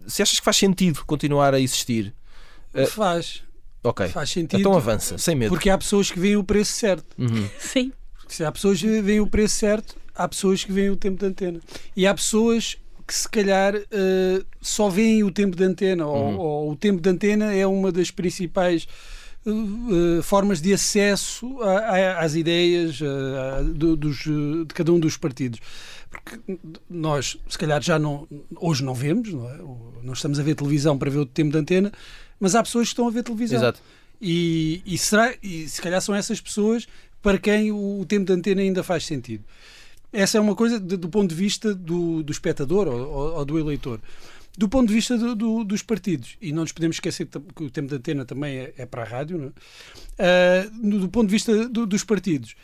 se 0.06 0.22
achas 0.22 0.38
que 0.38 0.44
faz 0.44 0.56
sentido 0.56 1.04
continuar 1.04 1.54
a 1.54 1.60
existir. 1.60 2.14
Faz. 2.88 3.42
Ok. 3.82 4.08
Faz 4.08 4.30
sentido. 4.30 4.60
Então 4.60 4.74
avança, 4.74 5.18
sem 5.18 5.34
medo. 5.34 5.50
Porque 5.50 5.68
há 5.68 5.76
pessoas 5.76 6.10
que 6.10 6.18
veem 6.18 6.36
o 6.36 6.44
preço 6.44 6.72
certo. 6.72 7.14
Uhum. 7.18 7.48
Sim. 7.58 7.92
Se 8.28 8.44
há 8.44 8.52
pessoas 8.52 8.80
que 8.80 9.02
veem 9.02 9.20
o 9.20 9.26
preço 9.26 9.56
certo, 9.56 9.96
há 10.14 10.28
pessoas 10.28 10.64
que 10.64 10.72
veem 10.72 10.90
o 10.90 10.96
tempo 10.96 11.18
de 11.18 11.26
antena. 11.26 11.60
E 11.96 12.06
há 12.06 12.14
pessoas 12.14 12.78
que 13.06 13.14
se 13.14 13.28
calhar 13.28 13.74
uh, 13.74 14.46
só 14.60 14.88
veem 14.88 15.24
o 15.24 15.30
tempo 15.30 15.56
de 15.56 15.64
antena, 15.64 16.06
uhum. 16.06 16.38
ou, 16.38 16.64
ou, 16.66 16.70
o 16.72 16.76
tempo 16.76 17.00
de 17.00 17.10
antena 17.10 17.52
é 17.52 17.66
uma 17.66 17.90
das 17.90 18.10
principais 18.10 18.86
uh, 19.44 20.22
formas 20.22 20.62
de 20.62 20.72
acesso 20.72 21.60
a, 21.62 21.78
a, 21.78 22.20
às 22.20 22.34
ideias 22.34 23.00
uh, 23.00 23.64
do, 23.74 23.96
dos, 23.96 24.18
de 24.18 24.72
cada 24.74 24.92
um 24.92 25.00
dos 25.00 25.16
partidos. 25.16 25.58
Porque 26.12 26.58
nós, 26.90 27.38
se 27.48 27.58
calhar, 27.58 27.82
já 27.82 27.98
não, 27.98 28.28
hoje 28.56 28.84
não 28.84 28.94
vemos, 28.94 29.32
não, 29.32 29.48
é? 29.48 29.56
não 30.02 30.12
estamos 30.12 30.38
a 30.38 30.42
ver 30.42 30.54
televisão 30.54 30.98
para 30.98 31.10
ver 31.10 31.20
o 31.20 31.26
tempo 31.26 31.50
de 31.50 31.58
antena, 31.58 31.90
mas 32.38 32.54
há 32.54 32.62
pessoas 32.62 32.88
que 32.88 32.92
estão 32.92 33.08
a 33.08 33.10
ver 33.10 33.22
televisão. 33.22 33.58
Exato. 33.58 33.80
E, 34.20 34.82
e, 34.84 34.98
será, 34.98 35.34
e 35.42 35.66
se 35.66 35.80
calhar 35.80 36.00
são 36.02 36.14
essas 36.14 36.38
pessoas 36.38 36.86
para 37.22 37.38
quem 37.38 37.72
o 37.72 38.04
tempo 38.06 38.26
de 38.26 38.32
antena 38.32 38.60
ainda 38.60 38.82
faz 38.82 39.06
sentido. 39.06 39.42
Essa 40.12 40.36
é 40.36 40.40
uma 40.40 40.54
coisa 40.54 40.78
de, 40.78 40.98
do 40.98 41.08
ponto 41.08 41.30
de 41.30 41.34
vista 41.34 41.74
do, 41.74 42.22
do 42.22 42.30
espectador 42.30 42.86
ou, 42.86 43.34
ou, 43.36 43.44
do 43.44 43.58
eleitor. 43.58 43.98
Do 44.56 44.68
ponto 44.68 44.88
de 44.88 44.94
vista 44.94 45.16
do, 45.16 45.34
do, 45.34 45.64
dos 45.64 45.82
partidos, 45.82 46.36
e 46.42 46.52
não 46.52 46.60
nos 46.60 46.72
podemos 46.72 46.96
esquecer 46.96 47.26
que 47.56 47.64
o 47.64 47.70
tempo 47.70 47.88
de 47.88 47.94
antena 47.94 48.26
também 48.26 48.58
é, 48.58 48.74
é 48.76 48.84
para 48.84 49.02
a 49.02 49.06
rádio, 49.06 49.50
é? 50.18 50.68
uh, 50.68 51.00
do 51.00 51.08
ponto 51.08 51.28
de 51.28 51.32
vista 51.32 51.66
dos 51.68 52.04
partidos, 52.04 52.54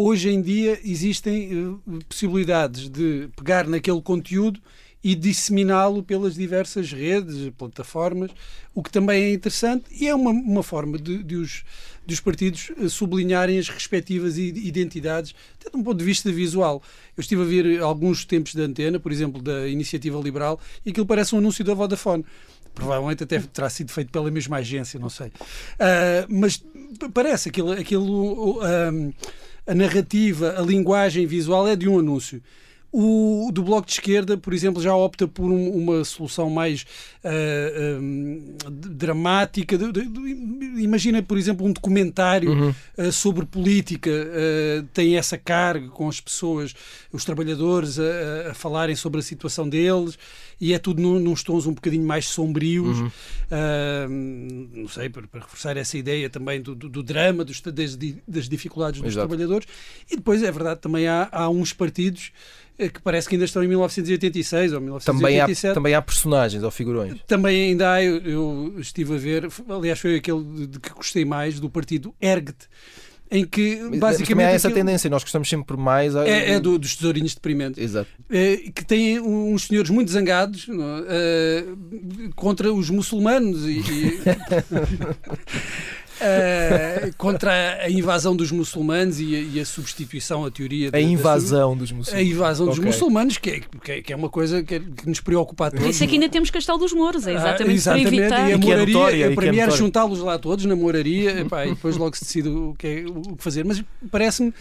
hoje 0.00 0.30
em 0.30 0.40
dia 0.40 0.78
existem 0.84 1.52
uh, 1.52 1.82
possibilidades 2.08 2.88
de 2.88 3.28
pegar 3.36 3.66
naquele 3.66 4.00
conteúdo 4.00 4.60
e 5.02 5.12
disseminá-lo 5.16 6.04
pelas 6.04 6.36
diversas 6.36 6.92
redes, 6.92 7.50
plataformas, 7.58 8.30
o 8.72 8.80
que 8.80 8.92
também 8.92 9.24
é 9.24 9.32
interessante 9.32 9.86
e 9.90 10.06
é 10.06 10.14
uma, 10.14 10.30
uma 10.30 10.62
forma 10.62 10.98
de, 10.98 11.22
de 11.24 11.34
os, 11.34 11.64
dos 12.06 12.20
partidos 12.20 12.70
eh, 12.78 12.88
sublinharem 12.88 13.58
as 13.58 13.68
respectivas 13.68 14.38
identidades, 14.38 15.34
até 15.60 15.70
de 15.70 15.76
um 15.76 15.82
ponto 15.82 15.98
de 15.98 16.04
vista 16.04 16.30
visual. 16.32 16.82
Eu 17.16 17.20
estive 17.20 17.42
a 17.42 17.44
ver 17.44 17.80
alguns 17.80 18.24
tempos 18.24 18.54
de 18.54 18.62
antena, 18.62 18.98
por 18.98 19.12
exemplo, 19.12 19.40
da 19.40 19.68
Iniciativa 19.68 20.20
Liberal, 20.20 20.60
e 20.84 20.90
aquilo 20.90 21.06
parece 21.06 21.34
um 21.34 21.38
anúncio 21.38 21.64
da 21.64 21.74
Vodafone 21.74 22.24
provavelmente 22.74 23.24
até 23.24 23.40
terá 23.40 23.68
sido 23.68 23.90
feito 23.90 24.12
pela 24.12 24.30
mesma 24.30 24.58
agência, 24.58 25.00
não 25.00 25.10
sei. 25.10 25.28
Uh, 25.28 26.26
mas 26.28 26.62
parece 27.12 27.48
aquilo, 27.48 27.72
aquilo 27.72 28.60
a 29.68 29.74
narrativa, 29.74 30.54
a 30.58 30.62
linguagem 30.62 31.26
visual 31.26 31.68
é 31.68 31.76
de 31.76 31.86
um 31.86 31.98
anúncio. 31.98 32.42
O 32.90 33.50
do 33.52 33.62
Bloco 33.62 33.86
de 33.86 33.92
Esquerda, 33.92 34.38
por 34.38 34.54
exemplo, 34.54 34.80
já 34.80 34.96
opta 34.96 35.28
por 35.28 35.44
um, 35.44 35.70
uma 35.72 36.04
solução 36.04 36.48
mais 36.48 36.86
uh, 37.22 38.00
um, 38.00 38.56
dramática. 38.66 39.76
De, 39.76 39.92
de, 39.92 40.06
de, 40.06 40.82
imagina, 40.82 41.22
por 41.22 41.36
exemplo, 41.36 41.66
um 41.66 41.72
documentário 41.72 42.50
uhum. 42.50 42.74
uh, 42.96 43.12
sobre 43.12 43.44
política, 43.44 44.10
uh, 44.10 44.82
tem 44.94 45.18
essa 45.18 45.36
carga 45.36 45.88
com 45.88 46.08
as 46.08 46.18
pessoas, 46.18 46.74
os 47.12 47.26
trabalhadores, 47.26 47.98
a, 47.98 48.52
a, 48.52 48.54
falarem 48.54 48.96
sobre 48.96 49.20
a 49.20 49.22
situação 49.22 49.68
deles, 49.68 50.18
e 50.58 50.72
é 50.72 50.78
tudo 50.78 51.02
num, 51.02 51.20
nos 51.20 51.42
tons 51.42 51.66
um 51.66 51.74
bocadinho 51.74 52.06
mais 52.06 52.26
sombrios. 52.26 53.00
Uhum. 53.00 53.10
não 54.72 54.88
sei, 54.88 55.10
para, 55.10 55.26
para, 55.26 55.40
reforçar 55.40 55.76
essa 55.76 55.98
ideia 55.98 56.30
também 56.30 56.62
do, 56.62 56.74
do, 56.74 56.88
do 56.88 57.02
drama, 57.02 57.44
dos, 57.44 57.60
das, 57.60 57.98
das 58.26 58.48
dificuldades 58.48 59.02
dos 59.02 59.12
Exato. 59.12 59.28
trabalhadores. 59.28 59.68
E 60.10 60.16
depois, 60.16 60.42
é 60.42 60.50
verdade, 60.50 60.80
também 60.80 61.06
há, 61.06 61.28
há 61.30 61.50
uns 61.50 61.74
partidos 61.74 62.32
que 62.86 63.02
parece 63.02 63.28
que 63.28 63.34
ainda 63.34 63.44
estão 63.44 63.64
em 63.64 63.68
1986 63.68 64.72
ou 64.72 64.80
1987. 64.80 65.14
Também 65.14 65.40
há, 65.40 65.74
também 65.74 65.94
há 65.94 66.02
personagens 66.02 66.62
ou 66.62 66.70
figurões. 66.70 67.18
Também 67.26 67.70
ainda 67.70 67.92
há, 67.92 68.04
eu, 68.04 68.18
eu 68.18 68.74
estive 68.78 69.14
a 69.14 69.18
ver, 69.18 69.48
aliás 69.68 69.98
foi 69.98 70.16
aquele 70.16 70.66
de 70.68 70.78
que 70.78 70.90
gostei 70.90 71.24
mais, 71.24 71.58
do 71.58 71.68
partido 71.68 72.14
Ergt, 72.20 72.68
em 73.30 73.44
que 73.44 73.76
basicamente. 73.98 74.36
Mas 74.36 74.46
há 74.46 74.50
essa 74.50 74.68
aquilo, 74.68 74.80
tendência, 74.80 75.10
nós 75.10 75.22
gostamos 75.22 75.48
sempre 75.48 75.76
mais. 75.76 76.14
A... 76.14 76.26
É, 76.26 76.52
é 76.52 76.60
do, 76.60 76.78
dos 76.78 76.94
tesourinhos 76.94 77.34
deprimentes. 77.34 77.82
Exato. 77.82 78.08
É, 78.30 78.56
que 78.56 78.84
têm 78.84 79.18
uns 79.20 79.66
senhores 79.66 79.90
muito 79.90 80.10
zangados 80.10 80.68
não, 80.68 81.04
é, 81.08 81.64
contra 82.36 82.72
os 82.72 82.90
muçulmanos 82.90 83.66
e. 83.66 83.80
e... 83.80 84.20
Uh, 86.18 87.14
contra 87.16 87.78
a 87.80 87.90
invasão 87.90 88.34
dos 88.34 88.50
muçulmanos 88.50 89.20
e 89.20 89.36
a, 89.36 89.38
e 89.38 89.60
a 89.60 89.64
substituição, 89.64 90.44
a 90.44 90.50
teoria. 90.50 90.90
A 90.92 91.00
invasão 91.00 91.76
dos 91.76 91.92
muçulmanos. 91.92 92.26
A 92.26 92.30
invasão 92.30 92.66
okay. 92.66 92.76
dos 92.76 92.84
muçulmanos, 92.84 93.38
que 93.38 93.62
é, 93.86 94.02
que 94.02 94.12
é 94.12 94.16
uma 94.16 94.28
coisa 94.28 94.62
que, 94.62 94.74
é, 94.74 94.80
que, 94.80 95.08
nos 95.08 95.20
preocupa 95.20 95.66
a 95.66 95.70
todos. 95.70 95.86
Isso 95.86 96.02
é 96.02 96.06
que 96.06 96.14
ainda 96.14 96.28
temos 96.28 96.50
Castelo 96.50 96.78
dos 96.78 96.92
Mouros, 96.92 97.26
é 97.26 97.34
exatamente, 97.34 97.70
ah, 97.70 97.74
exatamente. 97.74 98.08
para 98.08 98.16
evitar. 98.16 98.50
E 98.50 98.52
a 98.52 98.58
moraria, 98.58 98.94
notória, 98.94 99.24
é, 99.26 99.34
para 99.34 99.52
mim 99.52 99.58
era 99.58 99.70
juntá-los 99.70 100.20
lá 100.20 100.38
todos 100.38 100.64
na 100.64 100.74
moraria 100.74 101.40
epá, 101.40 101.66
e 101.66 101.70
depois 101.70 101.96
logo 101.96 102.16
se 102.16 102.24
decide 102.24 102.48
o 102.48 102.74
que, 102.76 102.86
é, 102.86 103.04
o 103.06 103.36
que 103.36 103.42
fazer. 103.42 103.64
Mas 103.64 103.82
parece-me 104.10 104.52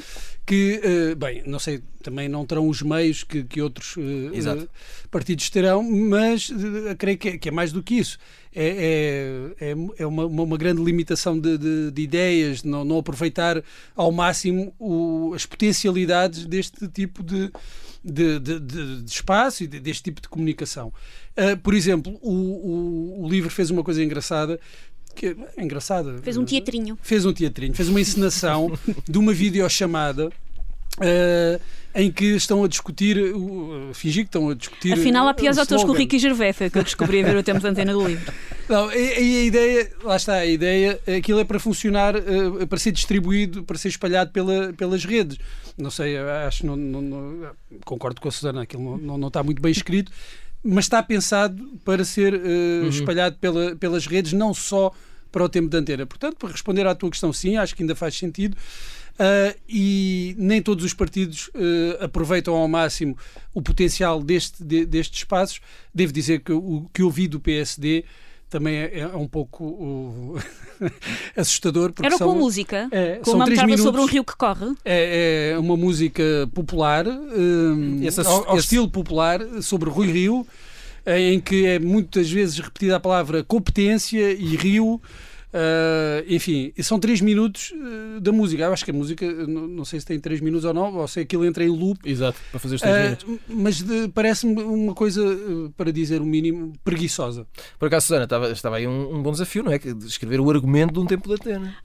que, 0.48 0.82
uh, 0.82 1.16
bem, 1.18 1.44
não 1.46 1.60
sei, 1.60 1.84
também 2.02 2.30
não 2.30 2.46
terão 2.46 2.70
os 2.70 2.82
meios 2.82 3.22
que, 3.22 3.44
que 3.44 3.62
outros 3.62 3.98
uh, 3.98 4.70
partidos 5.12 5.50
terão, 5.50 5.84
mas 5.84 6.50
creio 6.98 7.18
que 7.18 7.28
é, 7.28 7.38
que 7.38 7.50
é, 7.50 7.52
mais 7.52 7.74
do 7.74 7.84
que 7.84 7.96
isso. 7.96 8.18
É, 8.56 9.54
é, 9.60 9.72
é, 9.72 9.76
é 9.98 10.08
uma, 10.08 10.26
uma, 10.26 10.58
grande 10.58 10.82
limitação 10.82 11.38
de, 11.38 11.58
de, 11.58 11.92
de 11.92 12.02
ideias, 12.02 12.64
não, 12.64 12.86
não 12.86 12.98
aproveitar 12.98 13.62
ao 13.94 14.10
máximo 14.10 14.74
o, 14.80 15.34
as 15.36 15.46
potencialidades 15.46 16.46
deste 16.46 16.88
tipo 16.88 17.22
de, 17.22 17.52
de, 18.02 18.40
de, 18.40 18.60
de, 18.62 19.02
de 19.04 19.12
espaço 19.12 19.66
e 19.66 19.68
deste 19.68 20.04
tipo 20.04 20.22
de 20.22 20.30
comunicação. 20.30 20.94
Uh, 21.38 21.58
por 21.58 21.74
exemplo, 21.74 22.18
o, 22.22 22.32
o, 22.32 23.26
o, 23.26 23.30
livro 23.30 23.50
fez 23.50 23.70
uma 23.70 23.84
coisa 23.84 24.02
engraçada. 24.02 24.58
Que 25.18 25.36
é 25.58 25.64
engraçada. 25.64 26.20
Fez 26.22 26.38
um 26.38 26.46
teatrinho. 26.46 26.98
Fez 27.02 27.26
um 27.26 27.34
teatrinho, 27.34 27.74
fez 27.74 27.90
uma 27.90 28.00
encenação 28.00 28.72
de 29.10 29.18
uma 29.18 29.34
videochamada 29.34 30.32
Uh, 31.00 31.62
em 31.94 32.12
que 32.12 32.26
estão 32.26 32.64
a 32.64 32.68
discutir, 32.68 33.18
uh, 33.18 33.94
fingir 33.94 34.24
que 34.24 34.30
estão 34.30 34.50
a 34.50 34.56
discutir. 34.56 34.94
Afinal, 34.94 35.28
há 35.28 35.34
piores 35.34 35.60
atores 35.60 35.84
que 35.84 35.90
o 35.92 35.94
Ricky 35.94 36.18
Gervais, 36.18 36.56
foi 36.56 36.72
que 36.72 36.78
eu 36.80 36.84
descobri 36.84 37.22
a 37.22 37.26
ver 37.26 37.36
o 37.36 37.44
tempo 37.44 37.60
de 37.60 37.68
antena 37.68 37.94
do 37.94 38.08
livro. 38.08 38.34
Não, 38.68 38.92
e, 38.92 39.14
a, 39.14 39.18
a, 39.18 39.22
ideia, 39.46 39.92
lá 40.04 40.16
está, 40.16 40.34
a 40.34 40.46
ideia, 40.46 41.00
aquilo 41.18 41.40
é 41.40 41.44
para 41.44 41.60
funcionar, 41.60 42.16
uh, 42.16 42.66
para 42.66 42.80
ser 42.80 42.92
distribuído, 42.92 43.64
para 43.64 43.78
ser 43.78 43.90
espalhado 43.90 44.32
pela, 44.32 44.74
pelas 44.74 45.06
redes. 45.06 45.38
Não 45.78 45.92
sei, 45.92 46.18
acho, 46.18 46.66
não, 46.66 46.76
não, 46.76 47.02
não 47.02 47.52
concordo 47.86 48.20
com 48.20 48.28
a 48.28 48.32
Susana, 48.32 48.64
aquilo 48.64 48.98
não, 48.98 49.20
não, 49.20 49.28
está 49.28 49.44
muito 49.44 49.62
bem 49.62 49.72
escrito, 49.72 50.12
mas 50.64 50.86
está 50.86 51.02
pensado 51.04 51.80
para 51.86 52.04
ser 52.04 52.34
uh, 52.34 52.38
uhum. 52.38 52.90
espalhado 52.90 53.38
pela, 53.38 53.76
pelas 53.76 54.08
redes, 54.08 54.34
não 54.34 54.52
só 54.52 54.92
para 55.32 55.44
o 55.44 55.50
tempo 55.50 55.70
de 55.70 55.78
antena. 55.78 56.06
Portanto, 56.06 56.38
para 56.38 56.50
responder 56.50 56.86
à 56.88 56.96
tua 56.96 57.10
questão, 57.10 57.32
sim, 57.32 57.58
acho 57.58 57.76
que 57.76 57.84
ainda 57.84 57.96
faz 57.96 58.16
sentido. 58.16 58.56
Uh, 59.18 59.58
e 59.68 60.36
nem 60.38 60.62
todos 60.62 60.86
os 60.86 60.94
partidos 60.94 61.48
uh, 61.48 62.04
aproveitam 62.04 62.54
ao 62.54 62.68
máximo 62.68 63.18
o 63.52 63.64
potencial 63.64 64.22
deste, 64.22 64.64
de, 64.64 64.86
destes 64.86 65.20
espaços. 65.20 65.60
Devo 65.94 66.14
dizer 66.14 66.42
que 66.42 66.52
o 66.52 66.88
que 66.94 67.02
eu 67.02 67.10
vi 67.10 67.28
do 67.28 67.40
PSD 67.40 68.06
também 68.48 68.76
é, 68.76 69.00
é 69.00 69.08
um 69.08 69.28
pouco 69.28 69.66
uh, 69.66 70.36
assustador. 71.36 71.92
Porque 71.92 72.06
Era 72.06 72.18
são, 72.18 72.28
com 72.28 72.36
música, 72.36 72.88
é, 72.92 73.16
com 73.18 73.32
uma 73.32 73.48
minutos, 73.48 73.82
sobre 73.82 74.02
um 74.02 74.06
rio 74.06 74.24
que 74.24 74.36
corre. 74.36 74.68
É, 74.86 75.52
é 75.54 75.60
uma 75.60 75.76
música 75.76 76.24
popular, 76.54 77.06
esse, 78.04 78.22
ao, 78.22 78.50
ao 78.50 78.58
esse... 78.58 78.66
estilo 78.66 78.88
popular, 78.88 79.40
sobre 79.64 79.90
Rui 79.90 80.12
Rio, 80.12 80.48
em 81.08 81.40
que 81.40 81.66
é 81.66 81.80
muitas 81.80 82.30
vezes 82.30 82.60
repetida 82.60 82.98
a 82.98 83.00
palavra 83.00 83.44
competência 83.44 84.32
e 84.34 84.56
rio. 84.56 85.02
Uh, 85.48 86.26
enfim, 86.28 86.74
são 86.82 87.00
3 87.00 87.22
minutos 87.22 87.72
uh, 87.72 88.20
da 88.20 88.32
música. 88.34 88.64
Eu 88.64 88.74
acho 88.74 88.84
que 88.84 88.92
a 88.92 88.94
música, 88.94 89.26
não, 89.48 89.68
não, 89.68 89.86
sei 89.86 90.00
se 90.00 90.06
tem 90.06 90.20
3 90.20 90.42
minutos 90.42 90.66
ou 90.66 90.74
não, 90.74 90.96
ou 90.96 91.08
se 91.08 91.22
aquilo 91.22 91.46
entra 91.46 91.64
em 91.64 91.70
loop. 91.70 92.00
Exato, 92.04 92.38
para 92.52 92.60
fazer 92.60 92.76
os 92.76 92.82
3 92.82 92.94
uh, 92.94 92.98
ah, 92.98 93.04
minutos. 93.04 93.26
Mas 93.48 93.86
parece-me 94.14 94.62
uma 94.62 94.94
coisa, 94.94 95.22
para 95.78 95.92
dizer 95.92 96.22
o 96.22 96.26
mínimo, 96.26 96.74
preguiçosa. 96.84 97.48
Por 97.80 97.88
acaso, 97.88 98.08
Susana, 98.08 98.26
estava, 98.26 98.52
estava 98.52 98.76
aí 98.76 98.88
um, 98.88 99.16
um, 99.16 99.24
bom 99.24 99.32
desafio, 99.32 99.64
não 99.64 99.72
é? 99.72 99.78
De 99.78 100.06
escrever 100.06 100.40
o 100.42 100.50
argumento 100.50 100.94
de 100.94 101.00
um 101.00 101.06
tempo 101.06 101.28
de 101.28 101.36
antena. 101.36 101.76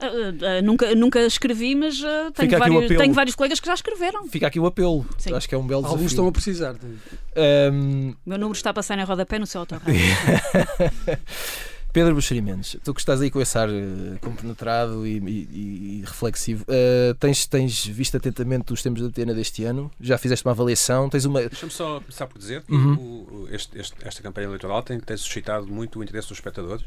nunca, 0.61 0.93
nunca 0.93 1.21
escrevi, 1.21 1.73
mas 1.73 2.01
tenho, 2.35 2.59
vários, 2.59 2.87
tenho 2.87 3.13
vários 3.13 3.35
colegas 3.35 3.59
que 3.61 3.67
já 3.67 3.73
escreveram. 3.73 4.27
Fica 4.27 4.47
aqui 4.47 4.59
o 4.59 4.65
apelo. 4.65 5.05
Sim. 5.17 5.33
Acho 5.33 5.47
que 5.47 5.55
é 5.55 5.57
um 5.57 5.65
belo 5.65 5.81
desafio. 5.81 5.97
Alguns 5.97 6.11
estão 6.11 6.27
a 6.27 6.31
precisar. 6.31 6.75
Um... 7.73 8.13
O 8.25 8.29
meu 8.29 8.37
número 8.37 8.57
está 8.57 8.71
a 8.71 8.73
passar 8.73 8.99
em 8.99 9.03
rodapé 9.03 9.39
no 9.39 9.47
seu 9.47 9.61
autorrádio. 9.61 9.93
Pedro 11.93 12.15
Buxeri 12.15 12.41
Mendes, 12.41 12.75
tu 12.83 12.91
que 12.91 12.99
estás 12.99 13.21
aí 13.21 13.29
com 13.29 13.39
esse 13.39 13.55
ar 13.55 13.69
uh, 13.69 14.19
compenetrado 14.19 15.05
e, 15.05 15.19
e, 15.19 15.99
e 15.99 16.03
reflexivo, 16.03 16.63
uh, 16.63 17.13
tens, 17.19 17.45
tens 17.45 17.85
visto 17.85 18.17
atentamente 18.17 18.73
os 18.73 18.81
tempos 18.81 18.99
de 18.99 19.07
antena 19.07 19.31
deste 19.31 19.63
ano? 19.63 19.91
Já 20.01 20.17
fizeste 20.17 20.43
uma 20.43 20.53
avaliação? 20.53 21.07
Tens 21.07 21.25
uma... 21.25 21.41
Deixa-me 21.41 21.71
só 21.71 21.99
começar 21.99 22.25
por 22.25 22.39
dizer 22.39 22.63
que 22.63 22.73
uhum. 22.73 22.93
o, 22.95 23.47
este, 23.51 23.77
este, 23.77 23.95
esta 24.03 24.23
campanha 24.23 24.47
eleitoral 24.47 24.81
tem, 24.81 24.99
tem, 24.99 25.15
suscitado 25.15 25.67
muito 25.67 25.99
o 25.99 26.03
interesse 26.03 26.27
dos 26.27 26.39
espectadores. 26.39 26.83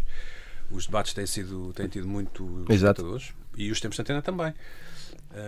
Os 0.72 0.86
debates 0.86 1.14
têm, 1.14 1.24
sido, 1.24 1.72
têm 1.72 1.86
tido 1.86 2.08
muito 2.08 2.64
Exato. 2.68 3.02
espectadores 3.02 3.32
e 3.56 3.70
os 3.70 3.80
tempos 3.80 3.94
de 3.94 4.02
antena 4.02 4.20
também. 4.20 4.52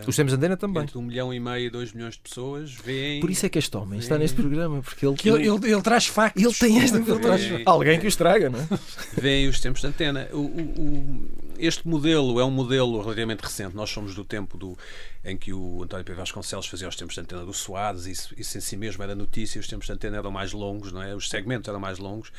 Os 0.07 0.17
tempos 0.17 0.33
de 0.33 0.39
antena 0.39 0.57
também. 0.57 0.83
Entre 0.83 0.99
um 0.99 1.03
milhão 1.03 1.33
e 1.33 1.41
meio 1.41 1.67
e 1.67 1.71
dois 1.71 1.93
milhões 1.93 2.15
de 2.15 2.21
pessoas 2.21 2.73
veem. 2.73 3.21
Por 3.21 3.31
isso 3.31 3.47
é 3.47 3.49
que 3.49 3.59
este 3.59 3.77
homem 3.77 3.99
está 3.99 4.19
neste 4.19 4.37
programa, 4.37 4.83
porque 4.83 5.07
ele, 5.07 5.17
ele, 5.25 5.49
ele, 5.49 5.73
ele, 5.73 5.83
traz 5.83 6.07
factos. 6.07 6.43
Ele 6.43 6.55
tem 6.55 6.83
esta. 6.83 6.99
Ele 6.99 7.19
traz... 7.19 7.43
Alguém 7.65 7.99
que 7.99 8.07
os 8.07 8.17
traga, 8.17 8.51
não 8.51 8.59
é? 8.61 8.67
Veem 9.15 9.49
os 9.49 9.61
tempos 9.61 9.81
de 9.81 9.87
antena. 9.87 10.29
O, 10.33 10.37
o, 10.37 10.41
o, 10.41 11.29
este 11.59 11.87
modelo 11.87 12.41
é 12.41 12.45
um 12.45 12.51
modelo 12.51 13.01
relativamente 13.01 13.41
recente. 13.41 13.75
Nós 13.75 13.91
somos 13.91 14.15
do 14.15 14.25
tempo 14.25 14.57
do, 14.57 14.77
em 15.25 15.37
que 15.37 15.53
o 15.53 15.83
António 15.83 16.05
Pedro 16.05 16.21
Vasconcelos 16.21 16.67
fazia 16.67 16.89
os 16.89 16.97
tempos 16.97 17.15
de 17.15 17.21
antena 17.21 17.45
do 17.45 17.53
Soares, 17.53 18.07
isso, 18.07 18.35
isso 18.37 18.57
em 18.57 18.61
si 18.61 18.77
mesmo 18.77 19.03
era 19.03 19.15
notícia, 19.15 19.61
os 19.61 19.67
tempos 19.67 19.87
de 19.87 19.93
antena 19.93 20.17
eram 20.17 20.31
mais 20.31 20.53
longos, 20.53 20.93
não 20.93 21.03
é? 21.03 21.15
os 21.15 21.29
segmentos 21.29 21.69
eram 21.69 21.81
mais 21.81 21.99
longos 21.99 22.33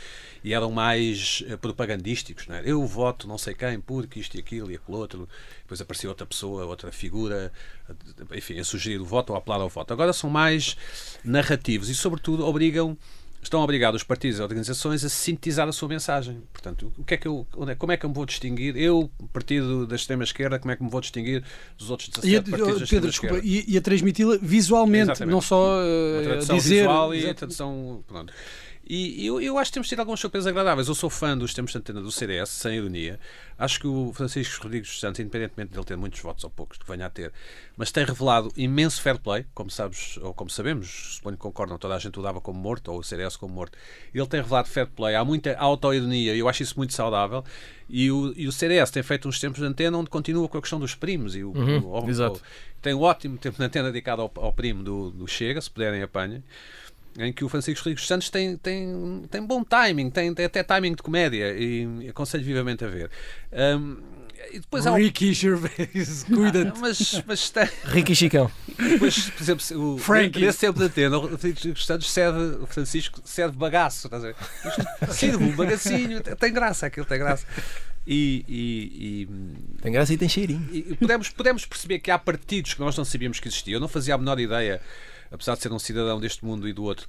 e 0.43 0.53
eram 0.53 0.71
mais 0.71 1.43
uh, 1.51 1.57
propagandísticos. 1.57 2.47
Não 2.47 2.55
é? 2.55 2.63
Eu 2.65 2.85
voto 2.85 3.27
não 3.27 3.37
sei 3.37 3.53
quem, 3.53 3.79
porque 3.79 4.19
isto 4.19 4.35
e 4.35 4.39
aquilo 4.39 4.71
e 4.71 4.75
aquilo 4.75 4.97
outro, 4.97 5.27
depois 5.61 5.81
aparecia 5.81 6.09
outra 6.09 6.25
pessoa, 6.25 6.65
outra 6.65 6.91
figura, 6.91 7.51
enfim, 8.33 8.59
a 8.59 8.63
sugerir 8.63 8.99
o 8.99 9.05
voto 9.05 9.31
ou 9.31 9.35
a 9.35 9.39
apelar 9.39 9.61
ao 9.61 9.69
voto. 9.69 9.93
Agora 9.93 10.13
são 10.13 10.29
mais 10.29 10.75
narrativos 11.23 11.89
e, 11.89 11.95
sobretudo, 11.95 12.45
obrigam 12.45 12.97
estão 13.41 13.61
obrigados 13.61 14.01
os 14.01 14.03
partidos 14.05 14.39
e 14.39 14.41
organizações 14.41 15.03
a 15.03 15.09
sintetizar 15.09 15.67
a 15.67 15.71
sua 15.71 15.87
mensagem. 15.87 16.41
Portanto, 16.51 16.91
o 16.97 17.03
que 17.03 17.13
é 17.13 17.17
que 17.17 17.27
eu, 17.27 17.47
é, 17.67 17.75
como 17.75 17.91
é 17.91 17.97
que 17.97 18.05
eu 18.05 18.09
me 18.09 18.15
vou 18.15 18.25
distinguir? 18.25 18.75
Eu, 18.75 19.09
partido 19.31 19.87
da 19.87 19.95
extrema-esquerda, 19.95 20.59
como 20.59 20.71
é 20.71 20.75
que 20.75 20.83
me 20.83 20.89
vou 20.89 21.01
distinguir 21.01 21.43
dos 21.77 21.89
outros 21.89 22.09
17 22.09 22.47
e 22.47 22.51
partidos 22.51 22.77
da 22.77 22.83
extrema-esquerda? 22.83 23.41
E, 23.43 23.65
e, 23.67 23.77
a 23.77 23.81
transmiti-la 23.81 24.37
visualmente, 24.41 25.11
Exatamente. 25.11 25.33
não 25.33 25.41
só 25.41 25.79
uh, 25.79 26.55
dizer... 26.55 26.81
visual 26.81 27.15
e 27.15 27.29
a 27.29 27.33
tradução... 27.33 28.03
Pronto. 28.07 28.33
E 28.89 29.23
eu, 29.23 29.39
eu 29.39 29.55
acho 29.59 29.69
que 29.69 29.75
temos 29.75 29.87
tido 29.87 29.99
algumas 29.99 30.19
surpresas 30.19 30.47
agradáveis. 30.47 30.87
Eu 30.87 30.95
sou 30.95 31.11
fã 31.11 31.37
dos 31.37 31.53
tempos 31.53 31.73
de 31.73 31.77
antena 31.77 32.01
do 32.01 32.11
CDS, 32.11 32.49
sem 32.49 32.77
ironia. 32.77 33.19
Acho 33.55 33.79
que 33.79 33.85
o 33.85 34.11
Francisco 34.11 34.63
Rodrigues 34.63 34.99
Santos, 34.99 35.19
independentemente 35.19 35.71
dele 35.71 35.85
ter 35.85 35.95
muitos 35.95 36.19
votos 36.19 36.43
ou 36.43 36.49
poucos 36.49 36.79
que 36.79 36.87
venha 36.87 37.05
a 37.05 37.09
ter, 37.09 37.31
mas 37.77 37.91
tem 37.91 38.03
revelado 38.03 38.51
imenso 38.57 38.99
fair 38.99 39.19
play, 39.19 39.45
como 39.53 39.69
sabes, 39.69 40.17
ou 40.17 40.33
como 40.33 40.49
sabemos, 40.49 41.17
suponho 41.17 41.37
que 41.37 41.41
concordam, 41.41 41.77
toda 41.77 41.93
a 41.93 41.99
gente 41.99 42.17
o 42.17 42.23
dava 42.23 42.41
como 42.41 42.59
morto, 42.59 42.91
ou 42.91 42.97
o 42.97 43.03
CDS 43.03 43.37
como 43.37 43.53
morto. 43.53 43.77
Ele 44.11 44.25
tem 44.25 44.41
revelado 44.41 44.67
fair 44.67 44.87
play, 44.87 45.13
há 45.13 45.23
muita 45.23 45.55
autoironia, 45.55 46.33
e 46.33 46.39
eu 46.39 46.49
acho 46.49 46.63
isso 46.63 46.73
muito 46.75 46.93
saudável. 46.93 47.43
E 47.87 48.09
o, 48.09 48.33
e 48.35 48.47
o 48.47 48.51
CDS 48.51 48.89
tem 48.89 49.03
feito 49.03 49.29
uns 49.29 49.39
tempos 49.39 49.59
de 49.59 49.65
antena 49.65 49.99
onde 49.99 50.09
continua 50.09 50.49
com 50.49 50.57
a 50.57 50.61
questão 50.61 50.79
dos 50.79 50.95
primos. 50.95 51.35
E 51.35 51.43
o, 51.43 51.51
uhum, 51.55 51.85
o, 51.85 51.99
o 51.99 52.41
tem 52.81 52.95
um 52.95 53.01
ótimo 53.01 53.37
tempo 53.37 53.57
de 53.57 53.63
antena 53.63 53.91
dedicado 53.91 54.23
ao, 54.23 54.31
ao 54.35 54.51
primo 54.51 54.81
do, 54.81 55.11
do 55.11 55.27
Chega, 55.27 55.61
se 55.61 55.69
puderem 55.69 56.01
apanhem 56.01 56.43
em 57.19 57.33
que 57.33 57.43
o 57.43 57.49
Francisco 57.49 57.83
Rodrigues 57.83 58.07
Santos 58.07 58.29
tem, 58.29 58.57
tem, 58.57 59.23
tem 59.29 59.45
bom 59.45 59.63
timing, 59.63 60.09
tem, 60.09 60.33
tem 60.33 60.45
até 60.45 60.63
timing 60.63 60.95
de 60.95 61.03
comédia 61.03 61.53
e 61.57 62.07
aconselho 62.09 62.43
vivamente 62.43 62.83
a 62.85 62.87
ver. 62.87 63.09
Um, 63.51 63.97
e 64.51 64.59
depois 64.59 64.87
há 64.87 64.95
Ricky 64.95 65.33
Gervais, 65.33 66.23
cuida-te. 66.33 66.71
Ah, 66.75 66.79
mas, 66.79 67.23
mas 67.27 67.49
tem... 67.49 67.67
Ricky 67.85 68.15
Chicão. 68.15 68.49
Depois, 68.77 69.29
por 69.29 69.43
exemplo, 69.43 69.95
o, 69.95 69.97
Frankie. 69.97 70.39
nesse 70.39 70.59
tempo 70.59 70.79
de 70.79 70.85
antena, 70.85 71.17
o 71.17 71.37
Francisco 71.37 71.79
Santos 71.81 72.11
serve, 72.11 72.63
o 72.63 72.65
Francisco 72.65 73.21
serve 73.25 73.57
bagaço. 73.57 74.07
Estás 74.07 74.23
a 74.23 74.27
ver? 74.27 75.35
Um 75.37 75.55
bagacinho, 75.55 76.21
tem 76.21 76.53
graça, 76.53 76.85
aquilo 76.85 77.05
tem 77.05 77.19
graça. 77.19 77.45
E, 78.07 78.43
e, 78.47 79.27
e, 79.27 79.81
tem 79.81 79.91
graça 79.91 80.13
e 80.13 80.17
tem 80.17 80.29
cheirinho. 80.29 80.67
E 80.71 80.95
podemos, 80.95 81.29
podemos 81.29 81.65
perceber 81.65 81.99
que 81.99 82.09
há 82.09 82.17
partidos 82.17 82.73
que 82.73 82.79
nós 82.79 82.97
não 82.97 83.05
sabíamos 83.05 83.39
que 83.39 83.47
existiam. 83.47 83.75
Eu 83.75 83.81
não 83.81 83.87
fazia 83.87 84.15
a 84.15 84.17
menor 84.17 84.39
ideia 84.39 84.81
apesar 85.31 85.55
de 85.55 85.61
ser 85.61 85.71
um 85.71 85.79
cidadão 85.79 86.19
deste 86.19 86.43
mundo 86.45 86.67
e 86.67 86.73
do 86.73 86.83
outro, 86.83 87.07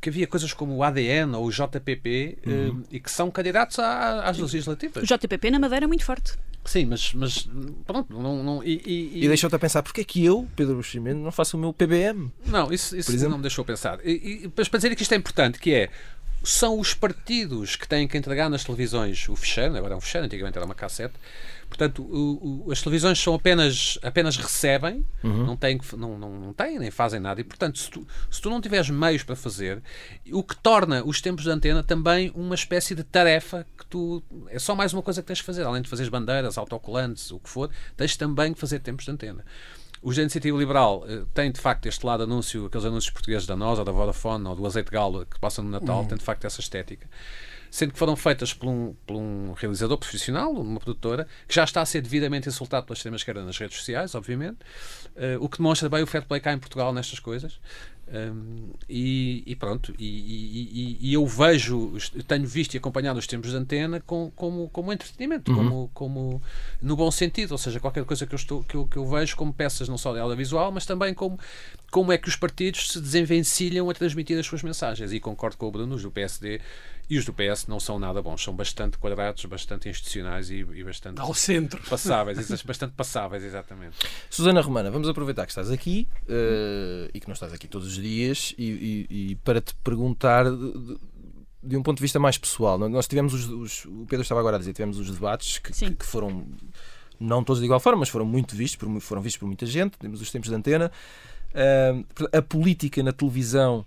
que 0.00 0.08
havia 0.08 0.26
coisas 0.26 0.52
como 0.52 0.76
o 0.76 0.82
ADN 0.82 1.34
ou 1.34 1.46
o 1.46 1.50
JPP 1.50 2.38
uhum. 2.46 2.82
eh, 2.82 2.96
e 2.96 3.00
que 3.00 3.10
são 3.10 3.30
candidatos 3.30 3.78
às 3.78 4.38
legislativas. 4.38 5.02
O 5.02 5.06
JPP 5.06 5.50
na 5.50 5.58
Madeira 5.58 5.84
é 5.84 5.88
muito 5.88 6.04
forte. 6.04 6.34
Sim, 6.64 6.86
mas, 6.86 7.14
mas 7.14 7.48
pronto, 7.86 8.12
não, 8.12 8.42
não 8.42 8.62
e, 8.62 8.82
e, 8.84 9.24
e 9.24 9.28
deixou-te 9.28 9.56
a 9.56 9.58
pensar, 9.58 9.82
porque 9.82 10.02
é 10.02 10.04
que 10.04 10.24
eu, 10.24 10.46
Pedro 10.54 10.76
Buximento, 10.76 11.18
não 11.18 11.32
faço 11.32 11.56
o 11.56 11.60
meu 11.60 11.72
PBM? 11.72 12.30
Não, 12.46 12.72
isso, 12.72 12.96
isso 12.96 13.28
não 13.28 13.38
me 13.38 13.42
deixou 13.42 13.64
pensar. 13.64 13.98
E, 14.04 14.44
e, 14.44 14.52
mas 14.54 14.68
para 14.68 14.78
dizer 14.78 14.94
que 14.94 15.02
isto 15.02 15.12
é 15.12 15.16
importante, 15.16 15.58
que 15.58 15.72
é, 15.72 15.90
são 16.44 16.78
os 16.78 16.94
partidos 16.94 17.74
que 17.74 17.88
têm 17.88 18.06
que 18.06 18.16
entregar 18.16 18.50
nas 18.50 18.64
televisões 18.64 19.28
o 19.28 19.34
ficheiro, 19.34 19.76
agora 19.76 19.94
é 19.94 19.96
um 19.96 20.00
ficheiro, 20.00 20.26
antigamente 20.26 20.56
era 20.56 20.64
uma 20.66 20.74
cassete, 20.74 21.14
Portanto, 21.68 22.02
o, 22.02 22.66
o, 22.66 22.72
as 22.72 22.80
televisões 22.80 23.20
são 23.20 23.34
apenas, 23.34 23.98
apenas 24.02 24.36
recebem, 24.36 25.04
uhum. 25.22 25.44
não, 25.44 25.56
têm, 25.56 25.78
não, 25.96 26.18
não, 26.18 26.40
não 26.40 26.52
têm 26.52 26.78
nem 26.78 26.90
fazem 26.90 27.20
nada. 27.20 27.40
E, 27.40 27.44
portanto, 27.44 27.78
se 27.78 27.90
tu, 27.90 28.06
se 28.30 28.40
tu 28.40 28.48
não 28.48 28.60
tiveres 28.60 28.88
meios 28.88 29.22
para 29.22 29.36
fazer, 29.36 29.82
o 30.32 30.42
que 30.42 30.56
torna 30.56 31.04
os 31.04 31.20
tempos 31.20 31.44
de 31.44 31.50
antena 31.50 31.82
também 31.82 32.32
uma 32.34 32.54
espécie 32.54 32.94
de 32.94 33.04
tarefa 33.04 33.66
que 33.76 33.86
tu. 33.86 34.22
É 34.48 34.58
só 34.58 34.74
mais 34.74 34.92
uma 34.92 35.02
coisa 35.02 35.20
que 35.22 35.28
tens 35.28 35.38
de 35.38 35.44
fazer. 35.44 35.64
Além 35.64 35.82
de 35.82 35.88
fazer 35.88 36.08
bandeiras, 36.08 36.56
autocolantes, 36.56 37.30
o 37.30 37.38
que 37.38 37.48
for, 37.48 37.70
tens 37.96 38.16
também 38.16 38.54
que 38.54 38.58
fazer 38.58 38.78
tempos 38.80 39.04
de 39.04 39.10
antena. 39.10 39.44
Os 40.02 40.16
da 40.16 40.22
Iniciativa 40.22 40.56
Liberal 40.56 41.04
uh, 41.04 41.26
têm 41.34 41.50
de 41.50 41.60
facto 41.60 41.86
este 41.86 42.06
lado 42.06 42.22
anúncio, 42.22 42.66
aqueles 42.66 42.86
anúncios 42.86 43.12
portugueses 43.12 43.46
da 43.46 43.56
NOS, 43.56 43.80
ou 43.80 43.84
da 43.84 43.92
Vodafone, 43.92 44.46
ou 44.46 44.54
do 44.54 44.66
Azeite 44.66 44.90
Galo 44.90 45.26
que 45.26 45.38
passam 45.40 45.64
no 45.64 45.70
Natal, 45.70 46.00
uhum. 46.00 46.06
tem 46.06 46.16
de 46.16 46.24
facto 46.24 46.44
essa 46.44 46.60
estética. 46.60 47.06
Sendo 47.70 47.92
que 47.92 47.98
foram 47.98 48.16
feitas 48.16 48.52
por 48.52 48.68
um, 48.68 48.94
por 49.06 49.16
um 49.16 49.52
realizador 49.52 49.98
profissional, 49.98 50.52
uma 50.52 50.80
produtora, 50.80 51.26
que 51.46 51.54
já 51.54 51.64
está 51.64 51.80
a 51.82 51.86
ser 51.86 52.00
devidamente 52.00 52.48
insultado 52.48 52.86
pela 52.86 52.94
extrema-esquerda 52.94 53.44
nas 53.44 53.58
redes 53.58 53.76
sociais, 53.78 54.14
obviamente, 54.14 54.58
uh, 55.16 55.42
o 55.42 55.48
que 55.48 55.58
demonstra 55.58 55.88
bem 55.88 56.02
o 56.02 56.06
fair 56.06 56.24
play 56.24 56.40
cá 56.40 56.52
em 56.52 56.58
Portugal 56.58 56.92
nestas 56.92 57.18
coisas. 57.18 57.58
Um, 58.10 58.70
e, 58.88 59.42
e, 59.46 59.54
pronto, 59.54 59.94
e, 59.98 60.06
e, 60.06 60.98
e, 60.98 61.12
eu 61.12 61.26
vejo, 61.26 61.92
tenho 62.26 62.46
visto 62.46 62.72
e 62.72 62.78
acompanhado 62.78 63.18
os 63.18 63.26
tempos 63.26 63.50
de 63.50 63.56
antena 63.56 64.00
com, 64.00 64.32
como, 64.34 64.70
como 64.70 64.90
entretenimento, 64.90 65.52
uhum. 65.52 65.58
como, 65.58 65.90
como 65.92 66.42
no 66.80 66.96
bom 66.96 67.10
sentido, 67.10 67.52
ou 67.52 67.58
seja, 67.58 67.78
qualquer 67.78 68.04
coisa 68.06 68.26
que 68.26 68.34
eu, 68.34 68.38
estou, 68.38 68.64
que 68.64 68.76
eu, 68.76 68.86
que 68.86 68.96
eu 68.96 69.06
vejo 69.06 69.36
como 69.36 69.52
peças 69.52 69.90
não 69.90 69.98
só 69.98 70.14
de 70.14 70.20
audiovisual, 70.20 70.72
mas 70.72 70.86
também 70.86 71.12
como, 71.12 71.38
como 71.90 72.12
é 72.12 72.18
que 72.18 72.28
os 72.28 72.36
partidos 72.36 72.88
se 72.88 73.00
desenvencilham 73.00 73.88
a 73.88 73.94
transmitir 73.94 74.38
as 74.38 74.46
suas 74.46 74.62
mensagens. 74.62 75.12
E 75.12 75.20
concordo 75.20 75.56
com 75.56 75.66
o 75.66 75.70
Bruno, 75.70 75.96
do 75.96 76.10
PSD 76.10 76.60
e 77.10 77.16
os 77.16 77.24
do 77.24 77.32
PS 77.32 77.66
não 77.66 77.80
são 77.80 77.98
nada 77.98 78.20
bons, 78.20 78.42
são 78.42 78.54
bastante 78.54 78.98
quadrados, 78.98 79.42
bastante 79.46 79.88
institucionais 79.88 80.50
e, 80.50 80.56
e 80.56 80.84
bastante. 80.84 81.20
Ao 81.20 81.32
centro. 81.32 81.80
Passáveis, 81.88 82.38
bastante 82.62 82.92
passáveis, 82.92 83.42
exatamente. 83.42 83.96
Susana 84.28 84.60
Romana, 84.60 84.90
vamos 84.90 85.08
aproveitar 85.08 85.46
que 85.46 85.52
estás 85.52 85.70
aqui 85.70 86.06
uh, 86.24 87.08
e 87.14 87.18
que 87.18 87.26
não 87.26 87.32
estás 87.32 87.52
aqui 87.52 87.66
todos 87.66 87.88
os 87.88 87.94
dias 87.94 88.54
e, 88.58 89.06
e, 89.10 89.30
e 89.30 89.34
para 89.36 89.60
te 89.60 89.74
perguntar. 89.76 90.44
De, 90.50 90.98
de, 91.60 91.76
um 91.76 91.82
ponto 91.82 91.96
de 91.96 92.02
vista 92.02 92.20
mais 92.20 92.38
pessoal, 92.38 92.78
nós 92.78 93.08
tivemos 93.08 93.34
os, 93.34 93.48
os, 93.48 93.84
o 93.86 94.06
Pedro 94.08 94.22
estava 94.22 94.40
agora 94.40 94.56
a 94.56 94.58
dizer, 94.58 94.72
tivemos 94.72 94.98
os 94.98 95.10
debates 95.10 95.58
que, 95.58 95.72
que, 95.72 95.90
que 95.90 96.06
foram 96.06 96.46
não 97.18 97.42
todos 97.42 97.58
de 97.58 97.64
igual 97.64 97.80
forma, 97.80 98.00
mas 98.00 98.08
foram 98.08 98.24
muito 98.24 98.54
vistos, 98.54 98.76
por, 98.76 99.00
foram 99.00 99.20
vistos 99.20 99.40
por 99.40 99.46
muita 99.46 99.66
gente, 99.66 99.98
temos 99.98 100.20
os 100.20 100.30
tempos 100.30 100.50
de 100.50 100.54
antena. 100.54 100.90
A 102.32 102.42
política 102.42 103.02
na 103.02 103.12
televisão 103.12 103.84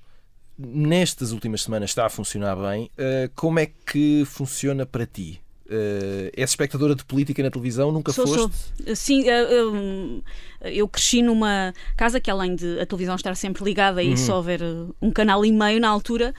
nestas 0.57 1.31
últimas 1.31 1.63
semanas 1.63 1.89
está 1.89 2.05
a 2.05 2.09
funcionar 2.09 2.55
bem. 2.55 2.89
Uh, 2.93 3.31
como 3.35 3.59
é 3.59 3.65
que 3.85 4.23
funciona 4.25 4.85
para 4.85 5.05
ti? 5.05 5.41
Uh, 5.65 6.27
és 6.35 6.49
espectadora 6.49 6.93
de 6.93 7.05
política 7.05 7.41
na 7.41 7.49
televisão? 7.49 7.91
Nunca 7.91 8.11
sou, 8.11 8.27
foste? 8.27 8.57
Sou. 8.85 8.95
Sim, 8.95 9.23
eu, 9.23 10.21
eu, 10.63 10.87
cresci 10.87 11.21
numa 11.21 11.73
casa 11.95 12.19
que, 12.19 12.29
além 12.29 12.55
de 12.55 12.79
a 12.79 12.85
televisão 12.85 13.15
estar 13.15 13.33
sempre 13.35 13.63
ligada 13.63 14.01
uhum. 14.01 14.13
e 14.13 14.17
só 14.17 14.39
haver 14.39 14.61
um 15.01 15.11
canal 15.11 15.45
e 15.45 15.51
meio 15.51 15.79
na 15.79 15.87
altura, 15.87 16.33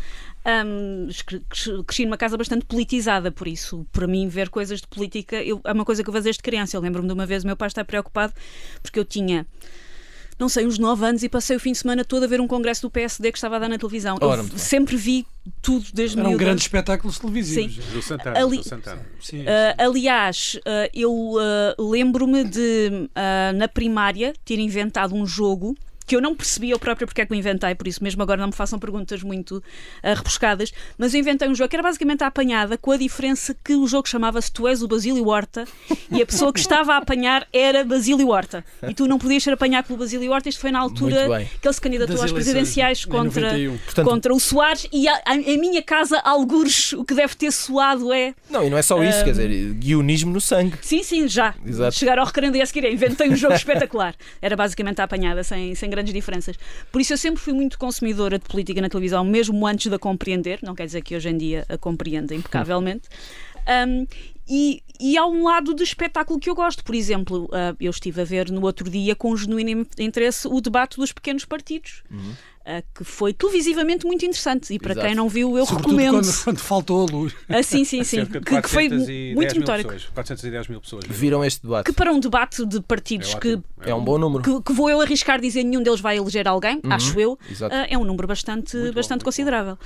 um, 0.67 1.09
cresci 1.87 2.05
numa 2.05 2.19
casa 2.19 2.37
bastante 2.37 2.67
politizada, 2.67 3.33
por 3.33 3.49
isso, 3.49 3.87
para 3.91 4.07
mim, 4.07 4.29
ver 4.29 4.51
coisas 4.51 4.83
de 4.83 4.87
política 4.87 5.43
eu, 5.43 5.63
é 5.65 5.73
uma 5.73 5.85
coisa 5.85 6.03
que 6.03 6.11
eu 6.11 6.13
vejo 6.13 6.25
desde 6.25 6.43
criança. 6.43 6.77
Eu 6.77 6.83
lembro-me 6.83 7.09
de 7.09 7.15
uma 7.15 7.25
vez 7.25 7.43
o 7.43 7.47
meu 7.47 7.57
pai 7.57 7.69
estar 7.69 7.87
preocupado 7.87 8.35
porque 8.83 8.99
eu 8.99 9.05
tinha 9.05 9.47
não 10.43 10.49
sei, 10.49 10.67
uns 10.67 10.77
9 10.77 11.07
anos 11.07 11.23
e 11.23 11.29
passei 11.29 11.57
o 11.57 11.61
fim 11.61 11.71
de 11.71 11.79
semana 11.79 12.05
todo 12.05 12.25
a 12.25 12.27
ver 12.27 12.41
um 12.41 12.49
congresso 12.49 12.83
do 12.83 12.91
PSD 12.91 13.31
que 13.31 13.39
estava 13.39 13.57
a 13.57 13.59
dar 13.61 13.69
na 13.69 13.79
televisão. 13.79 14.19
Ora, 14.21 14.43
eu 14.43 14.59
sempre 14.59 14.97
vi 14.97 15.25
tudo 15.61 15.87
desde 15.95 16.19
Eram 16.19 16.31
miúda. 16.31 16.45
grandes 16.45 16.65
espetáculos 16.65 17.17
televisivos. 17.21 17.77
Sim. 17.77 17.93
Do 17.93 18.03
Santana. 18.03 18.41
Ali... 18.41 18.57
Do 18.57 18.65
Santana. 18.65 19.03
Sim, 19.21 19.39
sim. 19.39 19.43
Uh, 19.43 19.47
aliás, 19.79 20.59
uh, 20.67 20.91
eu 20.93 21.13
uh, 21.13 21.91
lembro-me 21.91 22.43
de, 22.43 23.09
na 23.55 23.69
primária, 23.69 24.33
ter 24.45 24.59
inventado 24.59 25.15
um 25.15 25.25
jogo 25.25 25.77
que 26.07 26.17
eu 26.17 26.21
não 26.21 26.35
percebi 26.35 26.71
eu 26.71 26.79
própria 26.79 27.07
porque 27.07 27.21
é 27.21 27.27
que 27.27 27.33
o 27.33 27.35
inventei, 27.35 27.75
por 27.75 27.87
isso 27.87 28.03
mesmo 28.03 28.23
agora 28.23 28.41
não 28.41 28.49
me 28.49 28.55
façam 28.55 28.79
perguntas 28.79 29.23
muito 29.23 29.57
uh, 29.57 29.63
rebuscadas, 30.15 30.73
mas 30.99 31.15
eu 31.15 31.21
inventei 31.21 31.49
um 31.49 31.55
jogo 31.55 31.69
que 31.69 31.77
era 31.77 31.83
basicamente 31.83 32.25
a 32.25 32.27
apanhada, 32.27 32.77
com 32.77 32.93
a 32.93 32.97
diferença 32.97 33.55
que 33.65 33.75
o 33.75 33.87
jogo 33.87 34.09
chamava-se 34.09 34.51
Tu 34.53 34.69
és 34.69 34.83
o 34.83 34.89
Basílio 34.89 35.27
Horta 35.29 35.65
e 36.11 36.23
a 36.23 36.27
pessoa 36.27 36.53
que 36.53 36.61
estava 36.61 36.95
a 36.95 36.97
apanhar 36.99 37.47
era 37.53 37.85
Basílio 37.85 38.29
Horta. 38.29 38.65
E 38.89 38.95
tu 38.95 39.07
não 39.07 39.19
podias 39.19 39.43
ser 39.43 39.53
apanhado 39.53 39.87
pelo 39.87 39.99
Basílio 39.99 40.31
Horta, 40.31 40.49
isto 40.49 40.61
foi 40.61 40.71
na 40.71 40.79
altura 40.79 41.47
que 41.61 41.67
ele 41.67 41.75
se 41.75 41.81
candidatou 41.81 42.23
às 42.23 42.33
presidenciais 42.33 43.05
contra, 43.05 43.53
Portanto, 43.85 44.09
contra 44.09 44.35
o 44.35 44.41
Soares 44.41 44.87
e 44.93 45.09
a, 45.09 45.59
minha 45.59 45.83
casa, 45.83 46.19
algures, 46.21 46.93
o 46.93 47.05
que 47.05 47.15
deve 47.15 47.35
ter 47.37 47.53
soado 47.53 48.13
é. 48.13 48.35
Não, 48.51 48.65
e 48.65 48.71
não 48.71 48.77
é 48.77 48.83
só 48.83 49.03
isso, 49.03 49.21
uh, 49.21 49.25
quer 49.25 49.31
dizer, 49.31 49.75
guionismo 49.75 50.33
no 50.33 50.41
sangue. 50.41 50.77
Sim, 50.83 51.03
sim, 51.03 51.29
já. 51.29 51.55
Exato. 51.65 51.95
Chegar 51.95 52.19
ao 52.19 52.27
referendo 52.27 52.57
e 52.57 52.63
a 52.63 52.67
seguir, 52.67 52.91
inventei 52.91 53.31
um 53.31 53.37
jogo 53.37 53.55
espetacular. 53.55 54.15
Era 54.41 54.57
basicamente 54.57 55.01
a 55.01 55.05
apanhada, 55.05 55.45
sem, 55.45 55.75
sem 55.75 55.89
grandes 55.93 56.13
diferenças. 56.13 56.57
Por 56.91 57.01
isso 57.01 57.13
eu 57.13 57.19
sempre 57.19 57.41
fui 57.41 57.53
muito 57.53 57.79
consumidora 57.79 58.39
de 58.39 58.45
política 58.45 58.81
na 58.81 58.89
televisão, 58.89 59.25
mesmo 59.25 59.67
antes 59.67 59.89
de 59.89 59.95
a 59.95 59.99
compreender, 59.99 60.59
não 60.63 60.75
quer 60.75 60.87
dizer 60.87 61.03
que 61.03 61.15
hoje 61.15 61.29
em 61.29 61.37
dia 61.37 61.65
a 61.69 61.77
compreenda 61.77 62.35
impecavelmente. 62.35 63.09
Um, 63.69 64.07
e, 64.49 64.83
e 65.01 65.17
há 65.17 65.25
um 65.25 65.45
lado 65.45 65.75
de 65.75 65.83
espetáculo 65.85 66.39
que 66.41 66.51
eu 66.51 66.55
gosto. 66.55 66.83
Por 66.83 66.95
exemplo, 66.95 67.45
uh, 67.45 67.77
eu 67.81 67.91
estive 67.91 68.21
a 68.21 68.25
ver 68.25 68.51
no 68.51 68.63
outro 68.63 68.91
dia 68.91 69.15
com 69.15 69.37
genuíno 69.37 69.87
interesse 69.99 70.49
o 70.49 70.61
debate 70.61 70.97
dos 70.97 71.13
pequenos 71.13 71.45
partidos. 71.45 72.03
Uhum. 72.11 72.35
Uh, 72.63 72.81
que 72.95 73.03
foi 73.03 73.33
televisivamente 73.33 74.07
muito 74.07 74.25
interessante. 74.25 74.73
E 74.73 74.79
para 74.79 74.93
Exato. 74.93 75.07
quem 75.07 75.17
não 75.17 75.29
viu 75.29 75.59
eu 75.59 75.67
Sobretudo 75.67 75.97
recomendo 75.97 76.23
quando, 76.23 76.39
quando 76.45 76.59
faltou 76.59 77.09
a 77.09 77.11
luz. 77.11 77.35
Ah, 77.49 77.63
sim, 77.63 77.85
sim, 77.85 78.05
sim. 78.05 78.25
Que, 78.25 78.41
que 78.41 78.69
foi 78.69 78.89
muito 79.35 79.59
notório 79.59 79.85
410 79.85 80.69
mil 80.69 80.81
pessoas 80.81 81.05
viram 81.09 81.45
este 81.45 81.63
debate? 81.63 81.87
Que 81.87 81.93
para 81.93 82.13
um 82.13 82.21
debate 82.21 82.65
de 82.65 82.81
partidos 82.81 83.35
é 83.35 83.39
que 83.41 83.61
é, 83.81 83.91
é 83.91 83.95
um 83.95 84.05
bom. 84.05 84.17
número. 84.17 84.45
que, 84.45 84.63
que, 84.63 84.73
vou 84.73 84.89
eu 84.89 85.01
arriscar 85.01 85.41
dizer 85.41 85.65
nenhum 85.65 85.83
deles 85.83 86.01
vai 86.01 86.17
eleger 86.17 86.47
alguém 86.47 86.81
uhum. 86.85 86.93
acho 86.93 87.19
eu 87.19 87.33
uh, 87.33 87.39
é 87.89 87.99
um 87.99 88.05
número 88.05 88.29
bastante, 88.29 88.77
muito 88.77 88.95
bastante 88.95 89.21
bom, 89.21 89.25
considerável. 89.25 89.77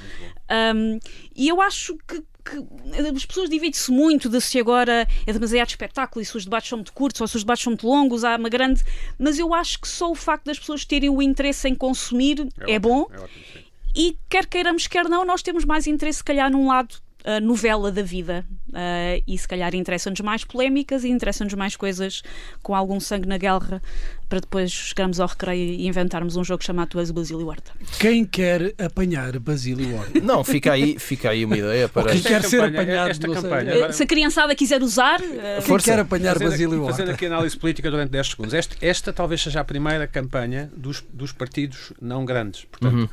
um, 0.74 0.98
e 1.34 1.48
eu 1.48 1.62
acho 1.62 1.96
que 2.06 2.22
que 2.48 3.16
as 3.16 3.26
pessoas 3.26 3.50
dividem-se 3.50 3.90
muito 3.90 4.28
de 4.28 4.40
se 4.40 4.58
agora 4.58 5.06
é 5.26 5.32
demasiado 5.32 5.68
espetáculo 5.68 6.22
e 6.22 6.24
se 6.24 6.36
os 6.36 6.44
debates 6.44 6.68
são 6.68 6.78
muito 6.78 6.92
curtos 6.92 7.20
ou 7.20 7.26
se 7.26 7.36
os 7.36 7.42
debates 7.42 7.64
são 7.64 7.72
muito 7.72 7.86
longos, 7.86 8.24
há 8.24 8.36
uma 8.36 8.48
grande. 8.48 8.82
Mas 9.18 9.38
eu 9.38 9.52
acho 9.52 9.80
que 9.80 9.88
só 9.88 10.10
o 10.10 10.14
facto 10.14 10.44
das 10.44 10.58
pessoas 10.58 10.84
terem 10.84 11.10
o 11.10 11.20
interesse 11.20 11.68
em 11.68 11.74
consumir 11.74 12.40
é, 12.60 12.72
é 12.72 12.76
ótimo, 12.76 12.80
bom. 12.80 13.06
É 13.12 13.20
ótimo, 13.20 13.66
e 13.96 14.18
quer 14.28 14.46
queiramos, 14.46 14.86
quer 14.86 15.08
não, 15.08 15.24
nós 15.24 15.42
temos 15.42 15.64
mais 15.64 15.86
interesse, 15.86 16.18
se 16.18 16.24
calhar, 16.24 16.50
num 16.50 16.68
lado 16.68 16.96
uh, 17.24 17.40
novela 17.40 17.90
da 17.90 18.02
vida. 18.02 18.44
Uh, 18.68 19.22
e 19.26 19.38
se 19.38 19.48
calhar 19.48 19.74
interessam-nos 19.74 20.20
mais 20.20 20.44
polémicas 20.44 21.02
e 21.02 21.08
interessam-nos 21.08 21.54
mais 21.54 21.74
coisas 21.76 22.22
com 22.62 22.74
algum 22.74 23.00
sangue 23.00 23.26
na 23.26 23.38
guerra 23.38 23.82
para 24.28 24.40
depois 24.40 24.70
chegarmos 24.70 25.20
ao 25.20 25.28
recreio 25.28 25.74
e 25.74 25.86
inventarmos 25.86 26.36
um 26.36 26.44
jogo 26.44 26.62
chamado 26.64 26.88
Tu 26.88 26.98
és 26.98 27.10
o 27.10 27.14
Basílio 27.14 27.46
Horta. 27.46 27.72
Quem 27.98 28.24
quer 28.24 28.74
apanhar 28.78 29.38
Basílio 29.38 29.96
Horta? 29.96 30.18
Não, 30.20 30.42
fica 30.42 30.72
aí, 30.72 30.98
fica 30.98 31.30
aí 31.30 31.44
uma 31.44 31.56
ideia 31.56 31.88
para. 31.88 32.12
Quem 32.12 32.22
quer 32.22 32.42
ser 32.42 32.62
apanhado 32.62 33.10
esta 33.10 33.28
campanha. 33.28 33.74
Agora... 33.74 33.92
Se 33.92 34.02
a 34.02 34.06
criançada 34.06 34.54
quiser 34.54 34.82
usar. 34.82 35.20
Quem 35.20 35.78
quer 35.78 35.98
apanhar 36.00 36.34
fazendo, 36.34 36.50
Basílio 36.50 36.82
Horta? 36.82 36.96
Fazendo 36.96 37.10
aqui 37.12 37.26
análise 37.26 37.56
política 37.56 37.90
durante 37.90 38.10
10 38.10 38.26
segundos. 38.26 38.54
Esta, 38.54 38.76
esta 38.80 39.12
talvez 39.12 39.42
seja 39.42 39.60
a 39.60 39.64
primeira 39.64 40.06
campanha 40.06 40.70
dos, 40.76 41.04
dos 41.12 41.32
partidos 41.32 41.92
não 42.00 42.24
grandes. 42.24 42.64
Portanto, 42.64 42.96
uhum. 42.96 43.08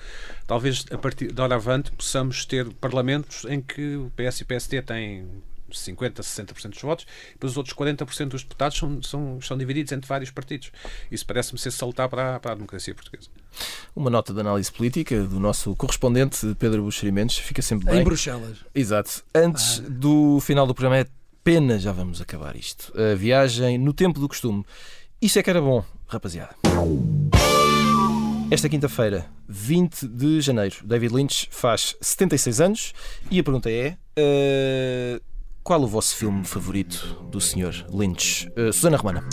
talvez 0.48 0.86
a 0.92 0.98
partir 0.98 1.32
de 1.32 1.42
hora 1.42 1.56
avante 1.56 1.92
possamos 1.92 2.46
ter 2.46 2.68
parlamentos 2.74 3.46
em 3.48 3.62
que 3.62 3.98
o 3.98 4.12
PS 4.16 4.40
e 4.40 4.44
o 4.44 4.46
PSD 4.46 4.82
têm 4.82 5.28
50%, 5.78 6.14
60% 6.22 6.70
dos 6.70 6.82
votos, 6.82 7.06
e 7.30 7.34
depois 7.34 7.52
os 7.52 7.58
outros 7.58 7.76
40% 7.76 8.28
dos 8.30 8.44
deputados 8.44 8.78
são, 8.78 9.02
são, 9.02 9.42
são 9.42 9.58
divididos 9.58 9.92
entre 9.92 10.08
vários 10.08 10.32
partidos. 10.32 10.72
Isso 11.12 11.26
parece-me 11.26 11.60
ser 11.60 11.72
salutar 11.72 12.10
para, 12.10 12.36
a, 12.36 12.40
para 12.40 12.52
a 12.52 12.56
democracia 12.56 12.94
portuguesa. 12.94 13.30
Uma 13.96 14.10
nota 14.10 14.34
de 14.34 14.40
análise 14.40 14.72
política 14.72 15.24
do 15.24 15.40
nosso 15.40 15.76
correspondente 15.76 16.56
Pedro 16.58 16.84
Buxerimentos 16.84 17.38
fica 17.38 17.62
sempre 17.62 17.86
bem. 17.86 18.02
Em 18.02 18.04
Bruxelas. 18.04 18.58
Exato. 18.74 19.24
Antes 19.34 19.80
ah. 19.80 19.90
do 19.90 20.40
final 20.40 20.66
do 20.66 20.74
programa, 20.74 20.98
é 20.98 21.08
pena 21.44 21.78
já 21.78 21.92
vamos 21.92 22.22
acabar 22.22 22.56
isto. 22.56 22.94
A 23.00 23.16
viagem 23.16 23.78
no 23.78 23.94
tempo 23.94 24.20
do 24.20 24.28
costume. 24.28 24.66
Isso 25.22 25.40
é 25.40 25.44
que 25.44 25.50
era 25.50 25.62
bom, 25.62 25.84
rapaziada. 26.08 26.56
Esta 28.52 28.70
quinta-feira, 28.70 29.26
20 29.48 30.08
de 30.08 30.42
janeiro, 30.42 30.76
David 30.84 31.16
Lynch 31.16 31.48
faz 31.50 31.96
76 32.00 32.62
anos 32.62 32.94
e 33.32 33.40
a 33.40 33.44
pergunta 33.44 33.72
é: 33.72 33.98
uh, 34.20 35.23
qual 35.64 35.82
o 35.82 35.88
vosso 35.88 36.16
filme 36.16 36.44
favorito 36.44 37.26
do 37.30 37.40
Sr. 37.40 37.86
Lynch? 37.90 38.50
Uh, 38.58 38.74
Susana 38.74 38.98
Romana. 38.98 39.24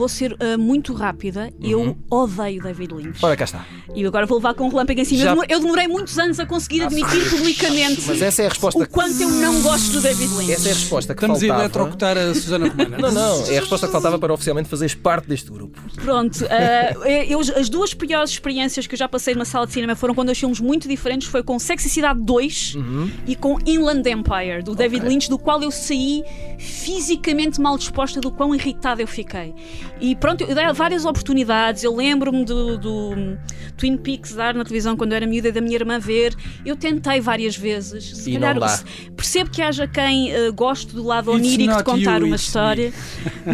Vou 0.00 0.08
ser 0.08 0.32
uh, 0.32 0.58
muito 0.58 0.94
rápida. 0.94 1.52
Uhum. 1.62 1.70
Eu 1.70 1.98
odeio 2.10 2.62
David 2.62 2.94
Lynch. 2.94 3.18
Ora, 3.22 3.36
cá 3.36 3.44
está. 3.44 3.66
E 3.94 4.02
agora 4.06 4.24
vou 4.24 4.38
levar 4.38 4.54
com 4.54 4.64
um 4.64 4.70
relâmpago 4.70 4.98
em 4.98 5.04
cima. 5.04 5.22
Já... 5.22 5.36
Eu 5.46 5.60
demorei 5.60 5.86
muitos 5.86 6.18
anos 6.18 6.40
a 6.40 6.46
conseguir 6.46 6.84
admitir 6.84 7.28
publicamente 7.28 8.00
mas 8.06 8.22
essa 8.22 8.42
é 8.42 8.46
a 8.46 8.48
resposta 8.48 8.82
o 8.82 8.88
quanto 8.88 9.20
eu 9.20 9.28
não 9.28 9.60
gosto 9.60 9.92
do 9.92 10.00
David 10.00 10.32
Lynch. 10.36 10.52
Essa 10.52 10.68
é 10.68 10.72
a 10.72 10.74
resposta 10.74 11.14
que 11.14 11.20
Estamos 11.20 11.40
faltava. 11.40 11.66
Estamos 11.66 11.76
a 11.76 11.90
eletrocutar 11.90 12.16
a 12.16 12.34
Susana 12.34 12.68
Romana. 12.68 12.96
não, 12.98 13.12
não. 13.12 13.46
É 13.46 13.58
a 13.58 13.60
resposta 13.60 13.86
que 13.86 13.92
faltava 13.92 14.18
para 14.18 14.32
oficialmente 14.32 14.70
fazeres 14.70 14.94
parte 14.94 15.28
deste 15.28 15.50
grupo. 15.50 15.78
Pronto. 15.96 16.44
Uh, 16.44 17.06
eu, 17.28 17.40
as 17.40 17.68
duas 17.68 17.92
piores 17.92 18.30
experiências 18.30 18.86
que 18.86 18.94
eu 18.94 18.98
já 18.98 19.06
passei 19.06 19.34
numa 19.34 19.44
sala 19.44 19.66
de 19.66 19.74
cinema 19.74 19.94
foram 19.94 20.14
com 20.14 20.24
dois 20.24 20.38
filmes 20.38 20.60
muito 20.60 20.88
diferentes. 20.88 21.28
Foi 21.28 21.42
com 21.42 21.58
Sexicidade 21.58 22.20
2 22.22 22.76
uhum. 22.76 23.10
e 23.26 23.36
com 23.36 23.58
Inland 23.66 24.08
Empire, 24.08 24.62
do 24.62 24.74
David 24.74 25.02
okay. 25.02 25.08
Lynch, 25.10 25.28
do 25.28 25.38
qual 25.38 25.62
eu 25.62 25.70
saí 25.70 26.22
fisicamente 26.58 27.60
mal 27.60 27.76
disposta 27.76 28.18
do 28.18 28.30
quão 28.30 28.54
irritada 28.54 29.02
eu 29.02 29.06
fiquei. 29.06 29.54
E 30.00 30.14
pronto, 30.16 30.42
eu 30.44 30.54
dei 30.54 30.72
várias 30.72 31.04
oportunidades. 31.04 31.82
Eu 31.84 31.94
lembro-me 31.96 32.44
do, 32.44 32.78
do, 32.78 33.38
Twin 33.76 33.96
Peaks 33.96 34.34
dar 34.34 34.54
na 34.54 34.64
televisão 34.64 34.96
quando 34.96 35.12
eu 35.12 35.16
era 35.16 35.26
miúda 35.26 35.48
e 35.48 35.52
da 35.52 35.60
minha 35.60 35.76
irmã 35.76 35.98
ver. 35.98 36.34
Eu 36.64 36.76
tentei 36.76 37.20
várias 37.20 37.56
vezes. 37.56 38.16
Se 38.18 38.30
E 38.30 38.34
calhar, 38.34 38.54
não 38.54 38.60
dá. 38.60 38.80
percebo 39.16 39.50
que 39.50 39.62
haja 39.62 39.86
quem 39.86 40.32
uh, 40.34 40.52
goste 40.52 40.94
do 40.94 41.02
lado 41.02 41.30
It's 41.32 41.40
onírico 41.46 41.76
de 41.76 41.84
contar 41.84 42.20
you, 42.20 42.26
uma 42.26 42.36
história, 42.36 42.92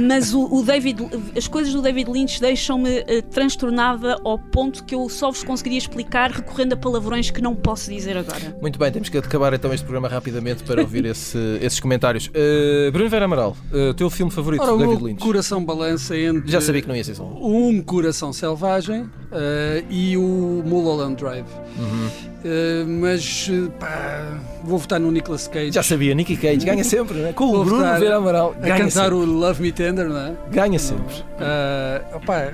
mas 0.03 0.34
o, 0.34 0.45
o 0.53 0.62
David, 0.62 0.99
as 1.37 1.47
coisas 1.49 1.72
do 1.72 1.80
David 1.82 2.11
Lynch 2.11 2.41
deixam-me 2.41 3.01
uh, 3.01 3.22
transtornada 3.30 4.18
ao 4.24 4.39
ponto 4.39 4.84
que 4.84 4.95
eu 4.95 5.09
só 5.09 5.30
vos 5.30 5.43
conseguiria 5.45 5.78
explicar 5.78 6.30
recorrendo 6.30 6.72
a 6.72 6.76
palavrões 6.76 7.30
que 7.30 7.41
não 7.41 7.55
posso 7.55 7.91
dizer 7.91 8.16
agora. 8.16 8.57
Muito 8.61 8.78
bem, 8.78 8.91
temos 8.91 9.09
que 9.09 9.18
acabar 9.18 9.53
então 9.55 9.72
este 9.72 9.84
programa 9.84 10.09
rapidamente 10.09 10.62
para 10.64 10.80
ouvir 10.80 11.05
esse- 11.07 11.59
esses 11.61 11.78
comentários. 11.80 12.26
Uh, 12.28 12.91
Bruno 12.93 13.09
Vera 13.11 13.24
Amaral, 13.26 13.57
uh, 13.72 13.95
teu 13.95 14.11
filme 14.11 14.30
favorito, 14.32 14.62
Ora, 14.62 14.74
o 14.74 14.78
David 14.78 15.03
Lynch? 15.03 15.20
coração 15.22 15.64
balança 15.64 16.15
entre 16.24 16.50
Já 16.50 16.60
sabia 16.60 16.82
que 16.82 16.88
não 16.88 16.96
ia 16.96 17.04
ser 17.04 17.14
só 17.14 17.24
um. 17.24 17.82
coração 17.82 18.32
selvagem 18.32 19.08
eh, 19.32 19.84
e 19.90 20.16
o 20.16 20.62
Mulholland 20.64 21.16
Drive. 21.16 21.46
Uhum. 21.78 22.08
Eh, 22.44 22.84
mas 22.86 23.48
eh, 23.52 23.68
pá, 23.78 24.38
vou 24.64 24.78
votar 24.78 24.98
no 25.00 25.10
Nicolas 25.10 25.46
Cage. 25.48 25.72
Já 25.72 25.82
sabia, 25.82 26.14
Nicky 26.14 26.36
Cage 26.36 26.64
ganha 26.64 26.84
sempre, 26.84 27.18
né? 27.18 27.32
com 27.32 27.44
o 27.46 27.64
Bruno 27.64 27.82
Vera 27.98 28.16
Amaral. 28.16 28.54
a 28.56 28.60
Ganha 28.60 28.76
cantar 28.78 28.90
sempre. 29.10 29.14
o 29.14 29.24
Love 29.24 29.62
Me 29.62 29.72
Tender, 29.72 30.08
não 30.08 30.18
é? 30.18 30.32
Ganha 30.50 30.78
sempre. 30.78 31.14
Eh, 31.40 32.02
opá, 32.14 32.52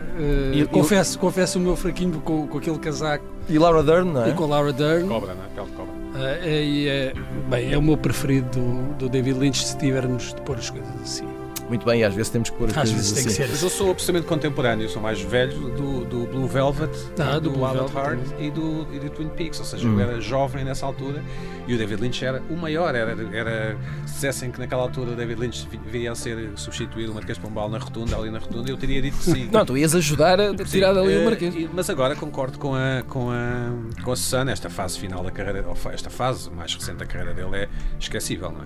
E- 0.53 0.65
confesso, 0.67 1.19
confesso 1.19 1.59
o 1.59 1.63
meu 1.63 1.77
fraquinho 1.77 2.21
com, 2.21 2.47
com 2.47 2.59
aquele 2.59 2.79
casaco 2.79 3.25
E 3.49 3.59
Laura 3.59 3.83
Dern, 3.83 4.11
não 4.13 4.25
é? 4.25 4.31
e 4.31 4.33
com 4.33 4.45
a 4.45 4.47
Laura 4.49 4.73
Dern. 4.73 5.07
Cobra, 5.09 5.35
não 5.35 5.43
é? 5.45 5.47
Pele 5.55 5.67
de 5.67 5.73
cobra. 5.73 5.93
É, 6.15 6.39
é, 6.45 7.13
bem, 7.49 7.73
é 7.73 7.79
o 7.79 7.83
meu 7.83 7.97
preferido 7.97 8.49
do, 8.61 8.95
do 8.99 9.09
David 9.09 9.39
Lynch 9.39 9.65
se 9.67 9.79
tivermos 9.79 10.35
de 10.35 10.41
pôr 10.43 10.57
as 10.59 10.69
coisas 10.69 10.91
assim. 11.03 11.27
Muito 11.73 11.87
bem, 11.87 12.01
e 12.01 12.05
às 12.05 12.15
vezes 12.15 12.29
temos 12.31 12.51
que 12.51 12.57
pôr 12.59 12.65
as 12.69 12.77
Às 12.77 12.91
coisas 12.91 12.97
vezes 12.97 13.13
tem 13.15 13.23
que 13.23 13.29
assim. 13.31 13.37
ser 13.37 13.43
Mas 13.49 13.55
assim. 13.57 13.65
eu 13.65 13.71
sou 13.71 13.91
absolutamente 13.93 14.27
contemporâneo, 14.27 14.89
sou 14.91 15.01
mais 15.01 15.21
velho 15.23 15.57
do, 15.71 16.05
do 16.05 16.27
Blue 16.27 16.47
Velvet, 16.47 16.91
Ah, 17.19 17.39
do 17.39 17.41
do, 17.41 17.51
Blue 17.53 17.67
Velvet 17.73 17.97
Heart 17.97 18.21
e 18.39 18.51
do, 18.51 18.87
e 18.93 18.99
do 18.99 19.09
Twin 19.11 19.29
Peaks. 19.31 19.59
Ou 19.59 19.65
seja, 19.65 19.89
Hum. 19.89 19.95
eu 19.99 20.01
era 20.11 20.21
jovem 20.21 20.65
nessa 20.65 20.85
altura 20.85 21.23
e 21.67 21.75
o 21.75 21.79
David 21.79 22.03
Lynch 22.03 22.23
era 22.25 22.43
o 22.51 22.57
maior. 22.57 22.95
Era, 22.95 23.13
era, 23.35 23.79
se 24.05 24.15
dissessem 24.15 24.51
que 24.51 24.59
naquela 24.59 24.83
altura 24.83 25.13
o 25.13 25.17
David 25.17 25.41
Lynch 25.41 25.67
vi- 25.71 25.81
viria 25.91 26.13
a 26.13 26.15
ser 26.15 26.51
substituído 26.57 27.13
o 27.13 27.15
Marquês 27.15 27.39
Pombal 27.39 27.71
na 27.71 27.79
rotunda, 27.79 28.17
ali 28.19 28.31
na 28.31 28.39
rotunda, 28.39 28.71
eu 28.71 28.77
teria 28.77 29.01
dito 29.01 29.17
que 29.17 29.25
sim. 29.25 29.49
Não, 29.53 29.65
tu 29.65 29.75
ias 29.79 29.95
ajudar 29.95 30.39
a 30.41 30.49
Sim, 30.51 30.65
tirar 30.65 30.93
dali 30.93 31.09
o 31.09 31.21
eh, 31.23 31.25
Marquês. 31.25 31.55
Mas 31.73 31.89
agora 31.89 32.15
concordo 32.15 32.59
com 32.59 32.75
a, 32.75 33.03
com 33.09 33.31
a, 33.31 34.03
com 34.05 34.13
a 34.13 34.17
Susana, 34.17 34.53
esta 34.53 34.69
fase 34.69 34.99
final 34.99 35.23
da 35.25 35.31
carreira, 35.31 35.65
esta 35.93 36.11
fase 36.11 36.51
mais 36.51 36.75
recente 36.75 36.99
da 36.99 37.07
carreira 37.07 37.33
dele 37.33 37.57
é 37.65 37.69
esquecível, 37.99 38.51
não 38.53 38.61
é? 38.61 38.65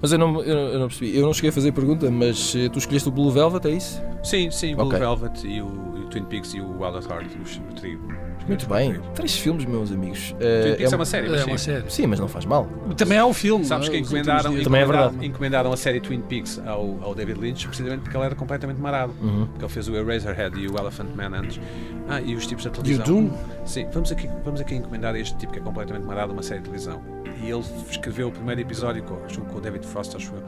Mas 0.00 0.10
eu 0.12 0.18
não, 0.18 0.42
eu, 0.42 0.56
eu 0.72 0.78
não 0.78 0.88
percebi. 0.88 1.14
Eu 1.16 1.26
não 1.26 1.32
cheguei 1.34 1.50
a 1.50 1.52
fazer 1.52 1.72
pergunta, 1.72 2.10
mas 2.10 2.37
eh, 2.54 2.68
tu 2.68 2.78
escolheste 2.78 3.08
o 3.08 3.12
Blue 3.12 3.30
Velvet, 3.30 3.66
é 3.66 3.70
isso? 3.70 4.02
Sim, 4.22 4.50
sim, 4.50 4.74
Blue 4.74 4.86
Ok. 4.88 4.98
Velvet 4.98 5.46
e 5.46 5.60
o, 5.62 5.96
e 5.96 6.00
o 6.00 6.08
Twin 6.08 6.24
Peaks 6.24 6.54
e 6.54 6.60
o 6.60 6.80
Wild 6.80 6.98
at 6.98 7.10
Heart, 7.10 7.30
o 7.36 7.74
trio. 7.74 8.27
Muito 8.48 8.66
bem. 8.66 8.98
Três 9.14 9.36
filmes, 9.38 9.64
meus 9.66 9.92
amigos. 9.92 10.32
Twin 10.32 10.36
Eh, 10.40 10.74
Peaks 10.76 10.92
é, 10.92 10.96
um- 10.96 10.98
uma 10.98 11.04
série, 11.04 11.28
mas 11.28 11.40
É 11.40 11.44
uma 11.44 11.58
sim. 11.58 11.64
série. 11.64 11.90
Sim, 11.90 12.06
mas 12.06 12.18
não 12.18 12.26
faz 12.28 12.44
mal. 12.46 12.66
Também 12.96 13.18
há 13.18 13.26
o 13.26 13.32
filme. 13.34 13.64
Sabes 13.64 13.88
que 13.88 13.96
é? 13.96 14.00
Os 14.00 14.06
encomendaram, 14.08 14.50
dias. 14.52 14.64
Também 14.64 14.80
é 14.80 14.84
encomendaram, 14.84 15.10
verdade. 15.10 15.26
encomendaram 15.28 15.72
a 15.72 15.76
série 15.76 16.00
Twin 16.00 16.20
Peaks 16.22 16.60
ao, 16.66 16.98
ao 17.02 17.14
David 17.14 17.38
Lynch 17.38 17.66
precisamente 17.66 18.00
porque 18.02 18.16
ele 18.16 18.24
era 18.24 18.34
completamente 18.34 18.80
marado. 18.80 19.12
Uhum. 19.22 19.46
Porque 19.46 19.64
ele 19.64 19.72
fez 19.72 19.86
o 19.88 19.94
Eraserhead 19.94 20.58
e 20.58 20.66
o 20.66 20.76
Elephant 20.78 21.08
Man 21.14 21.36
antes. 21.38 21.60
Ah, 22.08 22.20
e 22.20 22.34
os 22.34 22.46
tipos 22.46 22.64
da 22.64 22.70
E 22.70 22.72
o 22.72 22.76
televisão. 22.82 23.04
Doom? 23.06 23.30
Sim, 23.66 23.86
vamos 23.92 24.10
aqui, 24.10 24.28
vamos 24.44 24.60
aqui 24.60 24.74
encomendar 24.76 25.14
a 25.14 25.18
este 25.18 25.36
tipo 25.36 25.52
que 25.52 25.58
é 25.58 25.62
completamente 25.62 26.04
marado 26.06 26.32
uma 26.32 26.42
série 26.42 26.60
de 26.60 26.64
televisão. 26.64 27.02
E 27.42 27.50
ele 27.50 27.62
escreveu 27.90 28.28
o 28.28 28.32
primeiro 28.32 28.60
episódio 28.62 29.02
com, 29.02 29.16
que 29.26 29.38
com 29.38 29.58
o 29.58 29.60
David 29.60 29.86
Frost, 29.86 30.16
acho 30.16 30.32
eu. 30.34 30.42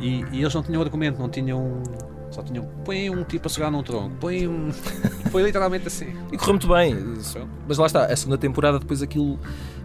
E, 0.00 0.24
e 0.32 0.40
eles 0.40 0.52
não 0.54 0.62
tinham 0.62 0.82
argumento, 0.82 1.18
não 1.18 1.28
tinham. 1.28 1.82
Só 2.30 2.42
tinham. 2.42 2.64
Põe 2.84 3.10
um 3.10 3.24
tipo 3.24 3.46
a 3.46 3.50
segurar 3.50 3.70
num 3.70 3.82
tronco, 3.82 4.14
põe 4.20 4.46
um. 4.46 4.70
Foi 5.30 5.42
literalmente 5.42 5.86
assim. 5.88 6.14
E 6.32 6.36
correu 6.38 6.54
muito 6.54 6.68
bem. 6.68 6.96
Mas 7.66 7.78
lá 7.78 7.86
está, 7.86 8.04
a 8.06 8.16
segunda 8.16 8.38
temporada 8.38 8.78
depois 8.78 9.02
aquilo. 9.02 9.38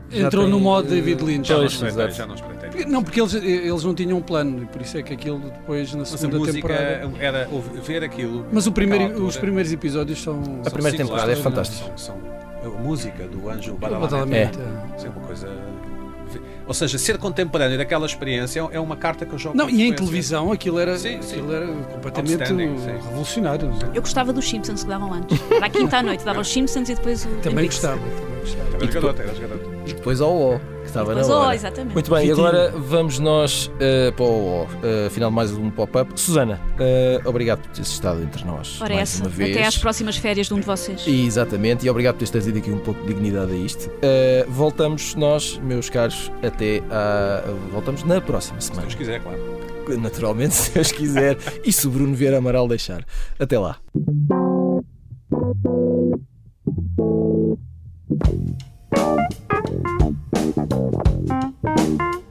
já 0.10 0.28
Entrou 0.28 0.44
tem, 0.44 0.52
no 0.52 0.60
modo 0.60 0.88
David 0.88 1.24
Lynch. 1.24 1.48
Já 1.48 1.56
não 1.56 1.62
Pois, 1.62 2.16
já 2.16 2.28
não 2.28 2.36
Não, 2.88 3.04
porque 3.04 3.20
eles, 3.22 3.34
eles 3.34 3.84
não 3.84 3.94
tinham 3.96 4.18
um 4.18 4.22
plano 4.22 4.64
e 4.64 4.66
por 4.68 4.82
isso 4.82 4.98
é 4.98 5.04
que 5.04 5.14
aquilo 5.14 5.40
depois 5.40 5.92
na 5.94 6.00
Mas 6.00 6.14
a 6.14 6.18
segunda 6.18 6.52
temporada. 6.52 7.12
era 7.20 7.50
ouvir- 7.52 7.82
ver 7.82 8.04
aquilo. 8.04 8.46
Mas 8.52 8.68
o 8.68 8.72
primeiro, 8.72 9.06
altura. 9.06 9.24
os 9.26 9.38
primeiros 9.38 9.72
episódios 9.72 10.22
são. 10.22 10.40
A 10.66 10.70
primeira 10.70 10.98
São 10.98 11.06
temporada 11.08 11.32
é 11.32 11.36
fantástica. 11.36 11.92
São, 11.98 12.16
são 12.16 12.36
a 12.64 12.70
música 12.82 13.28
do 13.28 13.50
Anjo 13.50 13.76
Badalamenti. 13.76 14.58
Isso 14.98 15.08
é 15.08 15.10
uma 15.10 15.22
coisa. 15.22 15.48
Ou 16.68 16.74
seja, 16.74 16.98
ser 16.98 17.18
contemporâneo 17.18 17.78
daquela 17.78 18.06
experiência 18.06 18.68
é 18.72 18.80
uma 18.80 18.96
carta 18.96 19.26
que 19.26 19.34
eu 19.34 19.38
jogo. 19.38 19.56
Não, 19.56 19.70
e 19.70 19.84
em 19.84 19.94
televisão 19.94 20.52
aquilo 20.52 20.80
era, 20.80 20.98
Sim, 20.98 21.22
sim. 21.22 21.36
aquilo 21.36 21.54
era 21.54 21.68
completamente 21.68 22.44
revolucionário. 22.44 23.70
é? 23.94 23.98
Eu 23.98 24.02
gostava 24.02 24.34
dos 24.34 24.50
Simpsons 24.50 24.84
que 24.84 24.90
davam 24.90 25.14
antes. 25.14 25.40
Era 25.52 25.66
à 25.68 25.70
quinta 25.70 25.98
à 25.98 26.04
noite, 26.04 26.24
dava 26.24 26.42
os 26.42 26.48
Simpsons 26.52 26.90
e 26.90 26.96
depois 26.96 27.26
o 27.26 27.30
Também 27.42 27.66
gostava, 27.66 28.00
também 28.00 28.40
gostava. 28.40 28.76
Era 28.78 28.92
jogador, 28.92 29.22
era 29.22 29.36
jogador. 29.36 29.75
E 29.86 29.94
depois 29.94 30.20
ao 30.22 30.36
O, 30.36 30.60
que 30.82 30.86
estava 30.88 31.14
na 31.14 31.26
hora. 31.26 31.56
exatamente. 31.56 31.94
Muito 31.94 32.12
bem, 32.12 32.28
e 32.28 32.32
agora 32.32 32.72
vamos 32.76 33.20
nós 33.20 33.72
eh, 33.80 34.12
para 34.12 34.26
o 34.26 34.64
O, 34.64 34.68
eh, 34.84 35.10
final 35.10 35.30
de 35.30 35.36
mais 35.36 35.52
um 35.52 35.70
pop-up. 35.70 36.12
Susana, 36.20 36.60
eh, 36.80 37.22
obrigado 37.26 37.62
por 37.62 37.72
teres 37.72 37.90
estado 37.90 38.22
entre 38.24 38.44
nós 38.46 38.80
Ora, 38.82 38.96
mais 38.96 39.14
essa. 39.16 39.24
uma 39.24 39.30
vez. 39.30 39.56
Até 39.56 39.66
às 39.68 39.78
próximas 39.78 40.18
férias 40.18 40.48
de 40.48 40.54
um 40.54 40.60
de 40.60 40.66
vocês. 40.66 41.04
E, 41.06 41.26
Exatamente, 41.26 41.86
e 41.86 41.90
obrigado 41.90 42.16
por 42.16 42.20
teres 42.20 42.32
trazido 42.32 42.58
aqui 42.58 42.72
um 42.72 42.80
pouco 42.80 43.00
de 43.02 43.08
dignidade 43.08 43.52
a 43.52 43.56
isto. 43.56 43.90
Voltamos 44.50 45.14
nós, 45.16 45.58
meus 45.64 45.90
caros, 45.90 46.32
até 46.44 46.82
à... 46.90 47.44
Voltamos 47.72 48.04
na 48.04 48.20
próxima 48.22 48.60
Se 48.60 48.68
semana. 48.68 48.84
Deus 48.88 48.96
quiser, 48.96 49.22
claro. 49.22 49.40
Naturalmente, 50.02 50.54
se 50.56 50.72
Deus 50.72 50.92
quiser. 50.92 51.38
e 51.64 51.72
se 51.72 51.88
o 51.88 51.92
Bruno 51.92 52.16
Vieira 52.16 52.38
Amaral 52.40 52.68
deixar. 52.68 53.06
Até 53.40 53.60
lá. 53.60 53.78
Thank 58.96 59.32
you. 62.02 62.25